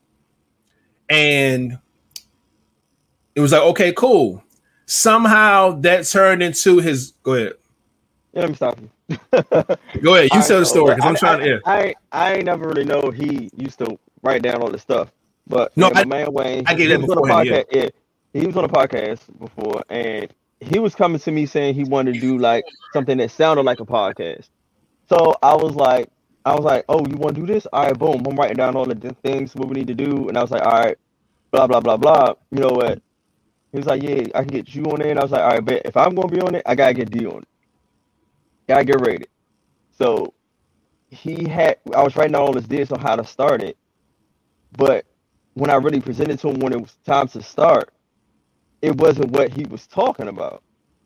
[1.09, 1.77] and
[3.35, 4.45] it was like, "Okay, cool."
[4.87, 7.15] Somehow that turned into his.
[7.25, 7.55] Go ahead.
[8.35, 9.17] Let me stop you.
[10.01, 10.31] Go ahead.
[10.33, 11.61] You I- tell the story because I- I'm trying to.
[11.65, 11.93] I, Yeah.
[12.13, 15.13] I, I ain't never really know he used to write down all this stuff.
[15.47, 17.63] But No, I- man Wayne, I get he it was on a yeah.
[17.63, 17.65] podcast.
[17.73, 17.89] Yeah.
[18.41, 22.15] he was on a podcast before, and he was coming to me saying he wanted
[22.15, 24.49] to do like something that sounded like a podcast.
[25.09, 26.09] So I was like,
[26.47, 27.67] I was like, oh, you want to do this?
[27.73, 28.25] All right, boom.
[28.27, 30.63] I'm writing down all the things what we need to do, and I was like,
[30.63, 30.97] all right,
[31.53, 32.35] blah blah blah blah.
[32.51, 33.01] You know what?
[33.73, 35.09] He was like, yeah, I can get you on it.
[35.11, 36.95] And I was like, all right, but if I'm gonna be on it, I gotta
[36.95, 37.49] get D on it.
[38.69, 39.29] Gotta get rated.
[39.93, 40.35] So
[41.11, 43.77] he had I was writing all this deals on how to start it.
[44.77, 45.07] But
[45.55, 47.91] when I really presented to him when it was time to start,
[48.83, 50.63] it wasn't what he was talking about.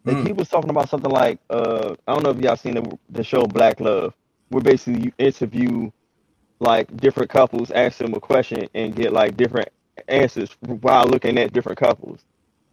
[0.07, 0.27] Like Mm.
[0.27, 3.25] he was talking about something like uh I don't know if y'all seen the, the
[3.25, 4.15] show Black Love,
[4.51, 5.91] where basically you interview
[6.61, 9.69] like different couples, ask them a question and get like different
[10.09, 12.21] answers while looking at different couples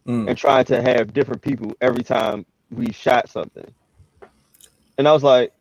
[0.07, 0.27] Mm.
[0.27, 3.65] and trying to have different people every time we shot something.
[4.97, 5.53] And I was like,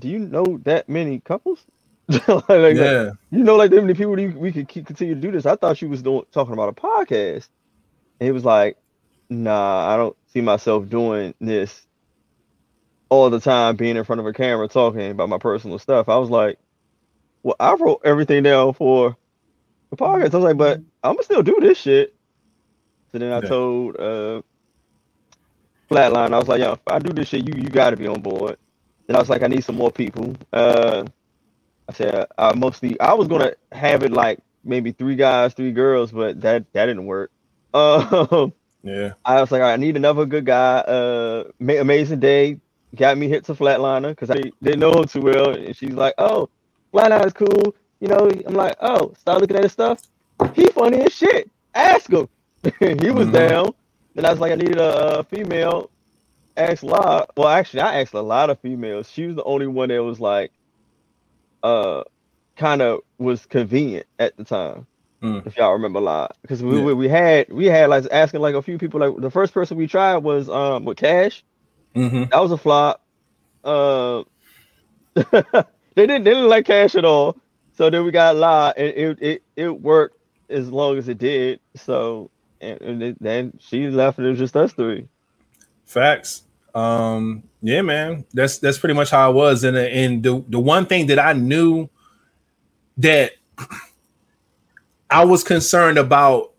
[0.00, 1.64] do you know that many couples?
[2.08, 3.12] like, like, Yeah.
[3.32, 5.46] you know, like that many people we, we could keep continue to do this.
[5.46, 7.48] I thought you was doing talking about a podcast.
[8.20, 8.78] And he was like,
[9.30, 11.86] Nah, I don't see myself doing this
[13.10, 16.08] all the time, being in front of a camera talking about my personal stuff.
[16.08, 16.58] I was like,
[17.44, 19.16] Well, I wrote everything down for
[19.90, 20.34] the podcast.
[20.34, 22.14] I was like, but I'm gonna still do this shit.
[23.12, 23.42] So then I Yeah.
[23.42, 24.42] told uh
[25.90, 28.22] Flatline, I was like, yo, if I do this shit, you you gotta be on
[28.22, 28.58] board.
[29.06, 30.36] Then I was like, I need some more people.
[30.52, 31.04] Uh
[31.88, 36.12] I said I mostly I was gonna have it like maybe three guys, three girls,
[36.12, 37.30] but that that didn't work.
[37.74, 38.52] Um
[38.82, 39.12] Yeah.
[39.24, 40.78] I was like, right, I need another good guy.
[40.80, 42.60] Uh amazing day
[42.94, 45.50] got me hit to flatliner because I didn't know him too well.
[45.50, 46.48] And she's like, Oh,
[46.94, 47.74] flatliner is cool.
[48.00, 50.02] You know, I'm like, oh, start looking at his stuff.
[50.54, 51.50] He funny as shit.
[51.74, 52.28] Ask him.
[52.80, 53.32] he was Mhm.
[53.32, 53.74] down.
[54.14, 55.90] Then I was like, I needed a, a female.
[56.56, 57.30] Asked a lot.
[57.36, 59.10] Well, actually, I asked a lot of females.
[59.10, 60.52] She was the only one that was like,
[61.62, 62.04] uh,
[62.56, 64.86] kind of was convenient at the time.
[65.22, 65.46] Mm.
[65.46, 66.84] If y'all remember a lot, because we, Yeah.
[66.84, 69.00] we we had we had like asking like a few people.
[69.00, 71.44] Like the first person we tried was um with Cash.
[71.94, 73.02] hmm That was a flop.
[73.64, 74.24] Uh,
[75.14, 77.36] they didn't they didn't like cash at all.
[77.72, 80.16] So then we got La, and it it it worked
[80.48, 81.60] as long as it did.
[81.76, 82.30] So
[82.60, 85.08] and, and then she left, and it was just us three.
[85.86, 86.42] Facts.
[86.76, 88.26] Um, yeah, man.
[88.34, 89.64] That's that's pretty much how I was.
[89.64, 91.88] And and the the one thing that I knew
[92.98, 93.32] that
[95.10, 96.52] I was concerned about,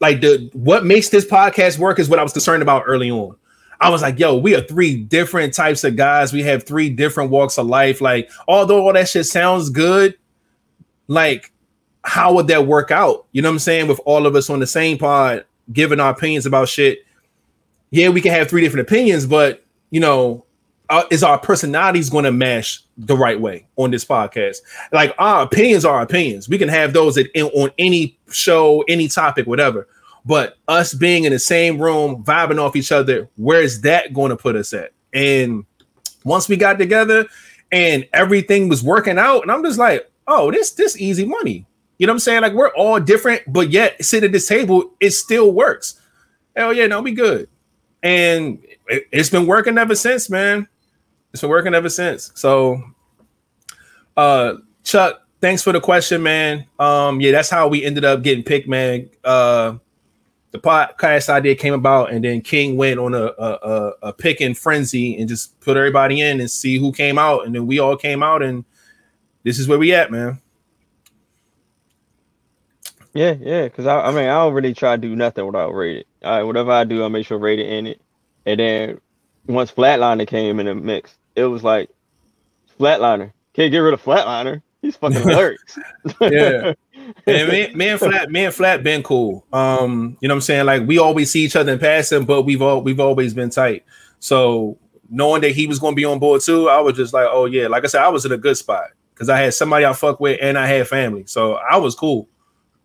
[0.00, 3.36] like the what makes this podcast work is what I was concerned about early on.
[3.80, 6.34] I was like, yo, we are three different types of guys.
[6.34, 8.02] We have three different walks of life.
[8.02, 10.18] Like, although all that shit sounds good,
[11.08, 11.50] like,
[12.04, 13.26] how would that work out?
[13.32, 13.88] You know what I'm saying?
[13.88, 16.98] With all of us on the same pod, giving our opinions about shit
[17.90, 20.44] yeah, we can have three different opinions, but you know,
[20.88, 24.58] uh, is our personalities going to mesh the right way on this podcast?
[24.92, 26.48] Like our opinions are opinions.
[26.48, 29.86] We can have those at, in, on any show, any topic, whatever.
[30.24, 34.30] But us being in the same room, vibing off each other, where is that going
[34.30, 34.92] to put us at?
[35.14, 35.64] And
[36.24, 37.26] once we got together
[37.72, 41.66] and everything was working out, and I'm just like, oh, this this easy money.
[41.98, 42.42] You know what I'm saying?
[42.42, 46.00] Like we're all different, but yet sit at this table, it still works.
[46.56, 47.48] Hell yeah, no, we good.
[48.02, 50.66] And it, it's been working ever since, man.
[51.32, 52.32] It's been working ever since.
[52.34, 52.82] So
[54.16, 54.54] uh
[54.84, 56.66] Chuck, thanks for the question, man.
[56.78, 59.08] Um, yeah, that's how we ended up getting picked, man.
[59.24, 59.74] Uh
[60.52, 64.54] the podcast idea came about, and then King went on a a, a, a picking
[64.54, 67.96] frenzy and just put everybody in and see who came out, and then we all
[67.96, 68.64] came out, and
[69.44, 70.40] this is where we at, man.
[73.14, 73.64] Yeah, yeah.
[73.64, 76.06] Because I, I mean, I don't really try to do nothing without rated.
[76.22, 78.00] All right, whatever I do, I make sure rated in it.
[78.46, 79.00] And then
[79.46, 81.90] once Flatliner came in the mix, it was like
[82.78, 84.62] Flatliner can't get rid of Flatliner.
[84.82, 85.78] He's fucking hilarious.
[86.20, 86.72] yeah.
[87.26, 89.44] And me, me and Flat, me and Flat been cool.
[89.52, 90.66] Um, you know what I'm saying?
[90.66, 93.84] Like we always see each other in passing, but we've all we've always been tight.
[94.20, 94.78] So
[95.08, 97.66] knowing that he was gonna be on board too, I was just like, oh yeah,
[97.66, 100.20] like I said, I was in a good spot because I had somebody I fuck
[100.20, 101.24] with and I had family.
[101.26, 102.28] So I was cool.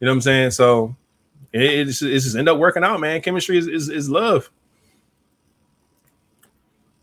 [0.06, 0.52] You know what I'm saying?
[0.52, 0.96] So
[1.52, 3.22] it, it, just, it just end up working out, man.
[3.22, 4.52] Chemistry is, is, is love.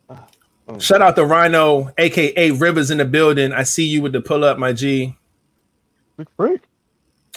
[0.08, 0.78] Oh.
[0.78, 3.52] Shout out to Rhino, aka Rivers in the building.
[3.52, 5.16] I see you with the pull up, my G.
[6.38, 6.60] Big.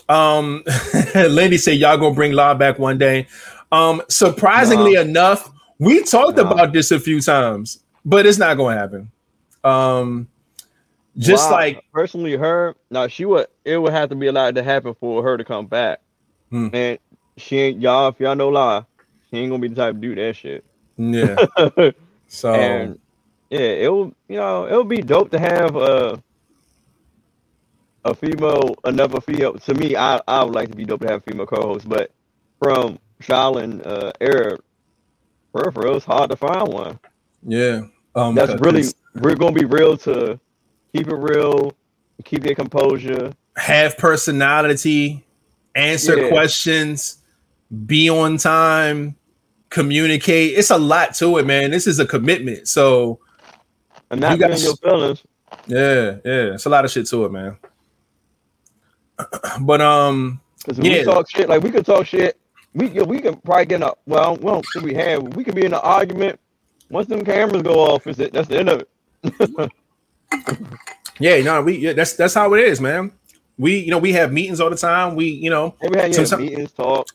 [0.08, 0.64] Um,
[1.16, 3.26] Lindy said y'all gonna bring Law back one day.
[3.72, 5.02] Um, surprisingly nah.
[5.02, 6.52] enough, we talked nah.
[6.52, 9.12] about this a few times, but it's not gonna happen.
[9.64, 10.28] Um,
[11.18, 11.58] just wow.
[11.58, 15.24] like personally, her now she would it would have to be allowed to happen for
[15.24, 16.02] her to come back.
[16.50, 16.70] Hmm.
[16.74, 17.00] And
[17.38, 18.10] she ain't y'all.
[18.10, 18.86] If y'all know lie,
[19.30, 20.66] she ain't gonna be the type to do that shit.
[20.98, 21.36] Yeah.
[22.28, 23.00] so and
[23.50, 24.14] yeah, it will.
[24.28, 26.22] You know, it would be dope to have a
[28.04, 29.54] a female, another female.
[29.54, 32.12] To me, I I would like to be dope to have a female co-host, but
[32.62, 34.58] from Shaolin uh, era,
[35.52, 37.00] for for it's hard to find one.
[37.44, 37.84] Yeah,
[38.16, 38.84] um, that's really
[39.16, 40.40] we're gonna be real to
[40.96, 41.74] keep it real,
[42.24, 45.26] keep their composure, have personality,
[45.76, 46.30] answer yeah.
[46.30, 47.18] questions,
[47.86, 49.16] be on time,
[49.70, 50.58] communicate.
[50.58, 51.72] It's a lot to it, man.
[51.72, 52.68] This is a commitment.
[52.68, 53.20] So
[54.10, 55.24] and not you your feelings.
[55.68, 56.54] Yeah, yeah.
[56.54, 57.58] It's a lot of shit to it, man.
[59.62, 61.00] but um because yeah.
[61.00, 62.40] we talk shit, like we could talk shit.
[62.74, 65.74] We we could probably get in a well, well, we have we could be in
[65.74, 66.40] an argument.
[66.90, 68.82] Once them cameras go off, is it that's the end of
[69.24, 69.72] it.
[71.20, 73.12] yeah, no, we yeah, that's that's how it is, man.
[73.57, 75.16] We you know we have meetings all the time.
[75.16, 77.07] We you know we have meetings talk.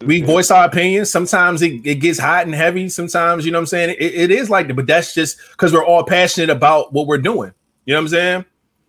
[0.00, 1.10] We voice our opinions.
[1.10, 2.88] Sometimes it, it gets hot and heavy.
[2.88, 3.96] Sometimes, you know what I'm saying?
[3.98, 7.18] It, it is like that, but that's just because we're all passionate about what we're
[7.18, 7.52] doing.
[7.84, 8.44] You know what I'm saying?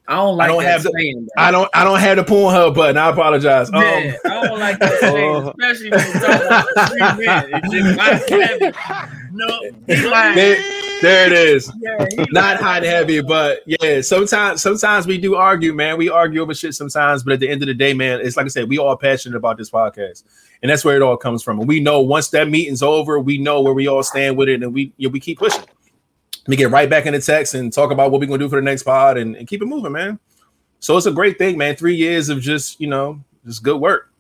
[0.08, 0.50] I don't like.
[0.50, 0.94] I don't have the.
[0.98, 1.70] Saying, I don't.
[1.74, 2.98] I don't have the Pornhub button.
[2.98, 3.70] I apologize.
[3.74, 7.50] Yeah, um, I don't like that saying, especially when you talk about three men.
[7.54, 9.62] It's just hot No,
[10.36, 10.58] there,
[11.02, 11.72] there, it is.
[11.80, 14.02] Yeah, Not hot and heavy, but yeah.
[14.02, 15.98] Sometimes, sometimes we do argue, man.
[15.98, 18.46] We argue over shit sometimes, but at the end of the day, man, it's like
[18.46, 20.24] I said, we all passionate about this podcast,
[20.64, 21.60] and that's where it all comes from.
[21.60, 24.64] And we know once that meeting's over, we know where we all stand with it,
[24.64, 25.64] and we you know, we keep pushing
[26.48, 28.58] me get right back in the text and talk about what we're gonna do for
[28.58, 30.20] the next pod and, and keep it moving, man.
[30.80, 31.76] So it's a great thing, man.
[31.76, 34.12] Three years of just you know just good work.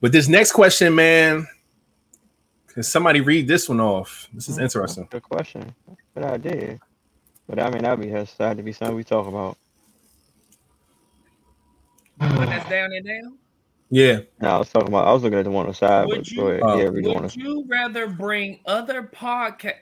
[0.00, 1.46] But this next question, man,
[2.74, 4.28] can somebody read this one off?
[4.34, 5.06] This is interesting.
[5.08, 5.72] Good question.
[6.14, 6.80] Good idea.
[7.48, 9.56] But I mean, that'd be has to be something we talk about.
[12.18, 13.38] When that's down and down.
[13.90, 14.20] Yeah.
[14.40, 15.06] No, I was talking about.
[15.06, 16.06] I was looking at the one on the side.
[16.08, 19.74] Would you, uh, yeah, would you rather bring other podcast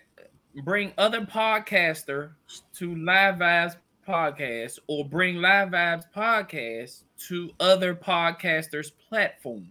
[0.65, 2.33] bring other podcasters
[2.75, 9.69] to Live Vibes podcast or bring Live Vibes podcast to other podcasters' platform?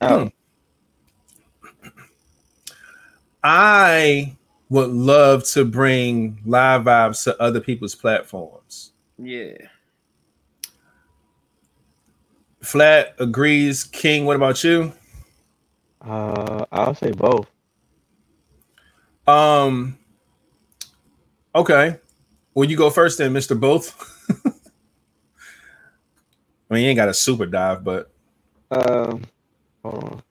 [0.00, 0.30] Oh.
[3.44, 4.36] I
[4.70, 8.92] would love to bring Live Vibes to other people's platforms.
[9.18, 9.52] Yeah.
[12.62, 13.84] Flat agrees.
[13.84, 14.92] King, what about you?
[16.00, 17.46] Uh, I'll say both.
[19.26, 19.98] Um.
[21.54, 21.98] Okay.
[22.54, 23.94] Well, you go first then, Mister Both.
[26.70, 28.10] I mean, you ain't got a super dive, but.
[28.70, 29.22] Um.
[29.82, 30.22] Hold on.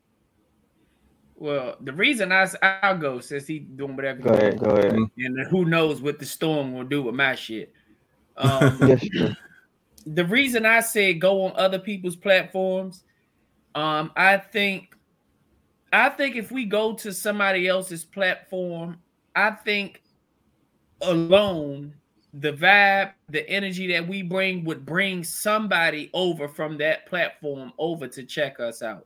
[1.43, 4.21] Well, the reason I I'll go since he doing whatever.
[4.21, 4.59] Go ahead.
[4.61, 4.93] Go ahead.
[4.93, 7.73] And who knows what the storm will do with my shit.
[8.35, 9.05] Um, yes,
[10.07, 13.03] the reason I said go on other people's platforms,
[13.75, 14.95] um, I think
[15.91, 18.97] I think if we go to somebody else's platform,
[19.35, 20.01] I think
[21.01, 21.93] alone
[22.33, 28.07] the vibe, the energy that we bring would bring somebody over from that platform over
[28.07, 29.05] to check us out.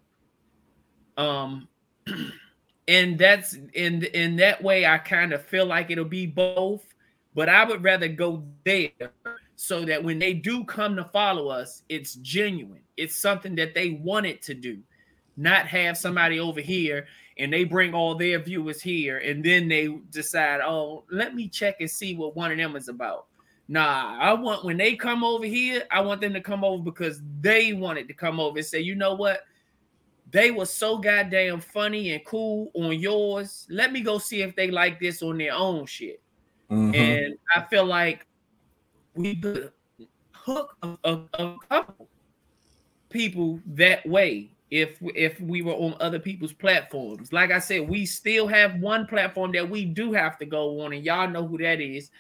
[1.18, 1.68] Um
[2.88, 6.84] and that's in in that way I kind of feel like it'll be both,
[7.36, 8.92] but I would rather go there
[9.56, 12.82] so that when they do come to follow us, it's genuine.
[12.96, 14.80] It's something that they wanted to do,
[15.36, 17.08] not have somebody over here
[17.40, 21.78] and they bring all their viewers here and then they decide, oh, let me check
[21.80, 23.26] and see what one of them is about.
[23.68, 27.22] Nah, I want when they come over here, I want them to come over because
[27.42, 29.42] they wanted to come over and say, you know what?
[30.32, 33.66] They were so goddamn funny and cool on yours.
[33.70, 36.22] Let me go see if they like this on their own shit.
[36.70, 36.95] Mm-hmm.
[36.95, 38.28] And I feel like
[39.16, 39.72] we could
[40.32, 42.10] hook a, a, a couple
[43.10, 47.32] people that way if if we were on other people's platforms.
[47.32, 50.94] Like I said, we still have one platform that we do have to go on,
[50.94, 52.12] and y'all know who that is.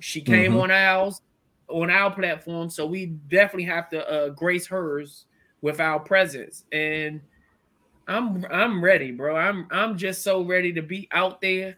[0.00, 0.60] She came mm-hmm.
[0.60, 1.20] on ours
[1.68, 5.24] on our platform, so we definitely have to uh, grace hers
[5.62, 6.64] with our presence.
[6.72, 7.22] And
[8.06, 9.36] I'm I'm ready, bro.
[9.36, 11.76] I'm I'm just so ready to be out there.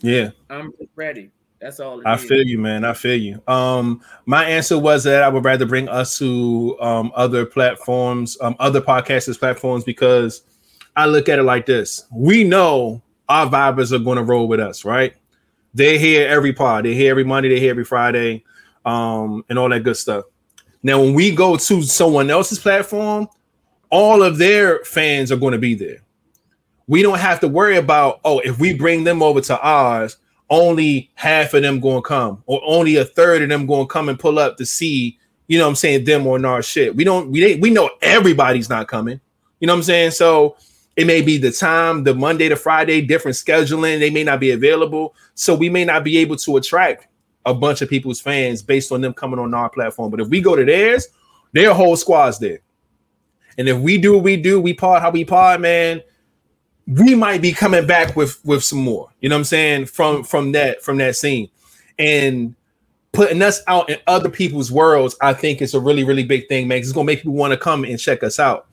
[0.00, 1.30] Yeah, I'm ready.
[1.60, 2.06] That's all.
[2.06, 2.24] I is.
[2.24, 2.84] feel you, man.
[2.84, 3.42] I feel you.
[3.48, 8.56] Um, my answer was that I would rather bring us to um other platforms, um,
[8.58, 10.42] other podcasters platforms because
[10.96, 14.60] I look at it like this: we know our vibers are going to roll with
[14.60, 15.14] us, right?
[15.74, 18.44] They hear every pod, they hear every Monday, they hear every Friday,
[18.84, 20.24] um, and all that good stuff.
[20.82, 23.28] Now, when we go to someone else's platform,
[23.90, 25.98] all of their fans are going to be there.
[26.88, 30.16] We don't have to worry about, oh, if we bring them over to ours,
[30.48, 33.92] only half of them going to come, or only a third of them going to
[33.92, 35.18] come and pull up to see,
[35.48, 36.94] you know what I'm saying, them or our shit.
[36.94, 39.20] We don't, we, we know everybody's not coming.
[39.58, 40.10] You know what I'm saying?
[40.12, 40.56] So
[40.94, 43.98] it may be the time, the Monday to Friday, different scheduling.
[43.98, 45.14] They may not be available.
[45.34, 47.08] So we may not be able to attract
[47.44, 50.10] a bunch of people's fans based on them coming on our platform.
[50.10, 51.08] But if we go to theirs,
[51.52, 52.60] their whole squad's there.
[53.58, 56.02] And if we do what we do, we part how we part, man,
[56.86, 59.08] we might be coming back with with some more.
[59.20, 59.86] You know what I'm saying?
[59.86, 61.48] From from that from that scene.
[61.98, 62.54] And
[63.12, 66.68] putting us out in other people's worlds, I think it's a really, really big thing,
[66.68, 66.78] man.
[66.78, 68.66] It's gonna make people want to come and check us out.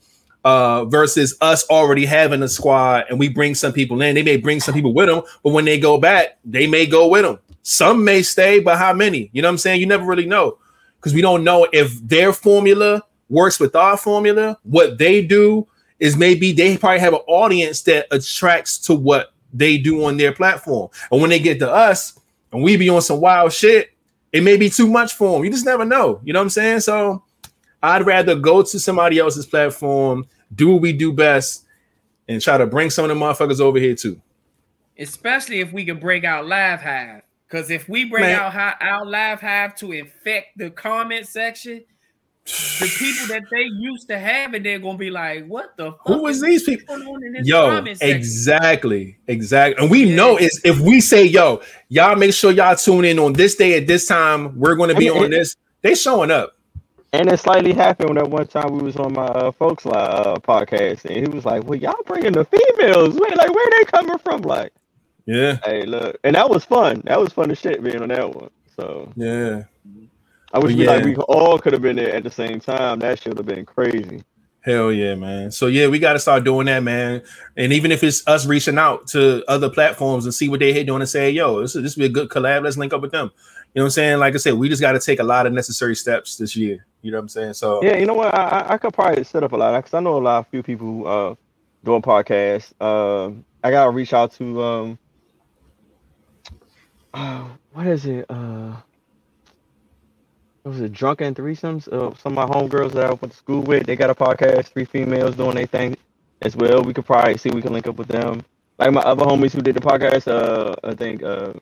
[0.45, 4.13] Uh, versus us already having a squad and we bring some people in.
[4.13, 7.07] They may bring some people with them, but when they go back, they may go
[7.07, 7.39] with them.
[7.61, 9.29] Some may stay, but how many?
[9.31, 9.79] You know what I'm saying?
[9.79, 10.57] You never really know
[10.99, 14.57] because we don't know if their formula works with our formula.
[14.63, 15.67] What they do
[15.99, 20.33] is maybe they probably have an audience that attracts to what they do on their
[20.33, 20.89] platform.
[21.11, 22.19] And when they get to us
[22.51, 23.91] and we be on some wild shit,
[24.31, 25.45] it may be too much for them.
[25.45, 26.19] You just never know.
[26.23, 26.79] You know what I'm saying?
[26.81, 27.23] So
[27.81, 31.65] I'd rather go to somebody else's platform, do what we do best,
[32.27, 34.19] and try to bring some of the motherfuckers over here too.
[34.97, 37.21] Especially if we can break out live hive.
[37.47, 38.39] Because if we bring Man.
[38.39, 41.83] out our live hive to infect the comment section,
[42.45, 45.91] the people that they used to have, and they're gonna be like, "What the?
[46.05, 46.97] Who is these people?"
[47.43, 49.81] Yo, exactly, exactly.
[49.81, 50.15] And we yeah.
[50.15, 53.77] know is if we say, "Yo, y'all make sure y'all tune in on this day
[53.77, 54.59] at this time.
[54.59, 56.55] We're going to be I mean, on this." They showing up.
[57.13, 61.05] And it slightly happened that one time we was on my uh, folks uh, podcast,
[61.05, 63.15] and he was like, "Well, y'all bringing the females?
[63.15, 64.73] Wait, like where they coming from?" Like,
[65.25, 65.59] yeah.
[65.63, 67.03] Hey, look, and that was fun.
[67.05, 68.49] That was fun as shit being on that one.
[68.75, 69.63] So yeah.
[70.53, 72.99] I wish we, like we all could have been there at the same time.
[72.99, 74.23] That should have been crazy.
[74.61, 75.51] Hell yeah, man.
[75.51, 77.21] So yeah, we got to start doing that, man.
[77.57, 80.87] And even if it's us reaching out to other platforms and see what they hit
[80.87, 82.63] doing and say, yo, this is this be a good collab.
[82.63, 83.31] Let's link up with them.
[83.73, 84.19] You know what I'm saying?
[84.19, 86.85] Like I said, we just got to take a lot of necessary steps this year.
[87.01, 87.53] You know what I'm saying?
[87.55, 88.33] So yeah, you know what?
[88.33, 90.63] I, I could probably set up a lot because I know a lot of few
[90.63, 91.35] people uh
[91.83, 92.71] doing podcasts.
[92.79, 94.99] Uh, I gotta reach out to um,
[97.13, 98.25] uh, what is it?
[98.29, 98.75] Uh,
[100.65, 101.87] it was a drunken threesomes.
[101.87, 104.67] Uh, some of my homegirls that I went to school with, they got a podcast.
[104.67, 105.97] Three females doing their thing
[106.41, 106.81] as well.
[106.83, 108.43] We could probably see we can link up with them.
[108.79, 110.27] Like my other homies who did the podcast.
[110.27, 111.53] Uh, I think uh,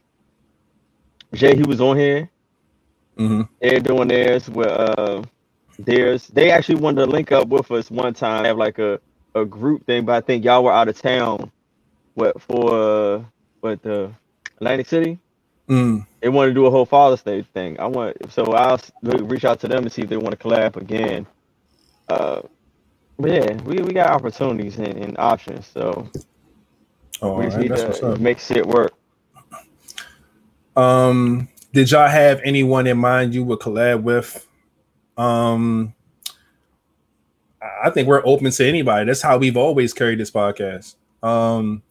[1.34, 2.30] Jay, he was on here.
[3.18, 3.42] Mm-hmm.
[3.62, 4.50] They're doing theirs.
[4.50, 5.24] With uh,
[5.80, 6.28] theirs.
[6.28, 8.46] They actually wanted to link up with us one time.
[8.46, 9.00] Have like a
[9.34, 11.52] a group thing, but I think y'all were out of town.
[12.14, 12.74] What for?
[12.74, 13.24] Uh,
[13.62, 14.12] what the
[14.58, 15.20] Atlantic City?
[15.70, 16.06] Mm.
[16.22, 17.80] They want to do a whole Father's Day thing.
[17.80, 20.76] I want so I'll reach out to them and see if they want to collab
[20.78, 21.26] again.
[22.08, 22.42] Uh,
[23.18, 25.68] but yeah, we, we got opportunities and, and options.
[25.68, 26.10] So
[27.22, 27.64] oh, we just right.
[27.64, 28.94] need That's to make shit work.
[30.76, 34.48] Um, did y'all have anyone in mind you would collab with?
[35.18, 35.94] Um,
[37.84, 39.06] I think we're open to anybody.
[39.06, 40.96] That's how we've always carried this podcast.
[41.24, 41.84] Um,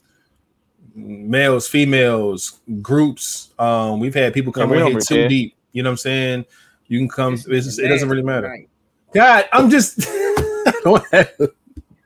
[0.94, 3.50] males, females, groups.
[3.58, 5.28] Um, we've had people come Yeah, in here too care.
[5.28, 5.54] deep.
[5.72, 6.44] You know what I'm saying?
[6.88, 7.36] You can come.
[7.36, 8.48] This It's it doesn't really matter.
[8.48, 8.68] tonight.
[9.14, 10.00] God, I'm just.
[10.08, 11.32] I don't have-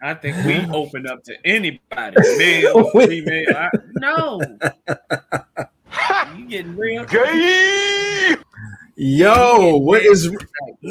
[0.03, 3.57] I think we open up to anybody, male, female.
[3.57, 4.39] I, no,
[6.37, 7.07] you getting real?
[8.97, 10.31] Yo, what is?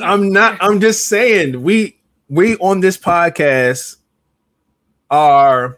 [0.03, 0.57] I'm not.
[0.60, 1.61] I'm just saying.
[1.61, 3.98] We we on this podcast
[5.11, 5.78] are.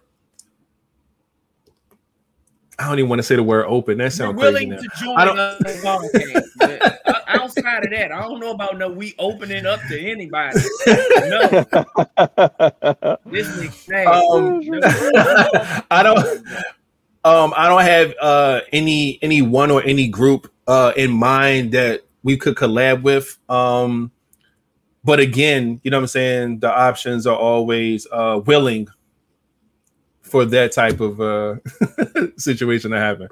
[2.78, 3.98] I don't even want to say the word open.
[4.00, 4.54] That sounds crazy.
[4.54, 4.78] willing Now.
[4.78, 7.22] to join I don't- a podcast.
[7.28, 10.60] outside of that, I don't know about no we opening up to anybody.
[10.88, 11.66] No,
[13.26, 14.06] this nigga.
[14.08, 14.62] Um,
[15.92, 16.46] I don't.
[17.24, 22.02] Um, I don't have uh any any one or any group uh in mind that
[22.24, 23.38] we could collab with.
[23.50, 24.12] Um,
[25.04, 26.60] but again, you know what I'm saying.
[26.60, 28.88] The options are always uh willing
[30.26, 31.56] for that type of uh
[32.38, 33.30] situation to happen.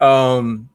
[0.00, 0.68] Um,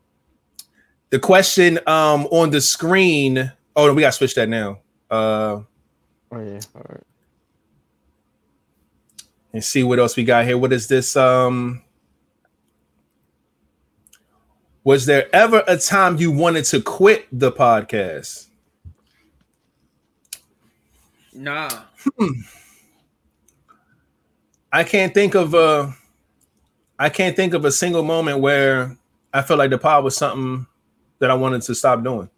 [1.10, 3.52] the question um on the screen.
[3.76, 4.80] Oh, we got to switch that now.
[5.10, 5.61] Uh,
[6.32, 7.03] Oh yeah, all right.
[9.53, 10.57] and see what else we got here.
[10.57, 11.16] What is this?
[11.16, 11.82] Um,
[14.84, 18.48] was there ever a time you wanted to quit the podcast?
[21.34, 21.70] Nah,
[24.72, 25.96] I can't think of a.
[27.00, 28.98] I can't think of a single moment where
[29.34, 30.68] I felt like the pod was something
[31.20, 32.30] that I wanted to stop doing.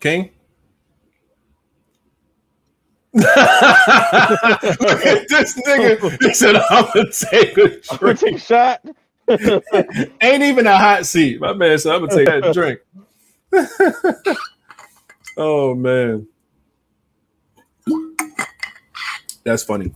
[0.00, 0.30] King.
[3.14, 8.38] Look at this nigga he said, "I'm gonna take a I'm gonna drink." take a
[8.38, 8.82] shot.
[10.22, 11.78] Ain't even a hot seat, my man.
[11.78, 12.80] So I'm gonna take that drink.
[15.38, 16.26] oh man,
[19.44, 19.92] that's funny.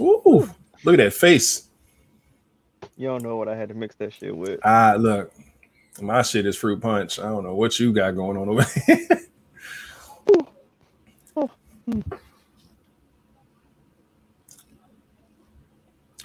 [0.00, 0.48] Ooh,
[0.84, 1.68] look at that face.
[2.96, 4.60] you don't know what I had to mix that shit with.
[4.64, 5.32] Ah, look,
[6.02, 7.18] my shit is fruit punch.
[7.18, 9.08] I don't know what you got going on over here.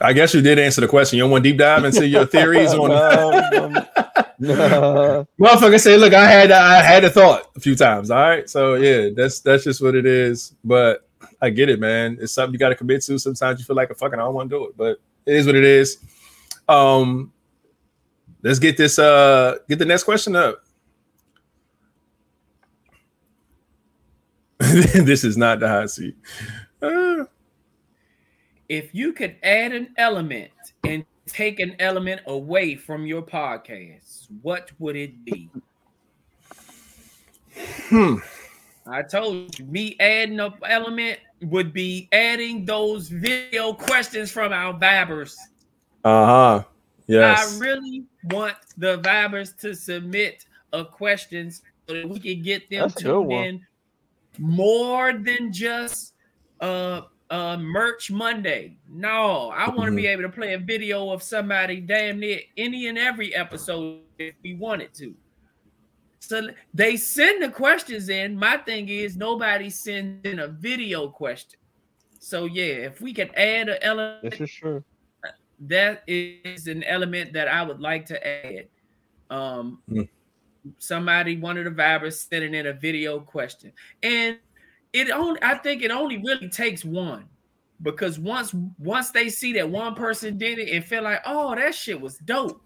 [0.02, 1.18] I guess you did answer the question.
[1.18, 2.90] You don't want to deep dive into your theories on
[3.52, 3.86] no, no.
[5.40, 8.10] Motherfucker say, look, I had I had a thought a few times.
[8.10, 8.50] All right.
[8.50, 10.56] So yeah, that's that's just what it is.
[10.64, 11.08] But
[11.40, 12.18] I get it, man.
[12.20, 13.20] It's something you gotta commit to.
[13.20, 15.46] Sometimes you feel like a fucking I don't want to do it, but it is
[15.46, 16.00] what it is.
[16.68, 17.32] Um
[18.42, 20.64] let's get this uh get the next question up.
[24.60, 26.16] this is not the hot seat.
[26.82, 27.26] Uh,
[28.70, 30.52] if you could add an element
[30.84, 35.50] and take an element away from your podcast, what would it be?
[37.56, 38.16] hmm.
[38.88, 44.74] I told you, me adding an element would be adding those video questions from our
[44.74, 45.36] vibers.
[46.04, 46.64] Uh-huh.
[47.08, 47.56] Yes.
[47.56, 51.62] I really want the vibers to submit a question so
[51.94, 53.66] that we can get them That's a tuned in
[54.38, 56.14] more than just
[56.62, 57.02] uh
[57.32, 58.78] uh merch Monday.
[58.90, 59.96] No, I want to Mm-hmm.
[59.96, 64.36] be able to play a video of somebody damn near any and every episode if
[64.44, 65.16] we wanted to.
[66.20, 68.38] So they send the questions in.
[68.38, 71.60] My thing is nobody sends in a video question.
[72.20, 74.84] So yeah, if we could add an element This is true.
[75.62, 78.68] that is an element that I would like to add.
[79.30, 80.08] Um, Mm.
[80.78, 83.72] somebody, one of the vibers, sending in a video question,
[84.04, 84.38] and
[84.94, 87.26] it only, I think it only really takes one,
[87.82, 91.74] because once once they see that one person did it and feel like, oh, that
[91.74, 92.62] shit was dope.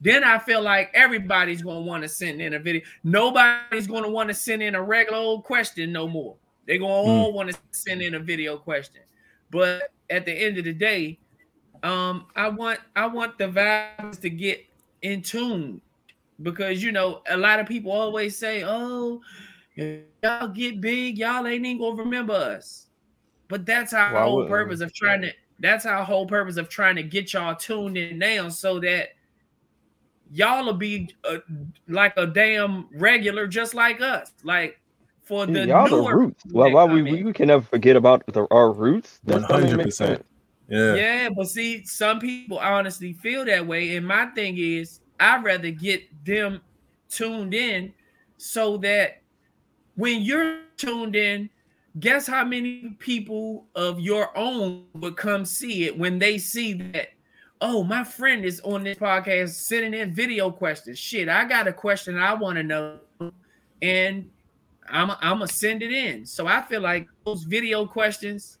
[0.00, 2.82] Then I feel like everybody's gonna want to send in a video.
[3.02, 6.36] Nobody's gonna want to send in a regular old question no more.
[6.66, 9.02] They're gonna all want to send in a video question.
[9.50, 11.18] But at the end of the day,
[11.82, 14.66] um, I want I want the vibes to get
[15.02, 15.80] in tune
[16.42, 19.22] because you know a lot of people always say, "Oh,
[19.76, 22.86] y'all get big, y'all ain't even gonna remember us."
[23.48, 24.56] But that's our Why whole wouldn't we?
[24.56, 25.32] purpose of trying to.
[25.58, 29.10] That's our whole purpose of trying to get y'all tuned in now, so that
[30.32, 31.38] y'all will be uh,
[31.88, 34.32] like a damn regular, just like us.
[34.42, 34.78] Like
[35.26, 36.44] for the Y'all the roots.
[36.50, 39.20] Well, Why, that we, we can never forget about the, our roots.
[39.24, 40.22] That don't even make 100%.
[40.68, 40.94] Yeah.
[40.94, 43.96] Yeah, but see, some people honestly feel that way.
[43.96, 46.60] And my thing is, I'd rather get them
[47.08, 47.92] tuned in
[48.36, 49.22] so that
[49.96, 51.50] when you're tuned in,
[51.98, 57.08] guess how many people of your own would come see it when they see that,
[57.60, 60.98] oh, my friend is on this podcast sending in video questions.
[60.98, 62.98] Shit, I got a question I want to know.
[63.82, 64.30] And
[64.88, 66.24] I'm I'm gonna send it in.
[66.24, 68.58] So I feel like those video questions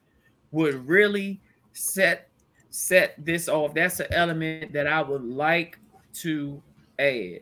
[0.50, 1.40] would really
[1.72, 2.28] set
[2.70, 3.74] set this off.
[3.74, 5.78] That's an element that I would like
[6.14, 6.62] to
[6.98, 7.40] add.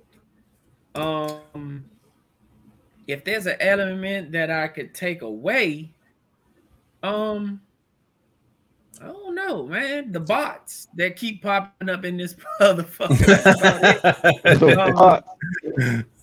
[0.94, 1.84] Um,
[3.06, 5.92] if there's an element that I could take away,
[7.02, 7.60] um,
[9.00, 10.12] I don't know, man.
[10.12, 14.04] The bots that keep popping up in this motherfucker.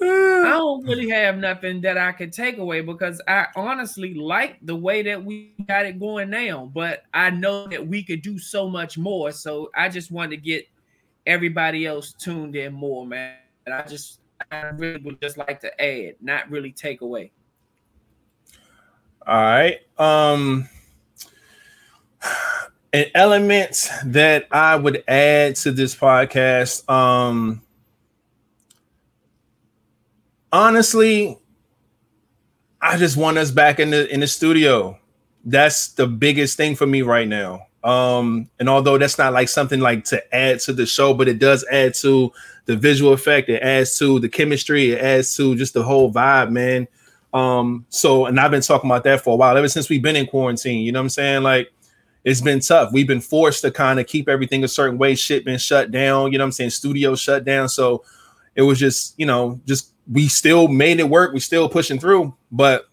[0.01, 4.57] um, I don't really have nothing that I could take away because I honestly like
[4.63, 8.39] the way that we got it going now, but I know that we could do
[8.39, 9.31] so much more.
[9.31, 10.65] So I just want to get
[11.27, 13.35] everybody else tuned in more, man.
[13.65, 14.20] And I just
[14.51, 17.31] I really would just like to add, not really take away.
[19.26, 19.80] All right.
[19.97, 20.68] Um
[22.93, 26.89] an element that I would add to this podcast.
[26.89, 27.61] Um
[30.51, 31.38] honestly,
[32.81, 34.97] I just want us back in the in the studio.
[35.43, 37.68] That's the biggest thing for me right now.
[37.83, 41.39] Um, and although that's not like something like to add to the show, but it
[41.39, 42.31] does add to
[42.65, 46.51] the visual effect, it adds to the chemistry, it adds to just the whole vibe,
[46.51, 46.87] man.
[47.33, 50.15] Um, so and I've been talking about that for a while, ever since we've been
[50.15, 51.43] in quarantine, you know what I'm saying?
[51.43, 51.71] Like
[52.23, 52.91] it's been tough.
[52.91, 56.31] We've been forced to kind of keep everything a certain way, shit been shut down,
[56.31, 56.69] you know what I'm saying?
[56.69, 57.67] Studio shut down.
[57.67, 58.03] So
[58.55, 62.35] it was just, you know, just we still made it work, we still pushing through,
[62.51, 62.87] but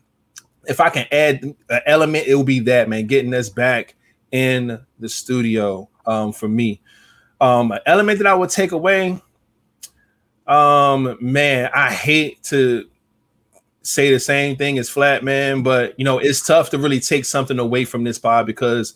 [0.65, 3.94] if I can add an element, it will be that man, getting us back
[4.33, 6.81] in the studio um, for me.
[7.41, 9.21] Um, an element that I would take away,
[10.47, 12.89] um, man, I hate to
[13.83, 17.25] say the same thing as flat man, but you know, it's tough to really take
[17.25, 18.95] something away from this pod because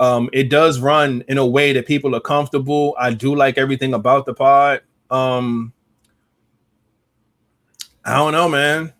[0.00, 2.96] um, it does run in a way that people are comfortable.
[2.98, 4.80] I do like everything about the pod.
[5.10, 5.72] Um,
[8.04, 8.92] I don't know, man.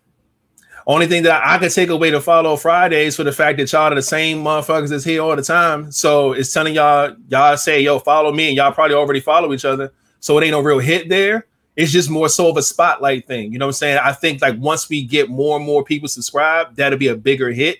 [0.86, 3.92] Only thing that I could take away to follow Fridays for the fact that y'all
[3.92, 5.92] are the same motherfuckers that's here all the time.
[5.92, 9.64] So it's telling y'all, y'all say, yo, follow me, and y'all probably already follow each
[9.64, 9.92] other.
[10.20, 11.46] So it ain't no real hit there.
[11.76, 13.52] It's just more so of a spotlight thing.
[13.52, 13.98] You know what I'm saying?
[14.02, 17.50] I think like once we get more and more people subscribe, that'll be a bigger
[17.50, 17.78] hit.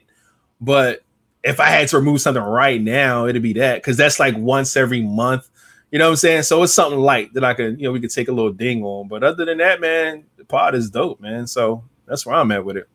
[0.61, 1.03] But
[1.43, 4.77] if I had to remove something right now, it'd be that because that's like once
[4.77, 5.49] every month.
[5.91, 6.43] You know what I'm saying?
[6.45, 8.83] So it's something light that I could, you know, we could take a little ding
[8.83, 9.09] on.
[9.09, 11.47] But other than that, man, the pod is dope, man.
[11.47, 12.87] So that's where I'm at with it.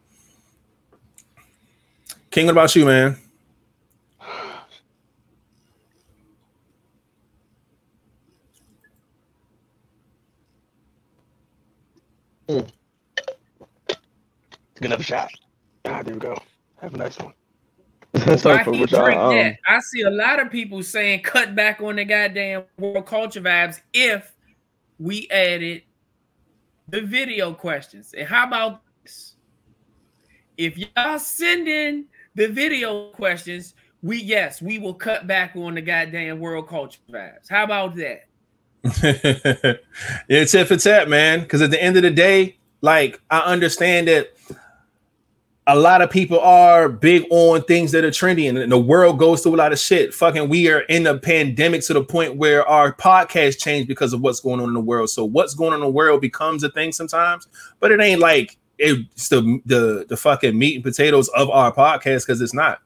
[2.29, 3.17] King, what about you, man?
[12.47, 12.69] Mm.
[13.87, 13.97] Take
[14.81, 15.31] another shot.
[15.85, 16.37] Ah, there we go.
[16.79, 17.33] Have a nice one.
[18.37, 21.95] Sorry for which I, um, I see a lot of people saying cut back on
[21.95, 24.31] the goddamn world culture vibes if
[24.99, 25.81] we added
[26.87, 28.13] the video questions.
[28.15, 28.86] And how about this?
[30.57, 35.81] If y'all send in the video questions, we yes, we will cut back on the
[35.81, 37.47] goddamn world culture vibes.
[37.49, 38.23] How about that?
[40.27, 41.41] it's if it's at man.
[41.41, 44.33] Because at the end of the day, like I understand that
[45.67, 49.41] a lot of people are big on things that are trendy and the world goes
[49.41, 50.13] through a lot of shit.
[50.13, 54.21] Fucking, we are in a pandemic to the point where our podcast changed because of
[54.21, 55.09] what's going on in the world.
[55.09, 57.47] So what's going on in the world becomes a thing sometimes,
[57.79, 62.25] but it ain't like it's the the the fucking meat and potatoes of our podcast
[62.25, 62.81] because it's not.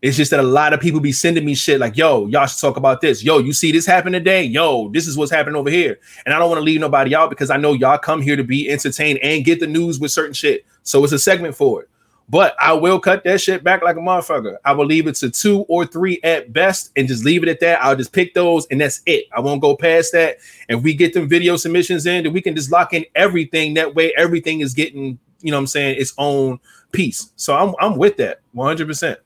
[0.00, 2.60] It's just that a lot of people be sending me shit like, yo, y'all should
[2.60, 3.24] talk about this.
[3.24, 4.44] Yo, you see this happen today?
[4.44, 5.98] Yo, this is what's happening over here.
[6.24, 8.44] And I don't want to leave nobody out because I know y'all come here to
[8.44, 10.64] be entertained and get the news with certain shit.
[10.84, 11.88] So it's a segment for it.
[12.30, 14.56] But I will cut that shit back like a motherfucker.
[14.64, 17.60] I will leave it to two or three at best and just leave it at
[17.60, 17.82] that.
[17.82, 19.24] I'll just pick those and that's it.
[19.34, 20.36] I won't go past that.
[20.68, 23.74] And we get them video submissions in, then we can just lock in everything.
[23.74, 26.60] That way, everything is getting, you know what I'm saying, its own
[26.92, 27.32] piece.
[27.36, 29.16] So I'm I'm with that 100%.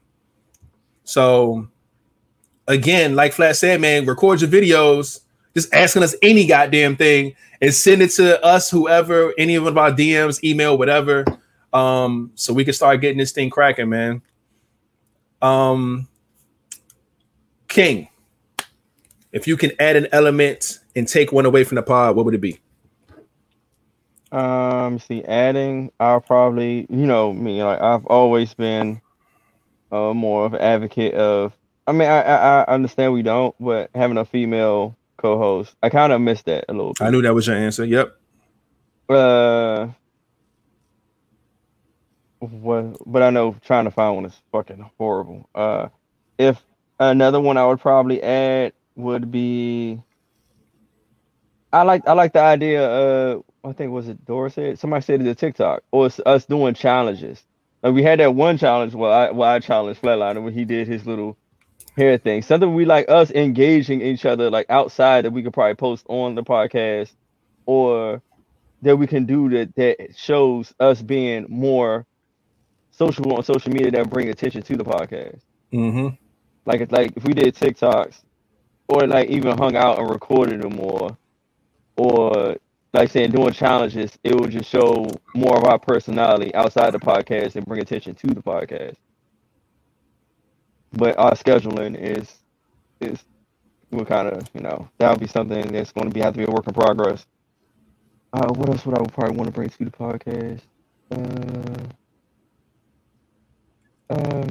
[1.02, 1.66] So
[2.68, 5.22] again, like Flat said, man, record your videos,
[5.54, 9.90] just asking us any goddamn thing and send it to us, whoever, any of our
[9.90, 11.24] DMs, email, whatever
[11.72, 14.22] um, so we can start getting this thing cracking, man.
[15.40, 16.08] Um,
[17.68, 18.08] King,
[19.32, 22.34] if you can add an element and take one away from the pod, what would
[22.34, 22.60] it be?
[24.30, 29.00] Um, see, adding, I'll probably, you know, me, like I've always been
[29.90, 31.52] uh, more of an advocate of.
[31.86, 36.12] I mean, I, I, I understand we don't, but having a female co-host, I kind
[36.12, 36.92] of missed that a little.
[36.92, 37.02] Bit.
[37.02, 37.84] I knew that was your answer.
[37.84, 38.16] Yep.
[39.08, 39.88] Uh,
[42.42, 45.48] but I know trying to find one is fucking horrible.
[45.54, 45.88] Uh,
[46.38, 46.60] if
[46.98, 50.02] another one I would probably add would be,
[51.72, 52.90] I like I like the idea.
[52.90, 56.44] Uh, I think was it Dora said somebody said it a TikTok or it's us
[56.44, 57.42] doing challenges.
[57.82, 60.88] Like we had that one challenge where I where I challenged Flatliner when he did
[60.88, 61.36] his little
[61.96, 62.42] hair thing.
[62.42, 66.34] Something we like us engaging each other like outside that we could probably post on
[66.34, 67.12] the podcast
[67.66, 68.20] or
[68.82, 72.04] that we can do that that shows us being more
[73.06, 75.40] social on social media that bring attention to the podcast.
[75.72, 76.08] Mm-hmm.
[76.66, 78.22] Like it's like if we did TikToks
[78.88, 81.16] or like even hung out and recorded them more
[81.96, 82.56] or
[82.92, 87.56] like saying doing challenges, it would just show more of our personality outside the podcast
[87.56, 88.96] and bring attention to the podcast.
[90.92, 92.34] But our scheduling is
[93.00, 93.24] is
[93.90, 96.38] we kind of you know that would be something that's going to be have to
[96.38, 97.26] be a work in progress.
[98.32, 100.60] Uh, what else would I probably want to bring to the podcast?
[101.10, 101.61] Uh,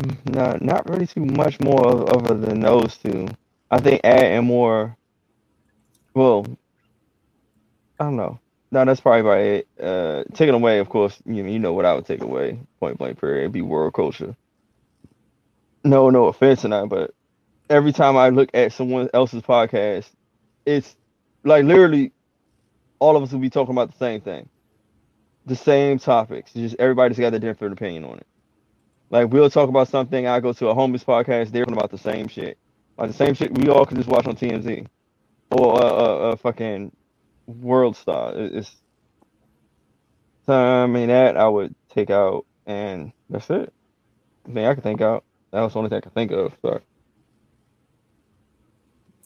[0.01, 3.27] um, not not really too much more of, other than those two.
[3.71, 4.97] I think adding more.
[6.13, 6.45] Well,
[7.99, 8.39] I don't know.
[8.71, 9.67] No, that's probably about it.
[9.81, 12.59] Uh, taking away, of course, you you know what I would take away.
[12.79, 13.41] Point blank, period.
[13.41, 14.35] It'd be world culture.
[15.83, 17.13] No, no offense to that, but
[17.69, 20.09] every time I look at someone else's podcast,
[20.65, 20.95] it's
[21.43, 22.13] like literally
[22.99, 24.49] all of us will be talking about the same thing,
[25.45, 26.53] the same topics.
[26.53, 28.27] Just everybody's got a different opinion on it.
[29.11, 30.25] Like we'll talk about something.
[30.25, 31.51] I go to a homeless podcast.
[31.51, 32.57] They're talking about the same shit,
[32.97, 34.87] like the same shit we all can just watch on TMZ
[35.51, 36.91] or a uh, uh, uh, fucking
[37.45, 38.33] World Star.
[38.35, 38.71] It's
[40.47, 43.73] I mean that I would take out, and that's it.
[44.49, 45.25] I think I can think out.
[45.51, 46.53] That was the only thing I could think of.
[46.61, 46.81] Sorry.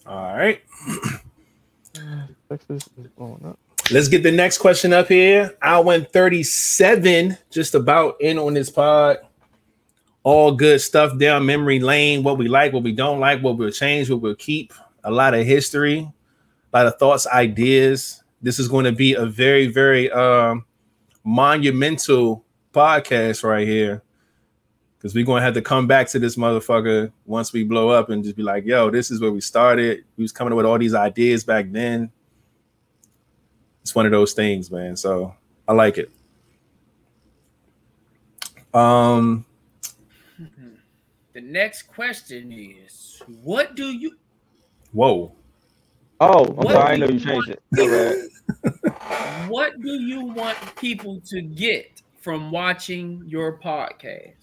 [0.07, 0.61] All right.
[3.91, 5.55] Let's get the next question up here.
[5.61, 9.19] I went 37, just about in on this pod.
[10.25, 12.23] All good stuff down memory lane.
[12.23, 14.73] What we like, what we don't like, what we'll change, what we'll keep.
[15.03, 18.23] A lot of history, a lot of thoughts, ideas.
[18.41, 20.65] This is going to be a very, very um,
[21.23, 22.43] monumental
[22.73, 24.01] podcast right here
[25.05, 28.23] because we're gonna have to come back to this motherfucker once we blow up and
[28.23, 30.03] just be like, yo, this is where we started.
[30.17, 32.11] We was coming up with all these ideas back then.
[33.83, 34.97] It's one of those things, man.
[34.97, 35.35] So
[35.67, 36.09] I like it.
[38.73, 39.45] Um
[41.35, 44.15] the next question is what do you
[44.93, 45.31] whoa
[46.21, 48.31] oh I'm sorry, I know you changed it
[49.49, 54.35] what do you want people to get from watching your podcast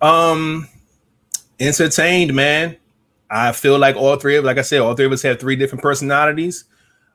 [0.00, 0.68] um,
[1.58, 2.76] entertained, man.
[3.30, 5.56] I feel like all three of, like I said, all three of us have three
[5.56, 6.64] different personalities.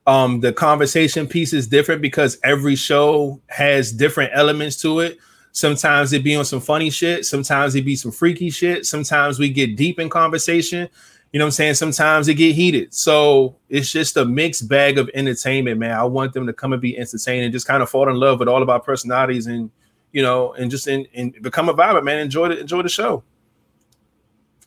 [0.08, 5.18] Um, the conversation piece is different because every show has different elements to it.
[5.56, 7.26] Sometimes it be on some funny shit.
[7.26, 8.86] Sometimes it be some freaky shit.
[8.86, 10.90] Sometimes we get deep in conversation.
[11.32, 11.76] You know what I'm saying?
[11.76, 12.94] Sometimes it get heated.
[12.94, 15.92] So it's just a mixed bag of entertainment, man.
[15.92, 18.50] I want them to come and be entertaining, just kind of fall in love with
[18.50, 19.72] all of our personalities and
[20.12, 22.20] you know, and just in, and become a vibe, man.
[22.20, 23.24] Enjoy the enjoy the show.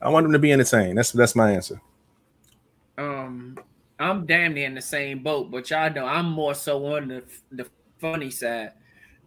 [0.01, 0.97] I want them to be entertained.
[0.97, 1.83] That's that's my answer.
[2.97, 3.59] Um,
[3.99, 7.25] I'm damn near in the same boat, but y'all know I'm more so on the
[7.53, 7.67] the
[7.99, 8.73] funny side,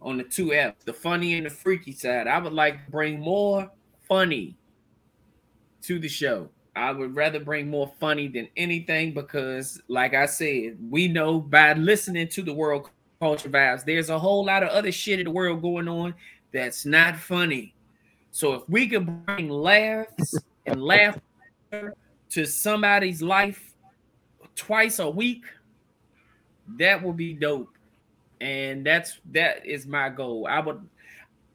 [0.02, 2.26] on the two F, the funny and the freaky side.
[2.26, 3.70] I would like to bring more
[4.08, 4.56] funny
[5.82, 6.48] to the show.
[6.74, 11.74] I would rather bring more funny than anything because, like I said, we know by
[11.74, 12.88] listening to the world
[13.20, 13.84] culture vibes.
[13.84, 16.14] There's a whole lot of other shit in the world going on
[16.52, 17.74] that's not funny.
[18.30, 20.34] So if we could bring laughs
[20.66, 21.94] and laughter
[22.30, 23.74] to somebody's life
[24.56, 25.44] twice a week,
[26.78, 27.76] that would be dope.
[28.42, 30.48] And that's that is my goal.
[30.50, 30.84] I would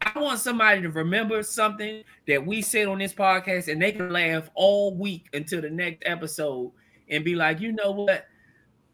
[0.02, 4.10] I want somebody to remember something that we said on this podcast and they can
[4.10, 6.72] laugh all week until the next episode
[7.10, 8.26] and be like, you know what?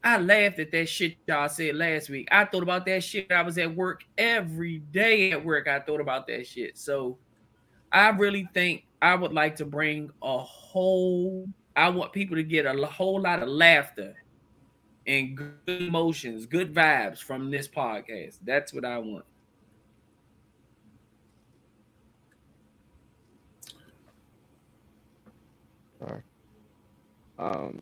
[0.04, 2.28] I laughed at that shit y'all said last week.
[2.32, 3.32] I thought about that shit.
[3.32, 5.68] I was at work every day at work.
[5.68, 6.80] I thought about that shit.
[6.80, 7.20] So
[7.92, 11.46] I really think I would like to bring a whole,
[11.76, 14.16] I want people to get a whole lot of laughter
[15.06, 18.38] and good emotions, good vibes from this podcast.
[18.44, 19.26] That's what I want.
[26.00, 26.22] Right.
[27.40, 27.82] Um,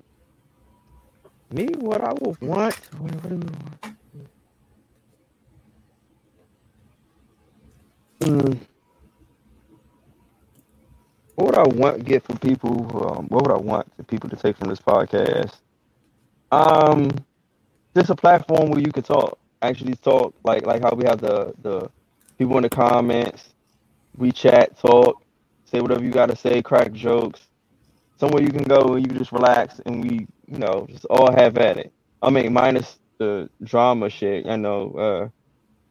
[1.51, 2.77] me, what I would want?
[8.19, 8.59] Mm.
[11.35, 12.71] What would I want get from people?
[13.17, 15.55] Um, what would I want the people to take from this podcast?
[16.51, 17.11] Um,
[17.95, 21.53] just a platform where you could talk, actually talk, like like how we have the
[21.61, 21.89] the
[22.39, 23.49] people in the comments.
[24.17, 25.23] We chat, talk,
[25.65, 27.41] say whatever you got to say, crack jokes.
[28.19, 31.57] Somewhere you can go and you just relax, and we you know, just all have
[31.57, 31.93] at it.
[32.21, 34.47] I mean, minus the drama shit.
[34.47, 35.23] I know, uh,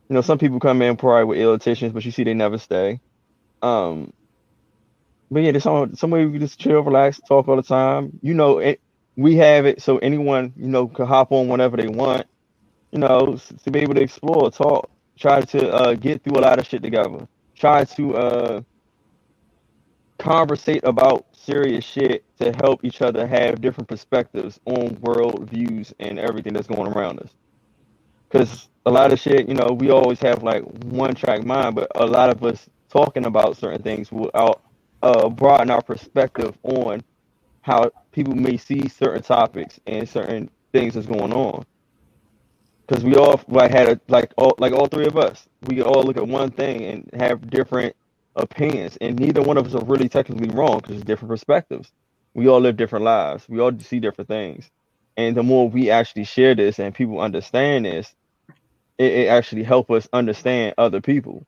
[0.08, 1.58] You know, some people come in probably with ill
[1.92, 3.00] but you see they never stay.
[3.62, 4.12] Um,
[5.30, 8.18] but yeah, there's some somewhere we can just chill, relax, talk all the time.
[8.22, 8.80] You know, it,
[9.20, 12.26] we have it so anyone you know can hop on whenever they want.
[12.92, 16.58] You know, to be able to explore, talk, try to uh, get through a lot
[16.58, 17.28] of shit together.
[17.54, 18.62] Try to uh,
[20.18, 26.18] conversate about serious shit to help each other have different perspectives on world views and
[26.18, 27.30] everything that's going around us.
[28.30, 31.90] Because a lot of shit, you know, we always have like one track mind, but
[31.96, 34.62] a lot of us talking about certain things will out
[35.02, 37.02] uh, broaden our perspective on
[37.62, 41.64] how people may see certain topics and certain things that's going on.
[42.86, 46.02] Because we all like had a like all like all three of us, we all
[46.04, 47.96] look at one thing and have different
[48.36, 51.92] opinions, and neither one of us are really technically wrong because it's different perspectives.
[52.34, 53.48] We all live different lives.
[53.48, 54.70] We all see different things,
[55.16, 58.14] and the more we actually share this and people understand this,
[58.98, 61.46] it, it actually help us understand other people.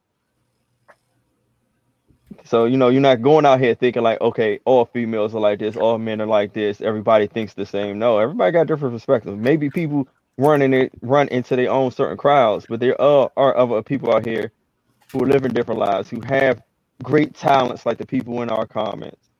[2.44, 5.60] So you know, you're not going out here thinking like, okay, all females are like
[5.60, 7.98] this, all men are like this, everybody thinks the same.
[7.98, 9.38] No, everybody got different perspectives.
[9.38, 13.82] Maybe people running it run into their own certain crowds, but there are, are other
[13.82, 14.52] people out here
[15.12, 16.62] who are living different lives, who have
[17.02, 19.30] great talents like the people in our comments,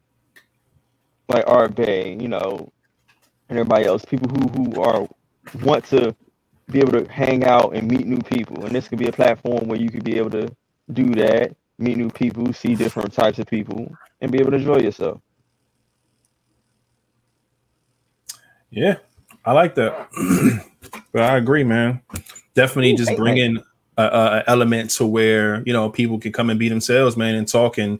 [1.28, 2.72] like Art Bay, you know,
[3.48, 4.04] and everybody else.
[4.04, 5.08] People who who are
[5.64, 6.14] want to
[6.70, 9.68] be able to hang out and meet new people, and this could be a platform
[9.68, 10.48] where you could be able to
[10.92, 14.78] do that meet new people, see different types of people, and be able to enjoy
[14.78, 15.20] yourself.
[18.70, 18.96] Yeah,
[19.44, 20.08] I like that.
[21.12, 22.00] but I agree, man.
[22.54, 23.62] Definitely Ooh, just bringing
[23.98, 27.46] a, a, element to where you know people can come and be themselves, man, and
[27.46, 27.98] talk and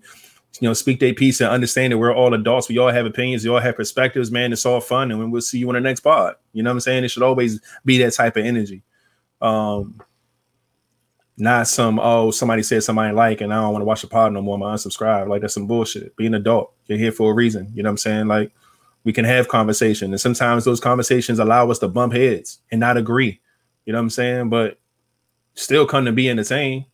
[0.61, 2.69] you know speak their piece and understand that we're all adults.
[2.69, 3.45] We all have opinions.
[3.45, 4.53] We all have perspectives, man.
[4.53, 6.37] It's all fun, and we'll see you on the next pod.
[6.53, 7.05] You know what I'm saying?
[7.05, 8.83] It should always be that type of energy.
[9.43, 10.01] Um,
[11.39, 14.33] not some oh somebody said somebody like and I don't want to watch the pod
[14.33, 14.57] no more.
[14.57, 15.29] I'm unsubscribe.
[15.29, 16.15] Like that's some bullshit.
[16.17, 16.73] Be an adult.
[16.87, 17.71] You're here for a reason.
[17.75, 18.27] You know what I'm saying?
[18.29, 18.53] Like
[19.05, 22.97] we can have conversation, and sometimes those conversations allow us to bump heads and not
[22.97, 23.41] agree.
[23.85, 24.49] You know what I'm saying?
[24.51, 24.79] But
[25.55, 26.85] still come to be entertained.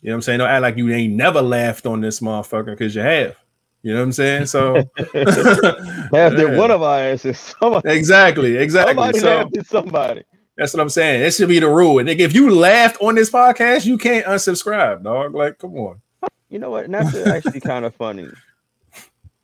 [0.00, 0.38] You know what I'm saying?
[0.40, 3.36] Don't act like you ain't never laughed on this motherfucker because you have.
[3.82, 4.46] You know what I'm saying?
[4.46, 6.58] So after yeah.
[6.58, 9.18] one of our asses, somebody, exactly, exactly.
[9.18, 10.22] Somebody so, somebody.
[10.56, 11.20] That's what I'm saying.
[11.20, 11.98] That should be the rule.
[11.98, 15.34] And if you laughed on this podcast, you can't unsubscribe, dog.
[15.34, 16.00] Like, come on.
[16.48, 16.84] You know what?
[16.84, 18.28] And that's actually kind of funny.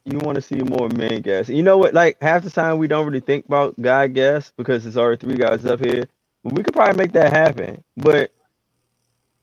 [0.04, 1.50] You want to see more men guests.
[1.50, 1.92] You know what?
[1.92, 5.36] Like half the time we don't really think about guy guests because it's already three
[5.36, 6.06] guys up here.
[6.44, 7.82] But we could probably make that happen.
[7.96, 8.32] But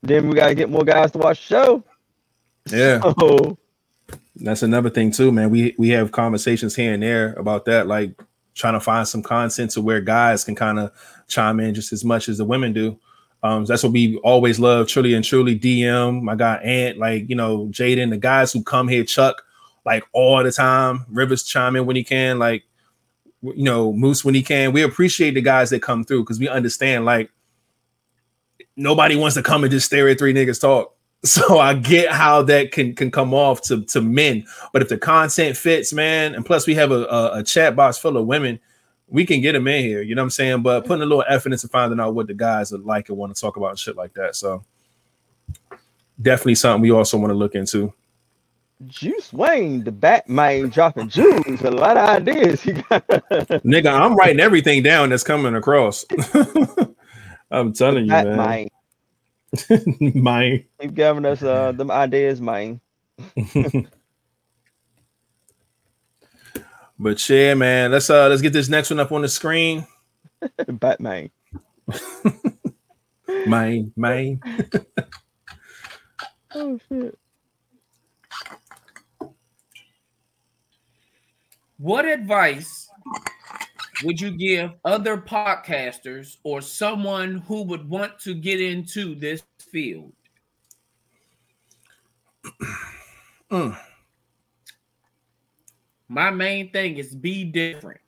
[0.02, 1.84] then we gotta get more guys to watch the show.
[2.70, 3.12] Yeah.
[3.20, 3.58] So,
[4.36, 5.50] that's another thing too, man.
[5.50, 8.20] We we have conversations here and there about that, like
[8.58, 10.90] trying to find some content to where guys can kind of
[11.28, 12.98] chime in just as much as the women do.
[13.42, 15.56] Um, that's what we always love, truly and truly.
[15.56, 19.44] DM, my guy Ant, like you know, Jaden, the guys who come here, Chuck,
[19.86, 21.06] like all the time.
[21.08, 22.64] Rivers chime in when he can, like
[23.40, 24.72] you know, Moose when he can.
[24.72, 27.30] We appreciate the guys that come through because we understand like
[28.76, 30.97] nobody wants to come and just stare at three niggas talk.
[31.24, 34.96] So I get how that can can come off to to men, but if the
[34.96, 38.60] content fits, man, and plus we have a, a, a chat box full of women
[39.10, 40.62] we can get them in here, you know what I'm saying?
[40.62, 43.34] But putting a little effort into finding out what the guys are like and want
[43.34, 44.36] to talk about and shit like that.
[44.36, 44.62] So
[46.20, 47.92] definitely something we also want to look into.
[48.86, 52.62] Juice Wayne, the Batman dropping jewels, a lot of ideas.
[52.62, 56.04] Nigga, I'm writing everything down that's coming across.
[57.50, 58.68] I'm telling you, man.
[60.00, 60.64] Mine.
[60.80, 62.80] Keep giving us uh them ideas, mine.
[67.00, 69.86] But yeah, man, let's uh let's get this next one up on the screen.
[70.66, 71.30] Batman.
[73.46, 74.40] Mine, mine.
[76.54, 77.18] oh shit.
[81.76, 82.77] What advice
[84.04, 90.12] would you give other podcasters or someone who would want to get into this field?
[93.50, 93.78] mm
[96.08, 98.00] my main thing is be different.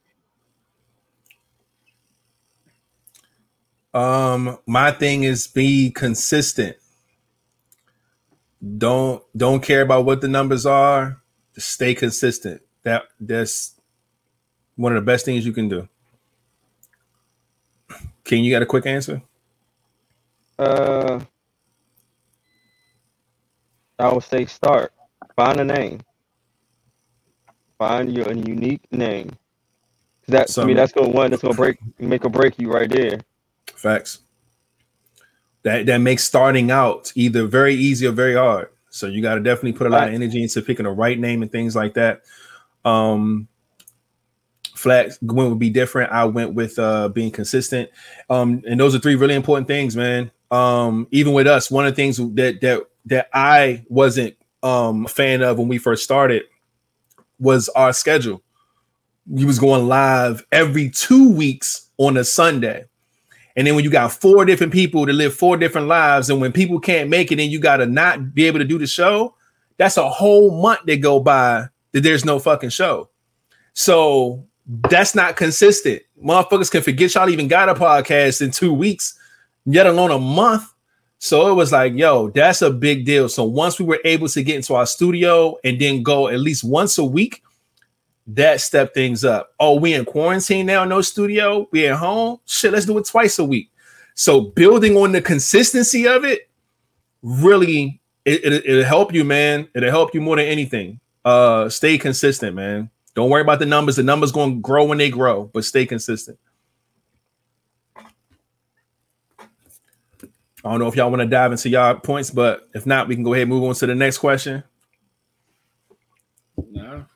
[3.92, 6.76] Um, my thing is be consistent.
[8.78, 11.20] Don't don't care about what the numbers are.
[11.54, 12.62] Just stay consistent.
[12.84, 13.79] That that's
[14.80, 15.86] one of the best things you can do.
[18.24, 19.20] King, you got a quick answer?
[20.58, 21.20] Uh,
[23.98, 24.92] I would say start.
[25.36, 26.00] Find a name.
[27.78, 29.30] Find your unique name.
[30.28, 33.20] That I mean that's gonna one that's gonna break make or break you right there.
[33.66, 34.20] Facts.
[35.62, 38.70] that that makes starting out either very easy or very hard.
[38.88, 41.42] So you got to definitely put a lot of energy into picking the right name
[41.42, 42.22] and things like that.
[42.84, 43.46] Um,
[44.80, 46.12] flat went would be different.
[46.12, 47.90] I went with uh being consistent.
[48.28, 50.30] Um, and those are three really important things, man.
[50.50, 55.08] Um, even with us, one of the things that that that I wasn't um a
[55.08, 56.42] fan of when we first started
[57.38, 58.42] was our schedule.
[59.26, 62.86] We was going live every two weeks on a Sunday.
[63.56, 66.52] And then when you got four different people to live four different lives, and when
[66.52, 69.34] people can't make it, and you gotta not be able to do the show,
[69.76, 73.10] that's a whole month that go by that there's no fucking show.
[73.72, 76.02] So that's not consistent.
[76.24, 79.18] Motherfuckers can forget y'all even got a podcast in two weeks,
[79.66, 80.72] yet alone a month.
[81.18, 83.28] So it was like, yo, that's a big deal.
[83.28, 86.62] So once we were able to get into our studio and then go at least
[86.62, 87.42] once a week,
[88.28, 89.52] that stepped things up.
[89.58, 92.38] Oh, we in quarantine now, no studio, we at home.
[92.46, 93.70] Shit, let's do it twice a week.
[94.14, 96.48] So building on the consistency of it,
[97.22, 99.68] really, it, it, it'll help you, man.
[99.74, 101.00] It'll help you more than anything.
[101.24, 102.88] Uh, stay consistent, man.
[103.14, 103.96] Don't worry about the numbers.
[103.96, 106.38] The numbers going to grow when they grow, but stay consistent.
[110.62, 113.14] I don't know if y'all want to dive into y'all points, but if not, we
[113.14, 114.62] can go ahead and move on to the next question.
[116.70, 117.06] No,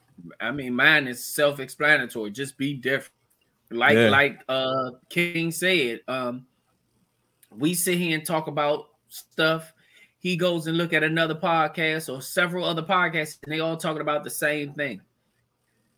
[0.40, 2.30] I mean mine is self-explanatory.
[2.30, 3.12] Just be different.
[3.70, 4.08] Like Yeah.
[4.08, 6.46] like uh King said, um,
[7.50, 9.72] we sit here and talk about stuff.
[10.18, 14.00] He goes and look at another podcast or several other podcasts, and they all talking
[14.00, 15.02] about the same thing.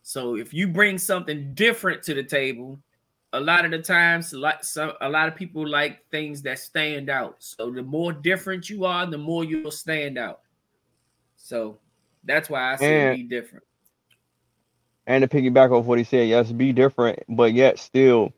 [0.09, 2.79] So if you bring something different to the table,
[3.33, 7.11] a lot of the times, like some, a lot of people like things that stand
[7.11, 7.35] out.
[7.41, 10.43] So the more different you are, the more you'll stand out.
[11.37, 11.81] So
[12.23, 13.65] that's why I say And- be different.
[15.09, 18.33] And to piggyback off what he said, yes, be different, but yet still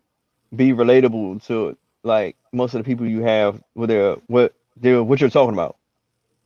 [0.56, 5.20] be relatable to like most of the people you have with their what they're what
[5.20, 5.76] you're talking about.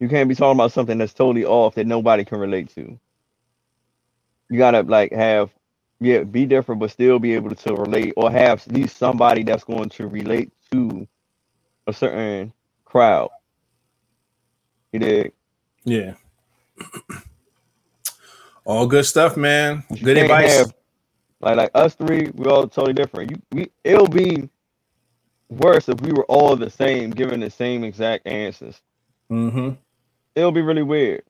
[0.00, 2.98] You can't be talking about something that's totally off that nobody can relate to.
[4.52, 5.50] You gotta like have
[5.98, 9.64] yeah, be different, but still be able to relate or have at least somebody that's
[9.64, 11.08] going to relate to
[11.86, 12.52] a certain
[12.84, 13.30] crowd.
[14.92, 15.32] You dig?
[15.84, 16.14] Yeah.
[18.66, 19.84] All good stuff, man.
[19.90, 20.58] You Good advice.
[20.58, 20.74] have-
[21.40, 23.30] like like us three, we're all totally different.
[23.30, 24.48] You we it'll be
[25.48, 28.80] worse if we were all the same, giving the same exact answers.
[29.30, 29.70] mm-hmm.
[30.36, 31.22] It'll be really weird.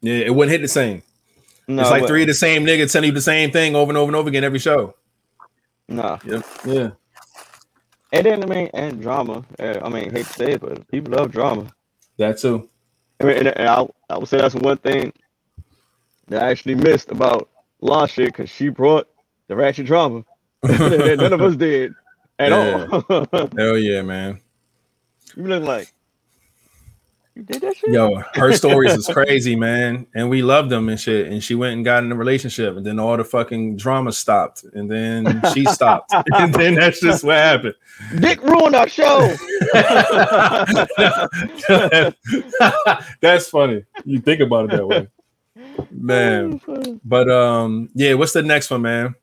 [0.00, 1.02] Yeah, it wouldn't hit the same.
[1.68, 3.90] No, it's like but- three of the same niggas telling you the same thing over
[3.90, 4.94] and over and over again every show.
[5.86, 6.18] Nah.
[6.24, 6.42] Yeah.
[6.66, 6.90] Yeah.
[8.12, 9.44] And then I mean, and drama.
[9.58, 11.70] I mean, hate to say it, but people love drama.
[12.16, 12.68] That too.
[13.20, 15.12] I mean, and, and I, I would say that's one thing
[16.28, 17.48] that I actually missed about
[17.80, 19.08] Law shit because she brought
[19.46, 20.24] the ratchet drama.
[20.62, 21.94] that None of us did
[22.38, 22.86] at all.
[23.56, 24.40] Hell yeah, man.
[25.36, 25.92] you look like
[27.38, 27.90] you did that shit.
[27.90, 30.08] Yo, her stories is crazy, man.
[30.12, 31.28] And we loved them and shit.
[31.28, 34.64] And she went and got in a relationship, and then all the fucking drama stopped,
[34.74, 37.76] and then she stopped, and then that's just what happened.
[38.18, 39.20] Dick ruined our show.
[43.20, 43.84] that's funny.
[44.04, 45.06] You think about it that way,
[45.92, 46.60] man.
[47.04, 48.14] But um, yeah.
[48.14, 49.14] What's the next one, man?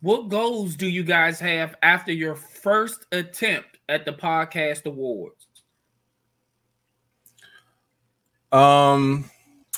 [0.00, 5.46] What goals do you guys have after your first attempt at the podcast awards?
[8.52, 9.28] Um,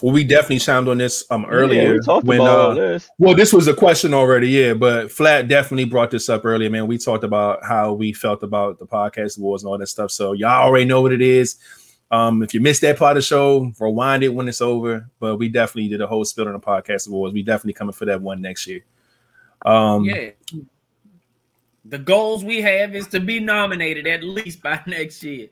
[0.03, 3.09] well, we definitely chimed on this um Yeah, earlier we talked when about uh, this.
[3.19, 4.75] well, this was a question already, yeah.
[4.75, 6.87] But Flat definitely brought this up earlier, man.
[6.87, 10.11] We talked about how we felt about the podcast awards and all that stuff.
[10.11, 11.57] So y'all already know what it is.
[12.11, 15.09] Um, if you missed that part of the show, rewind it when it's over.
[15.19, 17.35] But we definitely did a whole spill on the podcast awards.
[17.35, 18.85] We definitely coming for that one next year.
[19.65, 20.31] Um, yeah.
[21.85, 25.49] The goals we have is to be nominated at least by next year.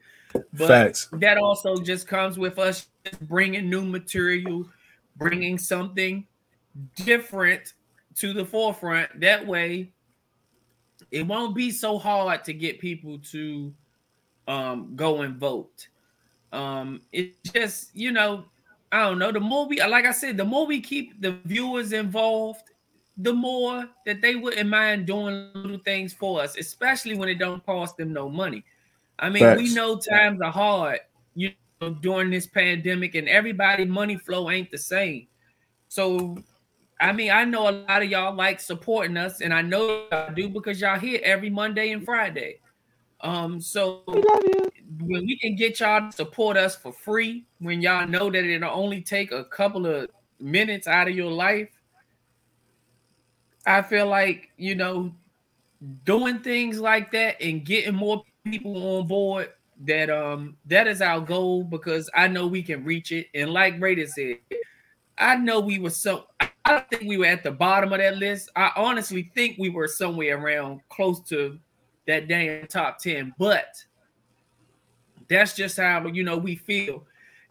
[0.53, 1.09] But facts.
[1.13, 2.89] that also just comes with us
[3.23, 4.69] bringing new material,
[5.17, 6.27] bringing something
[6.95, 7.73] different
[8.17, 9.21] to the forefront.
[9.21, 9.91] That way,
[11.11, 13.73] it won't be so hard to get people to
[14.47, 15.89] um, go and vote.
[16.53, 18.45] Um, it's just you know,
[18.93, 19.33] I don't know.
[19.33, 22.71] The more we, like I said, the more we keep the viewers involved,
[23.19, 27.65] the more that they wouldn't mind doing little things for us, especially when it don't
[27.67, 28.65] cost them no money.
[29.19, 31.01] I mean, we know times are hard,
[31.35, 31.51] you
[31.81, 35.27] know, during this pandemic, and everybody money flow ain't the same.
[35.89, 36.39] So,
[37.01, 40.33] I mean, I know a lot of y'all like supporting us, and I know y'all
[40.33, 42.61] do because y'all here every Monday and Friday.
[43.21, 44.71] Um, so We love you.
[45.01, 48.71] when we can get y'all to support us for free, when y'all know that it'll
[48.71, 50.09] only take a couple of
[50.39, 51.69] minutes out of your life,
[53.67, 55.15] I feel like you know
[56.05, 59.51] doing things like that and getting more people on board
[59.85, 63.29] that um that is our goal because I know we can reach it.
[63.35, 64.39] And like Brady said,
[65.17, 68.17] I know we were so I don't think we were at the bottom of that
[68.19, 68.51] list.
[68.57, 71.59] I honestly think we were somewhere around close to
[72.07, 73.67] that damn top 10, but
[75.29, 77.05] that's just how you know we feel.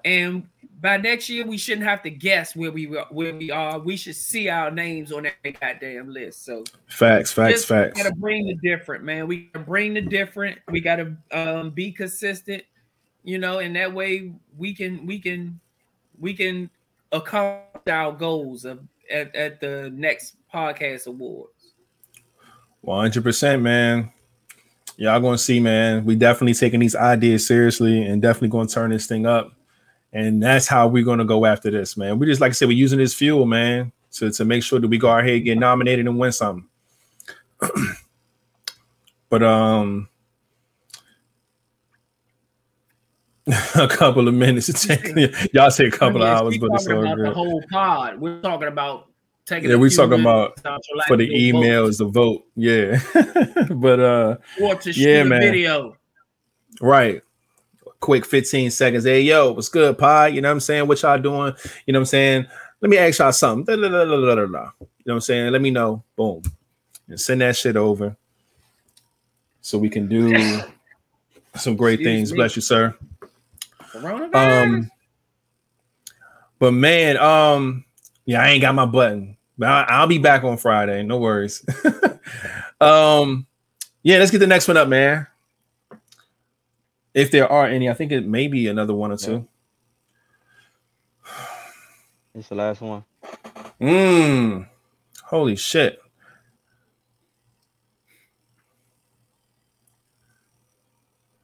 [0.03, 0.47] And
[0.79, 3.79] by next year, we shouldn't have to guess where we where we are.
[3.79, 6.45] We should see our names on that goddamn list.
[6.45, 8.01] So facts, facts, facts.
[8.01, 9.27] Gotta bring the different, man.
[9.27, 10.59] We gotta bring the different.
[10.69, 12.63] We gotta um, be consistent,
[13.23, 15.59] you know, and that way we can we can
[16.19, 16.69] we can
[17.11, 18.79] accomplish our goals of
[19.11, 21.73] at, at the next podcast awards.
[22.81, 24.11] One hundred percent, man.
[24.97, 26.05] Y'all gonna see, man.
[26.05, 29.56] We definitely taking these ideas seriously and definitely gonna turn this thing up
[30.13, 32.19] and that's how we're gonna go after this, man.
[32.19, 34.87] We just like I said, we're using this fuel, man, to, to make sure that
[34.87, 36.67] we go ahead get nominated and win something.
[39.29, 40.09] but um
[43.75, 44.67] a couple of minutes.
[44.67, 45.13] To take
[45.53, 47.25] y'all say a couple of hours, but it's all good.
[47.25, 48.19] The whole pod.
[48.19, 49.09] We're talking about
[49.45, 49.69] taking.
[49.69, 50.59] Yeah, we're talking about
[51.07, 52.05] for the emails, vote.
[52.05, 52.45] the vote.
[52.55, 55.41] Yeah, but uh, or to shoot yeah, man.
[55.41, 55.95] video.
[56.79, 57.21] Right
[57.99, 59.03] quick 15 seconds.
[59.05, 60.29] Hey, yo, what's good, Pie?
[60.29, 60.87] You know what I'm saying?
[60.87, 61.53] What y'all doing?
[61.85, 62.45] You know what I'm saying?
[62.81, 63.79] Let me ask y'all something.
[63.79, 65.51] You know what I'm saying?
[65.51, 66.03] Let me know.
[66.15, 66.43] Boom.
[67.07, 68.15] And send that shit over
[69.61, 70.61] so we can do
[71.55, 72.31] some great Excuse things.
[72.31, 72.35] Me.
[72.37, 72.95] Bless you, sir.
[74.33, 74.91] Um,
[76.59, 77.85] but man, um,
[78.25, 81.03] yeah, I ain't got my button, but I, will be back on Friday.
[81.03, 81.65] No worries.
[82.81, 83.47] um,
[84.03, 85.27] yeah, let's get the next one up, man.
[87.17, 89.47] If there are any, I think it may be another one or two.
[92.35, 93.03] It's the last one.
[93.81, 94.67] Mmm.
[95.23, 95.99] Holy shit.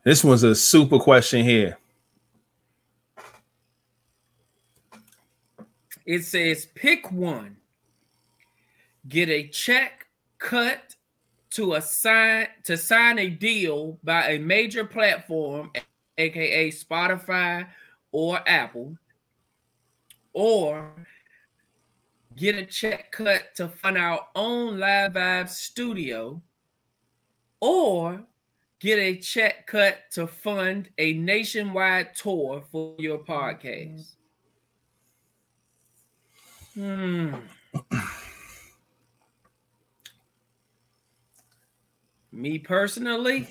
[0.04, 1.80] This one's a super question here.
[6.06, 7.58] It says pick one.
[9.08, 10.06] Get a check
[10.38, 10.93] cut
[11.54, 15.72] to assign to sign a deal by a major platform,
[16.18, 17.68] aka Spotify
[18.12, 18.98] or Apple,
[20.34, 20.92] or
[22.36, 26.42] get a check cut to fund our own Live Vibe studio,
[27.60, 28.24] or
[28.80, 34.16] get a check cut to fund a nationwide tour for your podcast.
[36.74, 37.36] Hmm.
[42.34, 43.48] Me personally,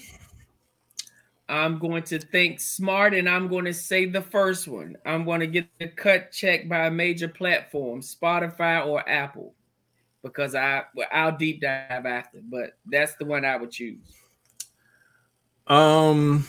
[1.48, 4.96] I'm going to think smart and I'm going to say the first one.
[5.06, 9.54] I'm going to get the cut check by a major platform, Spotify or Apple,
[10.24, 14.04] because I well, I'll deep dive after, but that's the one I would choose.
[15.68, 16.44] Um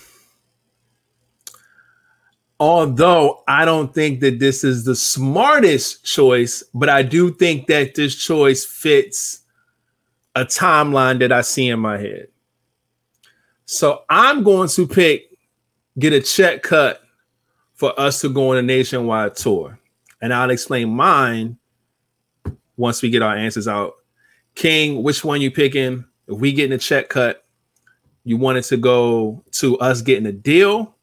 [2.60, 7.94] although I don't think that this is the smartest choice, but I do think that
[7.94, 9.43] this choice fits
[10.36, 12.28] a timeline that I see in my head.
[13.66, 15.30] So I'm going to pick
[15.98, 17.02] get a check cut
[17.76, 19.80] for us to go on a nationwide tour.
[20.22, 21.58] And I'll explain mine
[22.78, 23.94] once we get our answers out.
[24.56, 26.06] King, which one you picking?
[26.28, 27.44] If we getting a check cut,
[28.24, 30.96] you wanted to go to us getting a deal.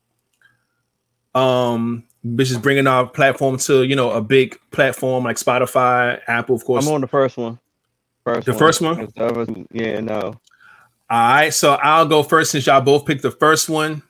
[1.35, 6.57] Um, which is bringing our platform to you know a big platform like Spotify, Apple,
[6.57, 6.86] of course.
[6.86, 7.59] I'm on the first one.
[8.35, 9.09] First the one.
[9.12, 9.66] first one.
[9.73, 10.40] Yeah, no.
[11.11, 14.02] All right, so I'll go first since y'all both picked the first one.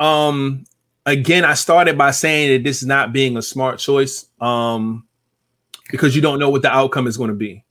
[0.00, 0.64] Um,
[1.04, 5.06] again, I started by saying that this is not being a smart choice, um,
[5.90, 7.64] because you don't know what the outcome is going to be.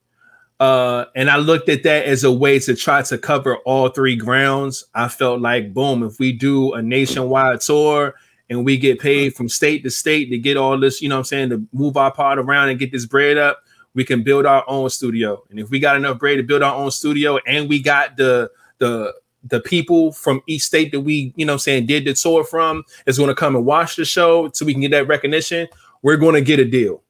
[0.59, 4.15] Uh, and I looked at that as a way to try to cover all three
[4.15, 4.85] grounds.
[4.93, 8.13] I felt like, boom, if we do a nationwide tour
[8.47, 11.23] and we get paid from state to state to get all this, you know I'm
[11.23, 13.63] saying, to move our part around and get this bread up,
[13.93, 15.43] we can build our own studio.
[15.49, 18.49] And if we got enough bread to build our own studio and we got the
[18.77, 19.13] the
[19.43, 23.17] the people from each state that we, you know saying, did the tour from is
[23.17, 25.67] going to come and watch the show so we can get that recognition,
[26.01, 27.01] we're going to get a deal.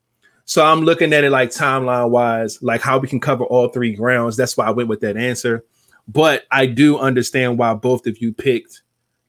[0.45, 3.95] So I'm looking at it like timeline wise, like how we can cover all three
[3.95, 4.35] grounds.
[4.35, 5.63] That's why I went with that answer.
[6.07, 8.81] But I do understand why both of you picked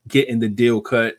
[0.09, 1.17] getting the deal cut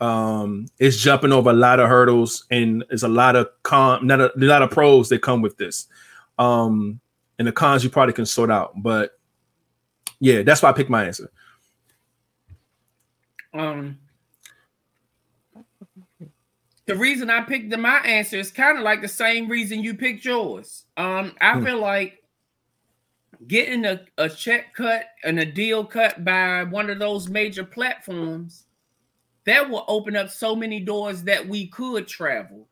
[0.00, 4.20] um it's jumping over a lot of hurdles and there's a lot of con not
[4.20, 5.86] a, a lot of pros that come with this
[6.38, 7.00] um
[7.38, 9.18] and the cons you probably can sort out but
[10.20, 11.30] yeah that's why i picked my answer
[13.54, 13.98] um
[16.86, 19.94] the reason I picked the, my answer is kind of like the same reason you
[19.94, 20.84] picked yours.
[20.96, 21.64] Um, I hmm.
[21.64, 22.22] feel like
[23.46, 28.65] getting a, a check cut and a deal cut by one of those major platforms
[29.46, 32.68] that will open up so many doors that we could travel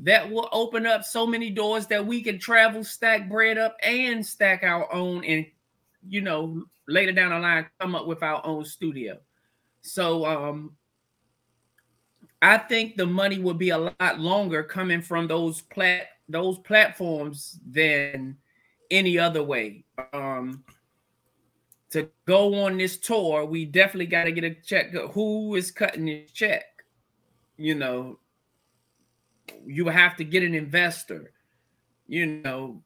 [0.00, 4.24] that will open up so many doors that we can travel stack bread up and
[4.26, 5.46] stack our own and
[6.08, 9.16] you know later down the line come up with our own studio
[9.82, 10.72] so um
[12.42, 17.58] i think the money will be a lot longer coming from those plat those platforms
[17.66, 18.36] than
[18.90, 19.84] any other way.
[20.12, 20.64] Um,
[21.94, 24.92] to go on this tour, we definitely got to get a check.
[25.12, 26.64] Who is cutting this check?
[27.56, 28.18] You know,
[29.64, 31.30] you have to get an investor,
[32.08, 32.82] you know,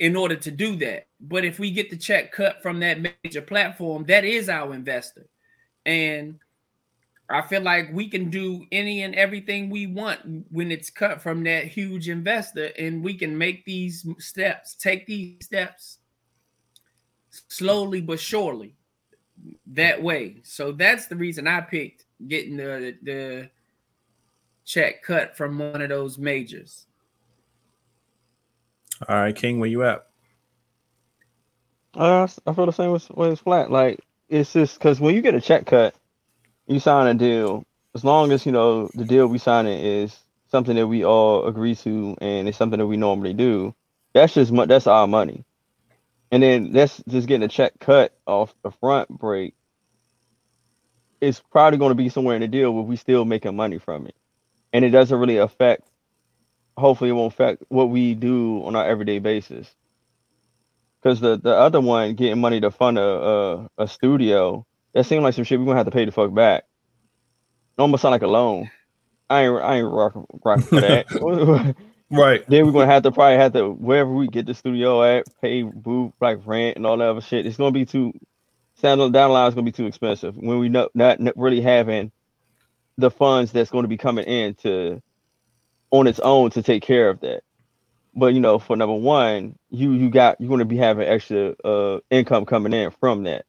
[0.00, 1.06] in order to do that.
[1.20, 5.28] But if we get the check cut from that major platform, that is our investor.
[5.86, 6.40] And
[7.30, 11.44] I feel like we can do any and everything we want when it's cut from
[11.44, 15.98] that huge investor, and we can make these steps, take these steps
[17.48, 18.74] slowly but surely
[19.66, 20.38] that way.
[20.44, 23.50] So that's the reason I picked getting the the
[24.64, 26.86] check cut from one of those majors.
[29.08, 30.06] All right, King, where you at?
[31.94, 33.70] Uh, I feel the same with, with flat.
[33.70, 35.94] Like it's just because when you get a check cut
[36.68, 37.64] you sign a deal,
[37.94, 40.16] as long as you know the deal we sign it is
[40.50, 43.74] something that we all agree to and it's something that we normally do,
[44.12, 45.44] that's just that's our money.
[46.30, 49.54] And then that's just getting a check cut off the front break.
[51.20, 54.06] It's probably going to be somewhere in the deal where we still making money from
[54.06, 54.14] it,
[54.72, 55.88] and it doesn't really affect.
[56.76, 59.68] Hopefully, it won't affect what we do on our everyday basis.
[61.02, 65.24] Because the the other one, getting money to fund a a, a studio, that seemed
[65.24, 66.64] like some shit we're gonna have to pay the fuck back.
[67.78, 68.70] It almost sound like a loan.
[69.30, 71.06] I ain't I ain't rocking rock for that.
[72.10, 72.44] right.
[72.48, 75.62] Then we're gonna have to probably have to wherever we get the studio at, pay
[75.62, 77.46] booth like rent and all that other shit.
[77.46, 78.12] It's gonna be too
[78.80, 82.12] down the line is gonna be too expensive when we not, not really having
[82.96, 85.00] the funds that's going to be coming in to
[85.90, 87.42] on its own to take care of that.
[88.14, 91.54] But you know, for number one, you you got you're going to be having extra
[91.64, 93.46] uh income coming in from that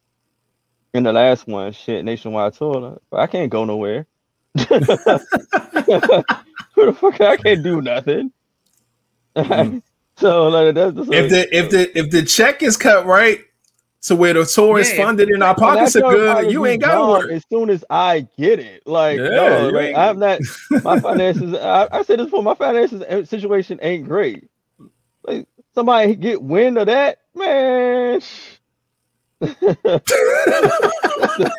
[0.93, 4.07] in the last one, shit, nationwide tour, I can't go nowhere.
[4.57, 4.65] Who
[6.85, 7.21] the fuck?
[7.21, 8.31] I can't do nothing.
[9.35, 9.81] Mm.
[10.17, 13.41] so like that's, that's if the if the if the check is cut right
[14.01, 17.25] to where the tour is funded and our pockets are good, you ain't got to
[17.25, 17.31] work.
[17.31, 20.39] As soon as I get it, like, yeah, no, like I'm not.
[20.83, 21.53] My finances.
[21.53, 22.43] I, I said this before.
[22.43, 24.49] My finances uh, situation ain't great.
[25.23, 28.21] Like somebody get wind of that, man.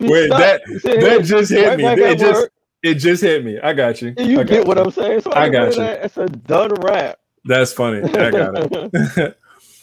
[0.00, 1.84] Wait, that that just hit me.
[1.84, 2.52] It just work.
[2.86, 3.58] It just hit me.
[3.58, 4.14] I got you.
[4.18, 4.64] You I get you.
[4.64, 5.22] what I'm saying?
[5.22, 5.80] So I, I got you.
[5.80, 6.04] That.
[6.04, 7.18] It's a done rap.
[7.44, 8.02] That's funny.
[8.02, 9.38] I got it.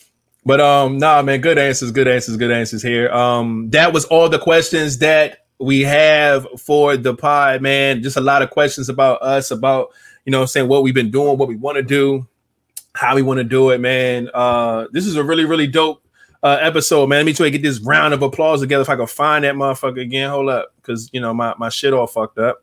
[0.45, 3.09] but um, nah, man, good answers, good answers, good answers here.
[3.11, 8.03] Um, that was all the questions that we have for the pod, man.
[8.03, 9.89] Just a lot of questions about us, about
[10.25, 12.27] you know, saying what we've been doing, what we want to do
[12.95, 14.29] how we want to do it, man.
[14.33, 16.03] Uh, this is a really, really dope
[16.43, 17.19] uh, episode, man.
[17.19, 19.55] Let me try to get this round of applause together if I can find that
[19.55, 20.29] motherfucker again.
[20.29, 22.62] Hold up, because you know my my shit all fucked up.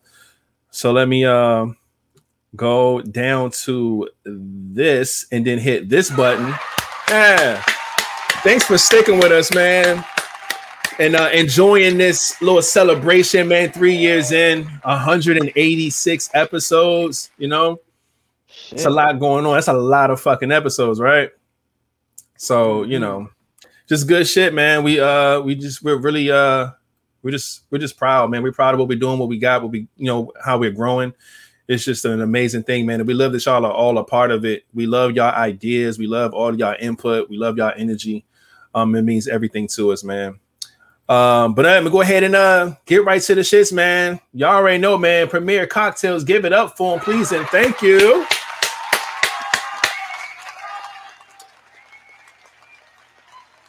[0.71, 1.67] So let me uh,
[2.57, 6.55] go down to this and then hit this button.
[7.09, 7.63] Yeah.
[8.43, 10.05] Thanks for sticking with us, man.
[10.99, 13.73] And uh, enjoying this little celebration, man.
[13.73, 17.81] Three years in, 186 episodes, you know
[18.71, 19.55] it's a lot going on.
[19.55, 21.31] That's a lot of fucking episodes, right?
[22.37, 23.03] So you mm-hmm.
[23.03, 23.31] know,
[23.89, 24.83] just good shit, man.
[24.83, 26.71] We uh we just we're really uh
[27.23, 28.43] we're just we're just proud, man.
[28.43, 30.71] We're proud of what we're doing, what we got, what we you know how we're
[30.71, 31.13] growing.
[31.69, 33.01] It's just an amazing thing, man.
[33.01, 34.65] And we love that y'all are all a part of it.
[34.75, 35.99] We love y'all ideas.
[35.99, 37.31] We love all y'all input.
[37.31, 38.25] We love y'all energy.
[38.75, 40.41] Um, it means everything to us, man.
[41.09, 44.21] Um, but I'm gonna go ahead and uh get right to the shits, man.
[44.33, 45.29] Y'all already know, man.
[45.29, 48.27] Premier Cocktails, give it up for them, please, and thank you.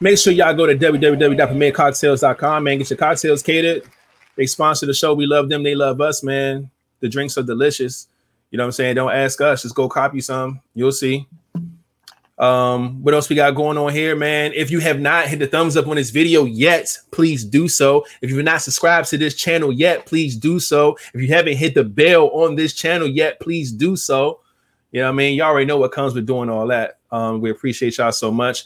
[0.04, 2.80] Make sure y'all go to www.premiercocktails.com, man.
[2.80, 3.84] Get your cocktails catered.
[4.36, 5.14] They sponsor the show.
[5.14, 5.62] We love them.
[5.62, 6.72] They love us, man.
[7.02, 8.08] The drinks are delicious.
[8.50, 8.96] You know what I'm saying?
[8.96, 9.62] Don't ask us.
[9.62, 10.60] Just go copy some.
[10.74, 11.28] You'll see.
[12.40, 14.54] Um, what else we got going on here, man?
[14.56, 18.04] If you have not hit the thumbs up on this video yet, please do so.
[18.24, 20.98] If you've not subscribed to this channel yet, please do so.
[21.14, 24.40] If you haven't hit the bell on this channel yet, please do so.
[24.92, 25.36] You know what I mean?
[25.36, 26.98] Y'all already know what comes with doing all that.
[27.12, 28.66] Um, we appreciate y'all so much.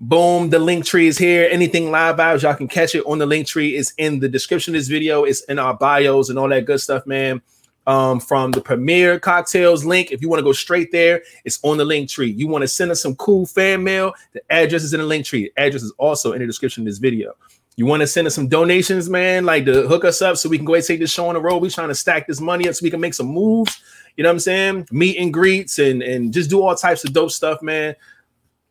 [0.00, 1.46] Boom, the link tree is here.
[1.50, 3.76] Anything live vibes, y'all can catch it on the link tree.
[3.76, 5.24] It's in the description of this video.
[5.24, 7.42] It's in our bios and all that good stuff, man.
[7.86, 10.12] um, from the Premier Cocktails link.
[10.12, 12.30] If you want to go straight there, it's on the link tree.
[12.30, 15.26] You want to send us some cool fan mail, the address is in the link
[15.26, 15.50] tree.
[15.54, 17.34] The address is also in the description of this video.
[17.76, 20.58] You want to send us some donations, man, like to hook us up so we
[20.58, 21.62] can go ahead and take this show on the road.
[21.62, 23.80] We're trying to stack this money up so we can make some moves.
[24.16, 24.88] You know what I'm saying?
[24.90, 27.96] Meet and greets and, and just do all types of dope stuff, man.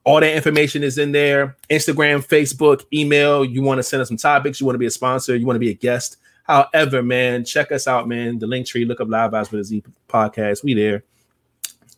[0.10, 1.56] All that information is in there.
[1.70, 3.46] Instagram, Facebook, email.
[3.46, 4.60] You want to send us some topics.
[4.60, 5.36] You want to be a sponsor.
[5.36, 6.18] You want to be a guest.
[6.46, 8.40] However, man, check us out, man.
[8.40, 10.64] The link tree, look up Live Vibes with a Z podcast.
[10.64, 11.04] We there.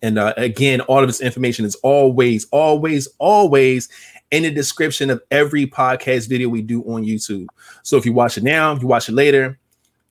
[0.02, 3.88] And uh, again, all of this information is always, always, always
[4.30, 7.48] in the description of every podcast video we do on YouTube.
[7.84, 9.58] So if you watch it now, you watch it later,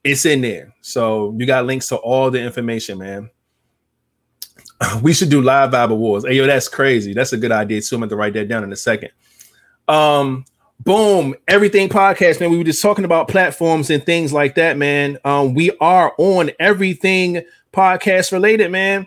[0.05, 0.73] it's in there.
[0.81, 3.29] So you got links to all the information, man.
[5.03, 6.25] We should do live vibe awards.
[6.27, 7.13] Hey, yo, that's crazy.
[7.13, 7.97] That's a good idea too.
[7.97, 9.11] I'm going to write that down in a second.
[9.89, 10.45] Um,
[10.81, 12.51] boom, everything podcast, man.
[12.51, 15.19] We were just talking about platforms and things like that, man.
[15.25, 17.43] Um, we are on everything
[17.73, 19.07] podcast related, man.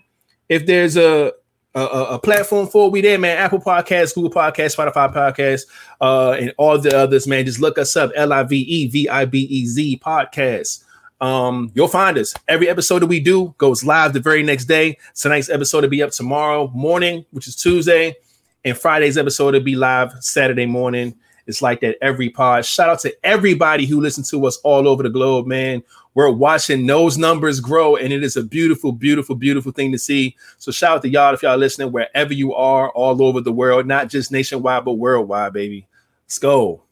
[0.49, 1.33] If there's a
[1.75, 3.37] a, a platform for we there, man.
[3.37, 5.63] Apple Podcasts, Google Podcasts, Spotify Podcasts,
[6.01, 7.45] uh, and all the others, man.
[7.45, 10.82] Just look us up, L I V E V I B E Z Podcast.
[11.23, 12.33] Um, you'll find us.
[12.49, 14.97] Every episode that we do goes live the very next day.
[15.15, 18.17] Tonight's episode will be up tomorrow morning, which is Tuesday,
[18.65, 21.15] and Friday's episode will be live Saturday morning.
[21.47, 22.65] It's like that every pod.
[22.65, 25.81] Shout out to everybody who listens to us all over the globe, man.
[26.13, 30.35] We're watching those numbers grow, and it is a beautiful, beautiful, beautiful thing to see.
[30.57, 33.87] So shout out to y'all if y'all listening wherever you are, all over the world,
[33.87, 35.87] not just nationwide, but worldwide, baby.
[36.25, 36.82] Let's go.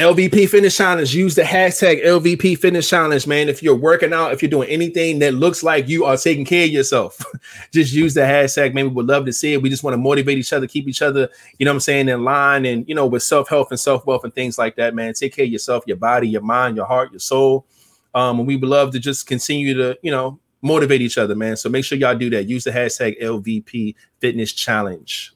[0.00, 1.14] LVP Fitness Challenge.
[1.14, 3.50] Use the hashtag LVP Fitness Challenge, man.
[3.50, 6.64] If you're working out, if you're doing anything that looks like you are taking care
[6.64, 7.22] of yourself,
[7.70, 8.72] just use the hashtag.
[8.72, 9.60] Man, we would love to see it.
[9.60, 11.28] We just want to motivate each other, keep each other,
[11.58, 14.06] you know what I'm saying, in line and, you know, with self health and self
[14.06, 15.12] wealth and things like that, man.
[15.12, 17.66] Take care of yourself, your body, your mind, your heart, your soul.
[18.14, 21.58] Um, and we would love to just continue to, you know, motivate each other, man.
[21.58, 22.48] So make sure y'all do that.
[22.48, 25.34] Use the hashtag LVP Fitness Challenge.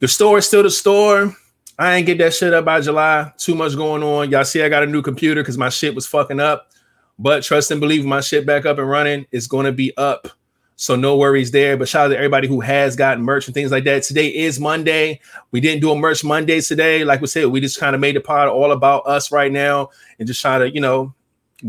[0.00, 1.36] The store is still the store.
[1.78, 3.32] I ain't get that shit up by July.
[3.36, 4.30] Too much going on.
[4.30, 6.70] Y'all see, I got a new computer because my shit was fucking up.
[7.18, 9.26] But trust and believe my shit back up and running.
[9.32, 10.28] It's going to be up.
[10.76, 11.76] So no worries there.
[11.76, 14.02] But shout out to everybody who has gotten merch and things like that.
[14.02, 15.20] Today is Monday.
[15.50, 17.04] We didn't do a merch Monday today.
[17.04, 19.90] Like we said, we just kind of made the pod all about us right now
[20.18, 21.14] and just try to, you know,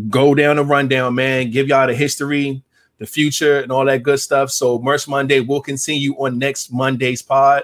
[0.10, 1.52] go down the rundown, man.
[1.52, 2.64] Give y'all the history,
[2.98, 4.52] the future, and all that good stuff.
[4.52, 7.64] So merch Monday will continue on next Monday's pod.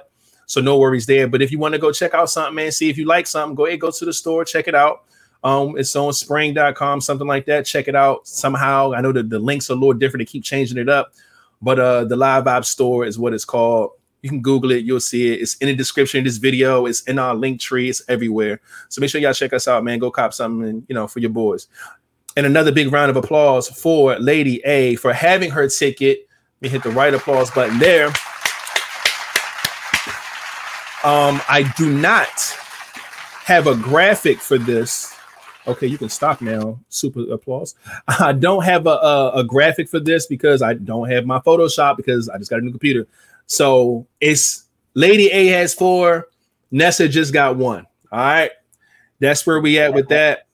[0.52, 1.30] So no worries there.
[1.30, 3.56] But if you want to go check out something, man, see if you like something,
[3.56, 5.06] go ahead, go to the store, check it out.
[5.45, 7.65] Um, it's on spring.com, something like that.
[7.65, 8.91] Check it out somehow.
[8.94, 11.14] I know that the links are a little different, they keep changing it up,
[11.61, 13.91] but uh the live vibe store is what it's called.
[14.23, 15.40] You can Google it, you'll see it.
[15.40, 18.60] It's in the description of this video, it's in our link tree, it's everywhere.
[18.90, 19.99] So make sure y'all check us out, man.
[19.99, 21.68] Go cop something, you know, for your boys.
[22.36, 26.28] And another big round of applause for Lady A for having her ticket.
[26.60, 28.11] Let me hit the right applause button there.
[31.03, 32.30] Um, I do not
[33.44, 35.15] have a graphic for this.
[35.68, 36.80] Okay, you can stop now.
[36.90, 37.76] Super applause.
[38.07, 41.98] I don't have a, a, a, graphic for this because I don't have my Photoshop
[41.98, 43.07] because I just got a new computer.
[43.48, 46.28] So it's Lady A has four.
[46.72, 47.88] Nessa just got one.
[48.11, 48.52] All right.
[49.19, 50.48] That's where we at with that.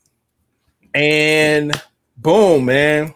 [0.93, 1.79] And
[2.17, 3.13] boom, man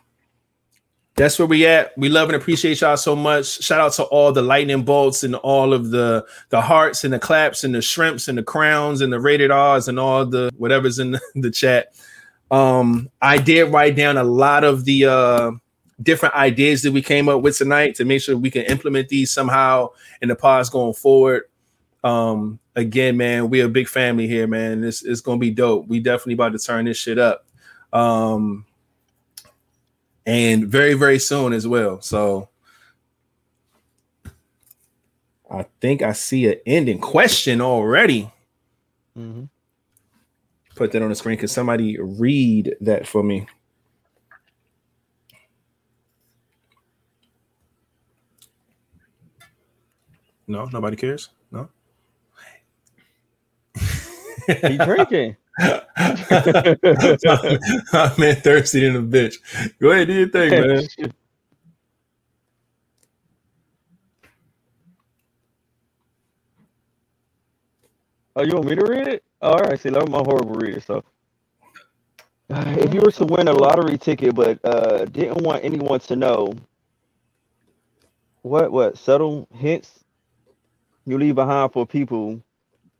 [1.15, 1.97] that's where we at.
[1.97, 3.61] We love and appreciate y'all so much.
[3.61, 7.19] Shout out to all the lightning bolts and all of the the hearts and the
[7.19, 10.99] claps and the shrimps and the crowns and the rated R's and all the whatever's
[10.99, 11.93] in the, chat.
[12.49, 15.51] Um, I did write down a lot of the uh
[16.01, 19.29] different ideas that we came up with tonight to make sure we can implement these
[19.31, 19.89] somehow
[20.21, 21.43] in the pods going forward.
[22.03, 24.79] Um, again, man, we're a big family here, man.
[24.79, 25.87] This is gonna be dope.
[25.87, 27.45] We definitely about to turn this shit up.
[27.91, 28.65] Um,
[30.25, 32.01] and very very soon as well.
[32.01, 32.49] So
[35.49, 38.31] I think I see an ending question already.
[39.17, 39.45] Mm-hmm.
[40.75, 41.37] Put that on the screen.
[41.37, 43.45] Can somebody read that for me?
[50.47, 51.29] No, nobody cares.
[51.51, 51.69] No.
[54.47, 55.37] He drinking.
[55.59, 55.79] I'm
[58.17, 59.35] man thirsty in a bitch.
[59.79, 60.87] Go ahead, do your thing, man.
[68.33, 69.23] Oh, you want me to read it?
[69.41, 70.79] all right, see, I'm a horrible reader.
[70.79, 71.03] So,
[72.49, 76.53] if you were to win a lottery ticket, but uh, didn't want anyone to know,
[78.43, 79.91] what what subtle hints
[81.05, 82.41] you leave behind for people?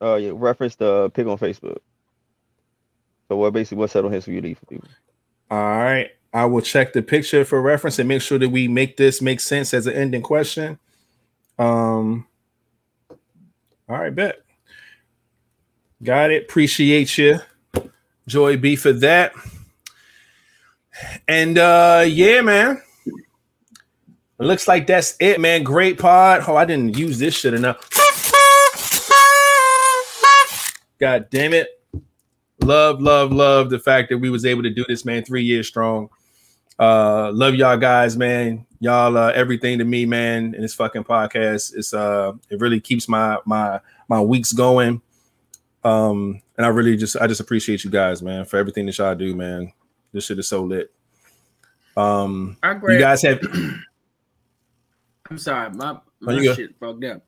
[0.02, 1.78] Uh, reference the pick on Facebook.
[3.32, 4.90] So what basically what subtle hints will you leave for people?
[5.50, 6.10] All right.
[6.34, 9.40] I will check the picture for reference and make sure that we make this make
[9.40, 10.78] sense as an ending question.
[11.58, 12.28] Um.
[13.88, 14.42] All right, bet.
[16.04, 16.44] Got it.
[16.44, 17.40] Appreciate you,
[18.28, 19.32] Joy B, for that.
[21.26, 22.82] And uh yeah, man.
[24.40, 25.64] Looks like that's it, man.
[25.64, 26.44] Great pod.
[26.50, 27.88] Oh, I didn't use this shit enough.
[31.00, 31.81] God damn it.
[32.64, 35.24] Love, love, love the fact that we was able to do this, man.
[35.24, 36.10] Three years strong.
[36.80, 38.66] Uh, love y'all guys, man.
[38.80, 40.54] Y'all uh, everything to me, man.
[40.56, 45.02] In this fucking podcast, it's uh, it really keeps my my my weeks going.
[45.84, 49.16] Um, and I really just I just appreciate you guys, man, for everything that y'all
[49.16, 49.74] do, man.
[50.14, 50.92] This shit is so lit.
[51.98, 53.40] Um, I you guys have
[55.30, 56.54] I'm sorry, my, Oh, my go.
[56.54, 57.24] shit fucked up.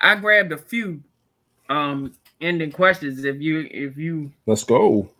[0.00, 1.02] I grabbed a few
[1.68, 3.24] um ending questions.
[3.24, 5.10] If you if you let's go.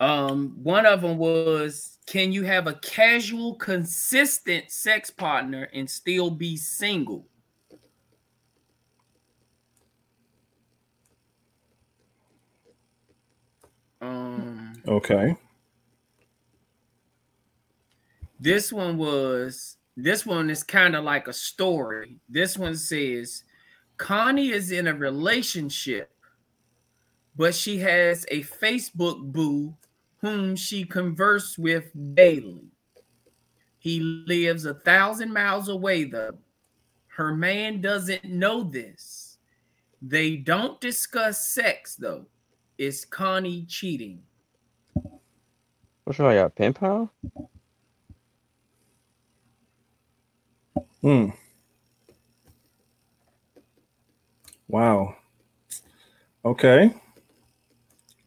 [0.00, 6.30] um one of them was can you have a casual consistent sex partner and still
[6.30, 7.26] be single?
[14.00, 15.36] Um Okay.
[18.38, 22.16] This one was this one is kind of like a story.
[22.28, 23.44] This one says
[24.00, 26.10] Connie is in a relationship,
[27.36, 29.74] but she has a Facebook boo
[30.22, 32.64] whom she converses with daily.
[33.78, 36.38] He lives a thousand miles away though.
[37.08, 39.36] Her man doesn't know this.
[40.00, 42.24] They don't discuss sex though.
[42.78, 44.22] Is Connie cheating?
[46.04, 46.48] What's wrong, y'all?
[46.48, 47.12] Pen pal?
[51.02, 51.28] Hmm.
[54.70, 55.16] Wow.
[56.44, 56.94] Okay.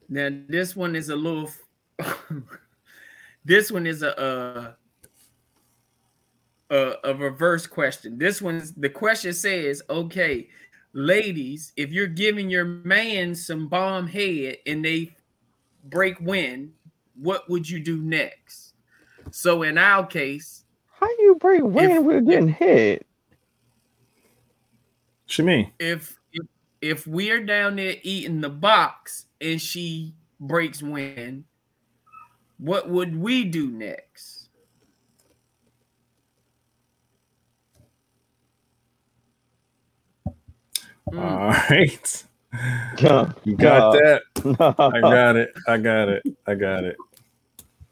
[0.09, 1.49] Now this one is a little.
[3.45, 4.73] this one is a, uh
[6.69, 8.17] a a reverse question.
[8.17, 10.49] This one's the question says, okay,
[10.93, 15.15] ladies, if you're giving your man some bomb head and they
[15.85, 16.73] break wind,
[17.15, 18.73] what would you do next?
[19.31, 23.05] So in our case, How do you break wind with getting hit?
[25.25, 25.71] What you mean?
[25.79, 26.19] if
[26.83, 31.45] if if we're down there eating the box and she breaks wind,
[32.57, 34.49] what would we do next?
[41.11, 41.19] Mm.
[41.19, 42.23] All right.
[42.99, 43.31] Yeah.
[43.43, 43.99] You got Yeah.
[43.99, 44.21] that?
[44.93, 45.51] I got it.
[45.67, 46.25] I got it.
[46.45, 46.97] I got it.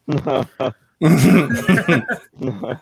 [1.03, 2.77] oh,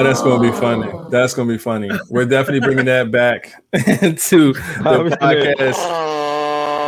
[0.00, 0.88] that's gonna be funny.
[1.10, 1.90] That's gonna be funny.
[2.08, 5.74] We're definitely bringing that back to the oh, podcast.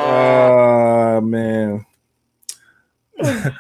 [0.07, 1.85] Oh man.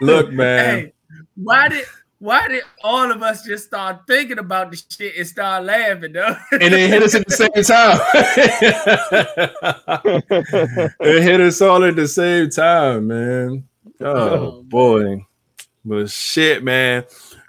[0.00, 0.78] Look, man.
[0.78, 0.92] Hey,
[1.34, 1.84] why did
[2.18, 6.34] why did all of us just start thinking about the shit and start laughing though?
[6.50, 8.00] And it hit us at the same time.
[11.00, 13.68] it hit us all at the same time, man.
[14.00, 15.26] Oh, oh boy.
[15.88, 17.04] But shit, man.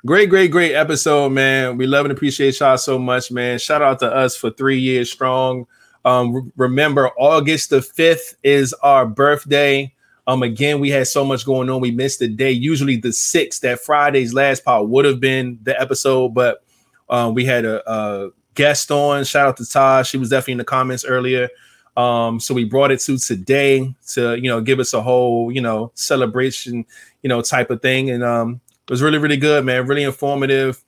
[0.06, 1.76] Great, great, great episode, man.
[1.76, 3.60] We love and appreciate y'all so much, man.
[3.60, 5.68] Shout out to us for three years strong.
[6.06, 9.94] Um, re- remember, August the 5th is our birthday.
[10.26, 11.82] Um, again, we had so much going on.
[11.82, 12.52] We missed the day.
[12.52, 16.64] Usually the sixth, that Friday's last part would have been the episode, but
[17.10, 19.26] um, we had a, a guest on.
[19.26, 20.08] Shout out to Todd.
[20.08, 21.50] She was definitely in the comments earlier.
[21.98, 25.62] Um, so we brought it to today to you know give us a whole you
[25.62, 26.86] know celebration
[27.22, 29.86] you know type of thing, and um, it was really really good, man.
[29.88, 30.84] Really informative.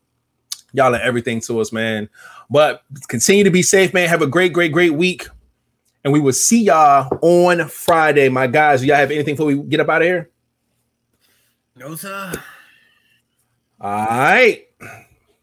[0.73, 2.07] Y'all are everything to us, man.
[2.49, 4.07] But continue to be safe, man.
[4.07, 5.27] Have a great, great, great week.
[6.03, 8.81] And we will see y'all on Friday, my guys.
[8.81, 10.29] Do y'all have anything before we get up out of here?
[11.75, 12.31] no, sir.
[13.79, 14.67] All right.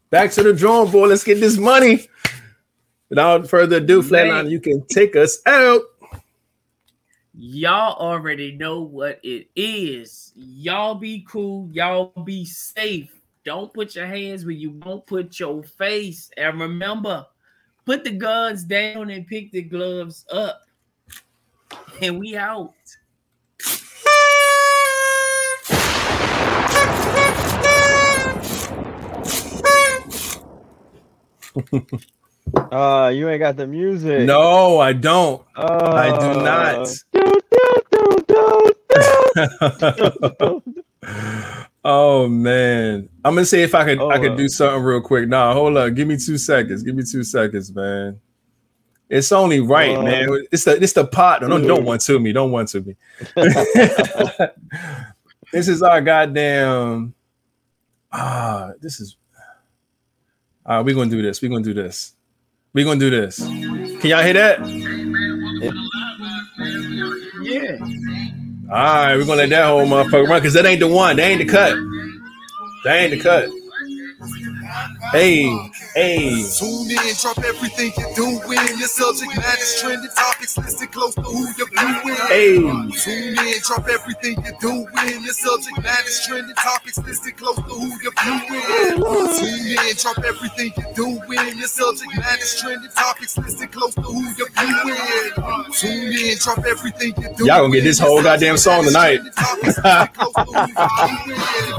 [0.09, 1.09] Back to the drawing board.
[1.09, 2.07] Let's get this money.
[3.09, 5.81] Without further ado, Flatline, you can take us out.
[7.33, 10.31] Y'all already know what it is.
[10.35, 11.69] Y'all be cool.
[11.71, 13.11] Y'all be safe.
[13.43, 16.29] Don't put your hands where you won't put your face.
[16.37, 17.25] And remember,
[17.85, 20.61] put the guns down and pick the gloves up.
[22.01, 22.73] And we out.
[32.55, 34.21] Uh, you ain't got the music.
[34.25, 35.43] No, I don't.
[35.55, 36.87] Uh, I do not.
[37.13, 37.81] do, do,
[38.27, 38.71] do,
[41.85, 43.07] oh man.
[43.23, 44.37] I'm gonna see if I could I Hold could up.
[44.37, 45.27] do something real quick.
[45.29, 45.93] Nah, hold up.
[45.95, 46.83] Give me two seconds.
[46.83, 48.19] Give me two seconds, man.
[49.09, 50.45] It's only right, Uh, man.
[50.51, 51.41] It's the it's the pot.
[51.41, 52.31] Don't don't want to me.
[52.31, 52.95] Don't want to me.
[55.51, 57.13] this is our goddamn.
[58.11, 59.15] Ah, this is.
[60.65, 61.41] Ah, we're gonna do this.
[61.41, 62.13] We're gonna do this.
[62.79, 63.39] We're gonna do this.
[63.39, 64.65] Can y'all hear that?
[67.41, 67.77] Yeah.
[68.71, 71.17] All right, we're gonna let that whole motherfucker run because that ain't the one.
[71.17, 71.75] That ain't the cut.
[72.85, 73.49] That ain't the cut.
[75.11, 75.49] Hey,
[75.95, 76.43] hey.
[76.57, 78.77] Tune in, drop everything you're doing.
[78.77, 82.17] Your subject matters, trending topics listed close to who you're viewing.
[82.27, 82.57] Hey.
[82.57, 85.23] Tune in, drop everything you're doing.
[85.23, 88.61] Your subject matters, trending topics listed close to who you're viewing.
[89.39, 91.57] Tune in, drop everything you're doing.
[91.57, 95.31] Your subject matters, trending topics listed close to who you're viewing.
[95.73, 97.47] Tune in, drop everything you're doing.
[97.47, 99.19] Y'all gonna get this whole goddamn song tonight.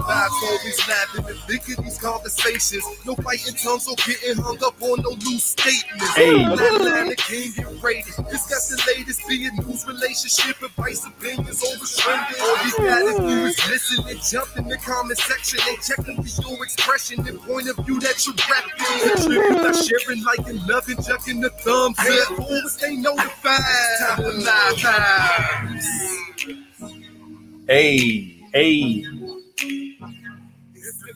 [0.00, 2.84] Vibes always snapping in the thick of these conversations.
[3.04, 6.16] No fighting tongues or getting hung up on no loose statements.
[6.16, 6.44] Hey.
[6.44, 8.14] Atlanta King get rated.
[8.30, 12.40] Discuss the latest being news, relationship, advice, opinions, over trending.
[12.40, 16.22] All you gotta do is listen and jump in the comment section and check them
[16.22, 19.62] for your expression and point of view that you're repping.
[19.62, 22.38] By sharing, liking, loving, chucking the thumbs up.
[22.38, 23.60] Always stay notified.
[24.00, 25.10] Time for live.
[27.66, 29.04] Hey, hey.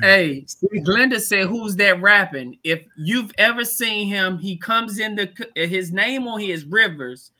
[0.00, 0.44] Hey,
[0.80, 5.92] Glenda said, "Who's that rapping?" If you've ever seen him, he comes in the his
[5.92, 7.30] name on his Rivers,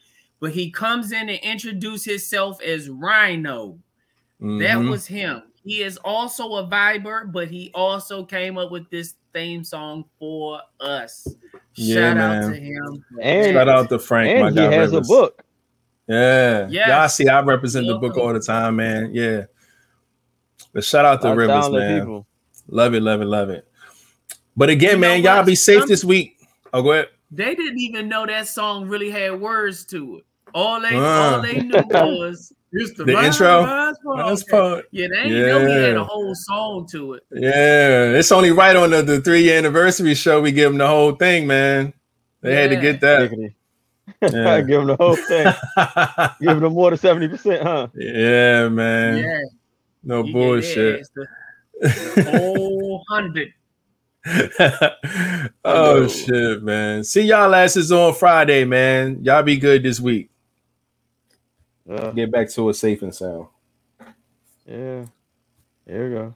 [0.40, 3.78] but he comes in and introduce himself as Rhino.
[4.40, 4.90] That Mhm.
[4.90, 5.42] was him.
[5.64, 10.60] He is also a viber, but he also came up with this theme song for
[10.80, 11.26] us.
[11.76, 13.04] Yeah, Shout out to him.
[13.22, 14.72] And- Shout out to Frank, my and he guy.
[14.72, 15.08] has Rivers.
[15.08, 15.44] a book.
[16.06, 16.68] Yeah.
[16.68, 16.88] Yes.
[16.88, 19.10] Y'all see, I represent the book all the time, man.
[19.14, 19.44] Yeah.
[20.74, 22.00] But shout out to Rivers, man.
[22.00, 22.26] people.
[22.68, 23.66] Love it, love it, love it.
[24.56, 26.38] But again, You man, y'all be safe Some- this week.
[26.72, 27.08] Oh, go ahead.
[27.30, 30.24] They didn't even know that song really had words to it.
[30.54, 31.82] All they all they knew uh.
[31.92, 33.64] was it's the, The Rise, intro?
[33.64, 34.84] Rise That's part.
[34.92, 37.22] Yeah, they didn't know he had a whole song to it.
[37.32, 40.40] Yeah, it's only right on the, the three year anniversary show.
[40.40, 41.92] We give them the whole thing, man.
[42.40, 43.30] They had to get that.
[43.30, 43.54] Giggity.
[44.22, 44.60] Yeah.
[44.62, 45.46] Give him the whole thing.
[46.40, 47.88] Give him more than 70%, huh?
[47.94, 49.18] yeah, man.
[49.18, 49.40] Yeah,
[50.02, 51.06] No you get bullshit.
[51.84, 51.96] That.
[51.96, 53.52] It's the whole hundred.
[55.64, 56.08] oh know.
[56.08, 57.04] shit, man.
[57.04, 59.18] See y'all asses on Friday, man.
[59.22, 60.30] Y'all be good this week.
[61.88, 63.48] Uh, Get back to a safe and sound.
[64.66, 65.04] yeah.
[65.86, 66.34] There we go.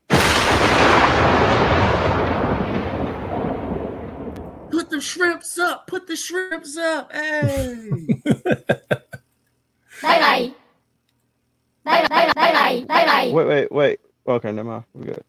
[4.70, 5.86] Put the shrimps up.
[5.86, 7.10] Put the shrimps up.
[7.10, 7.90] Hey.
[10.02, 10.52] Bye bye.
[11.84, 13.30] Bye bye bye bye bye bye.
[13.32, 14.00] Wait, wait, wait.
[14.26, 14.84] Okay, never mind.
[14.92, 15.24] We're good.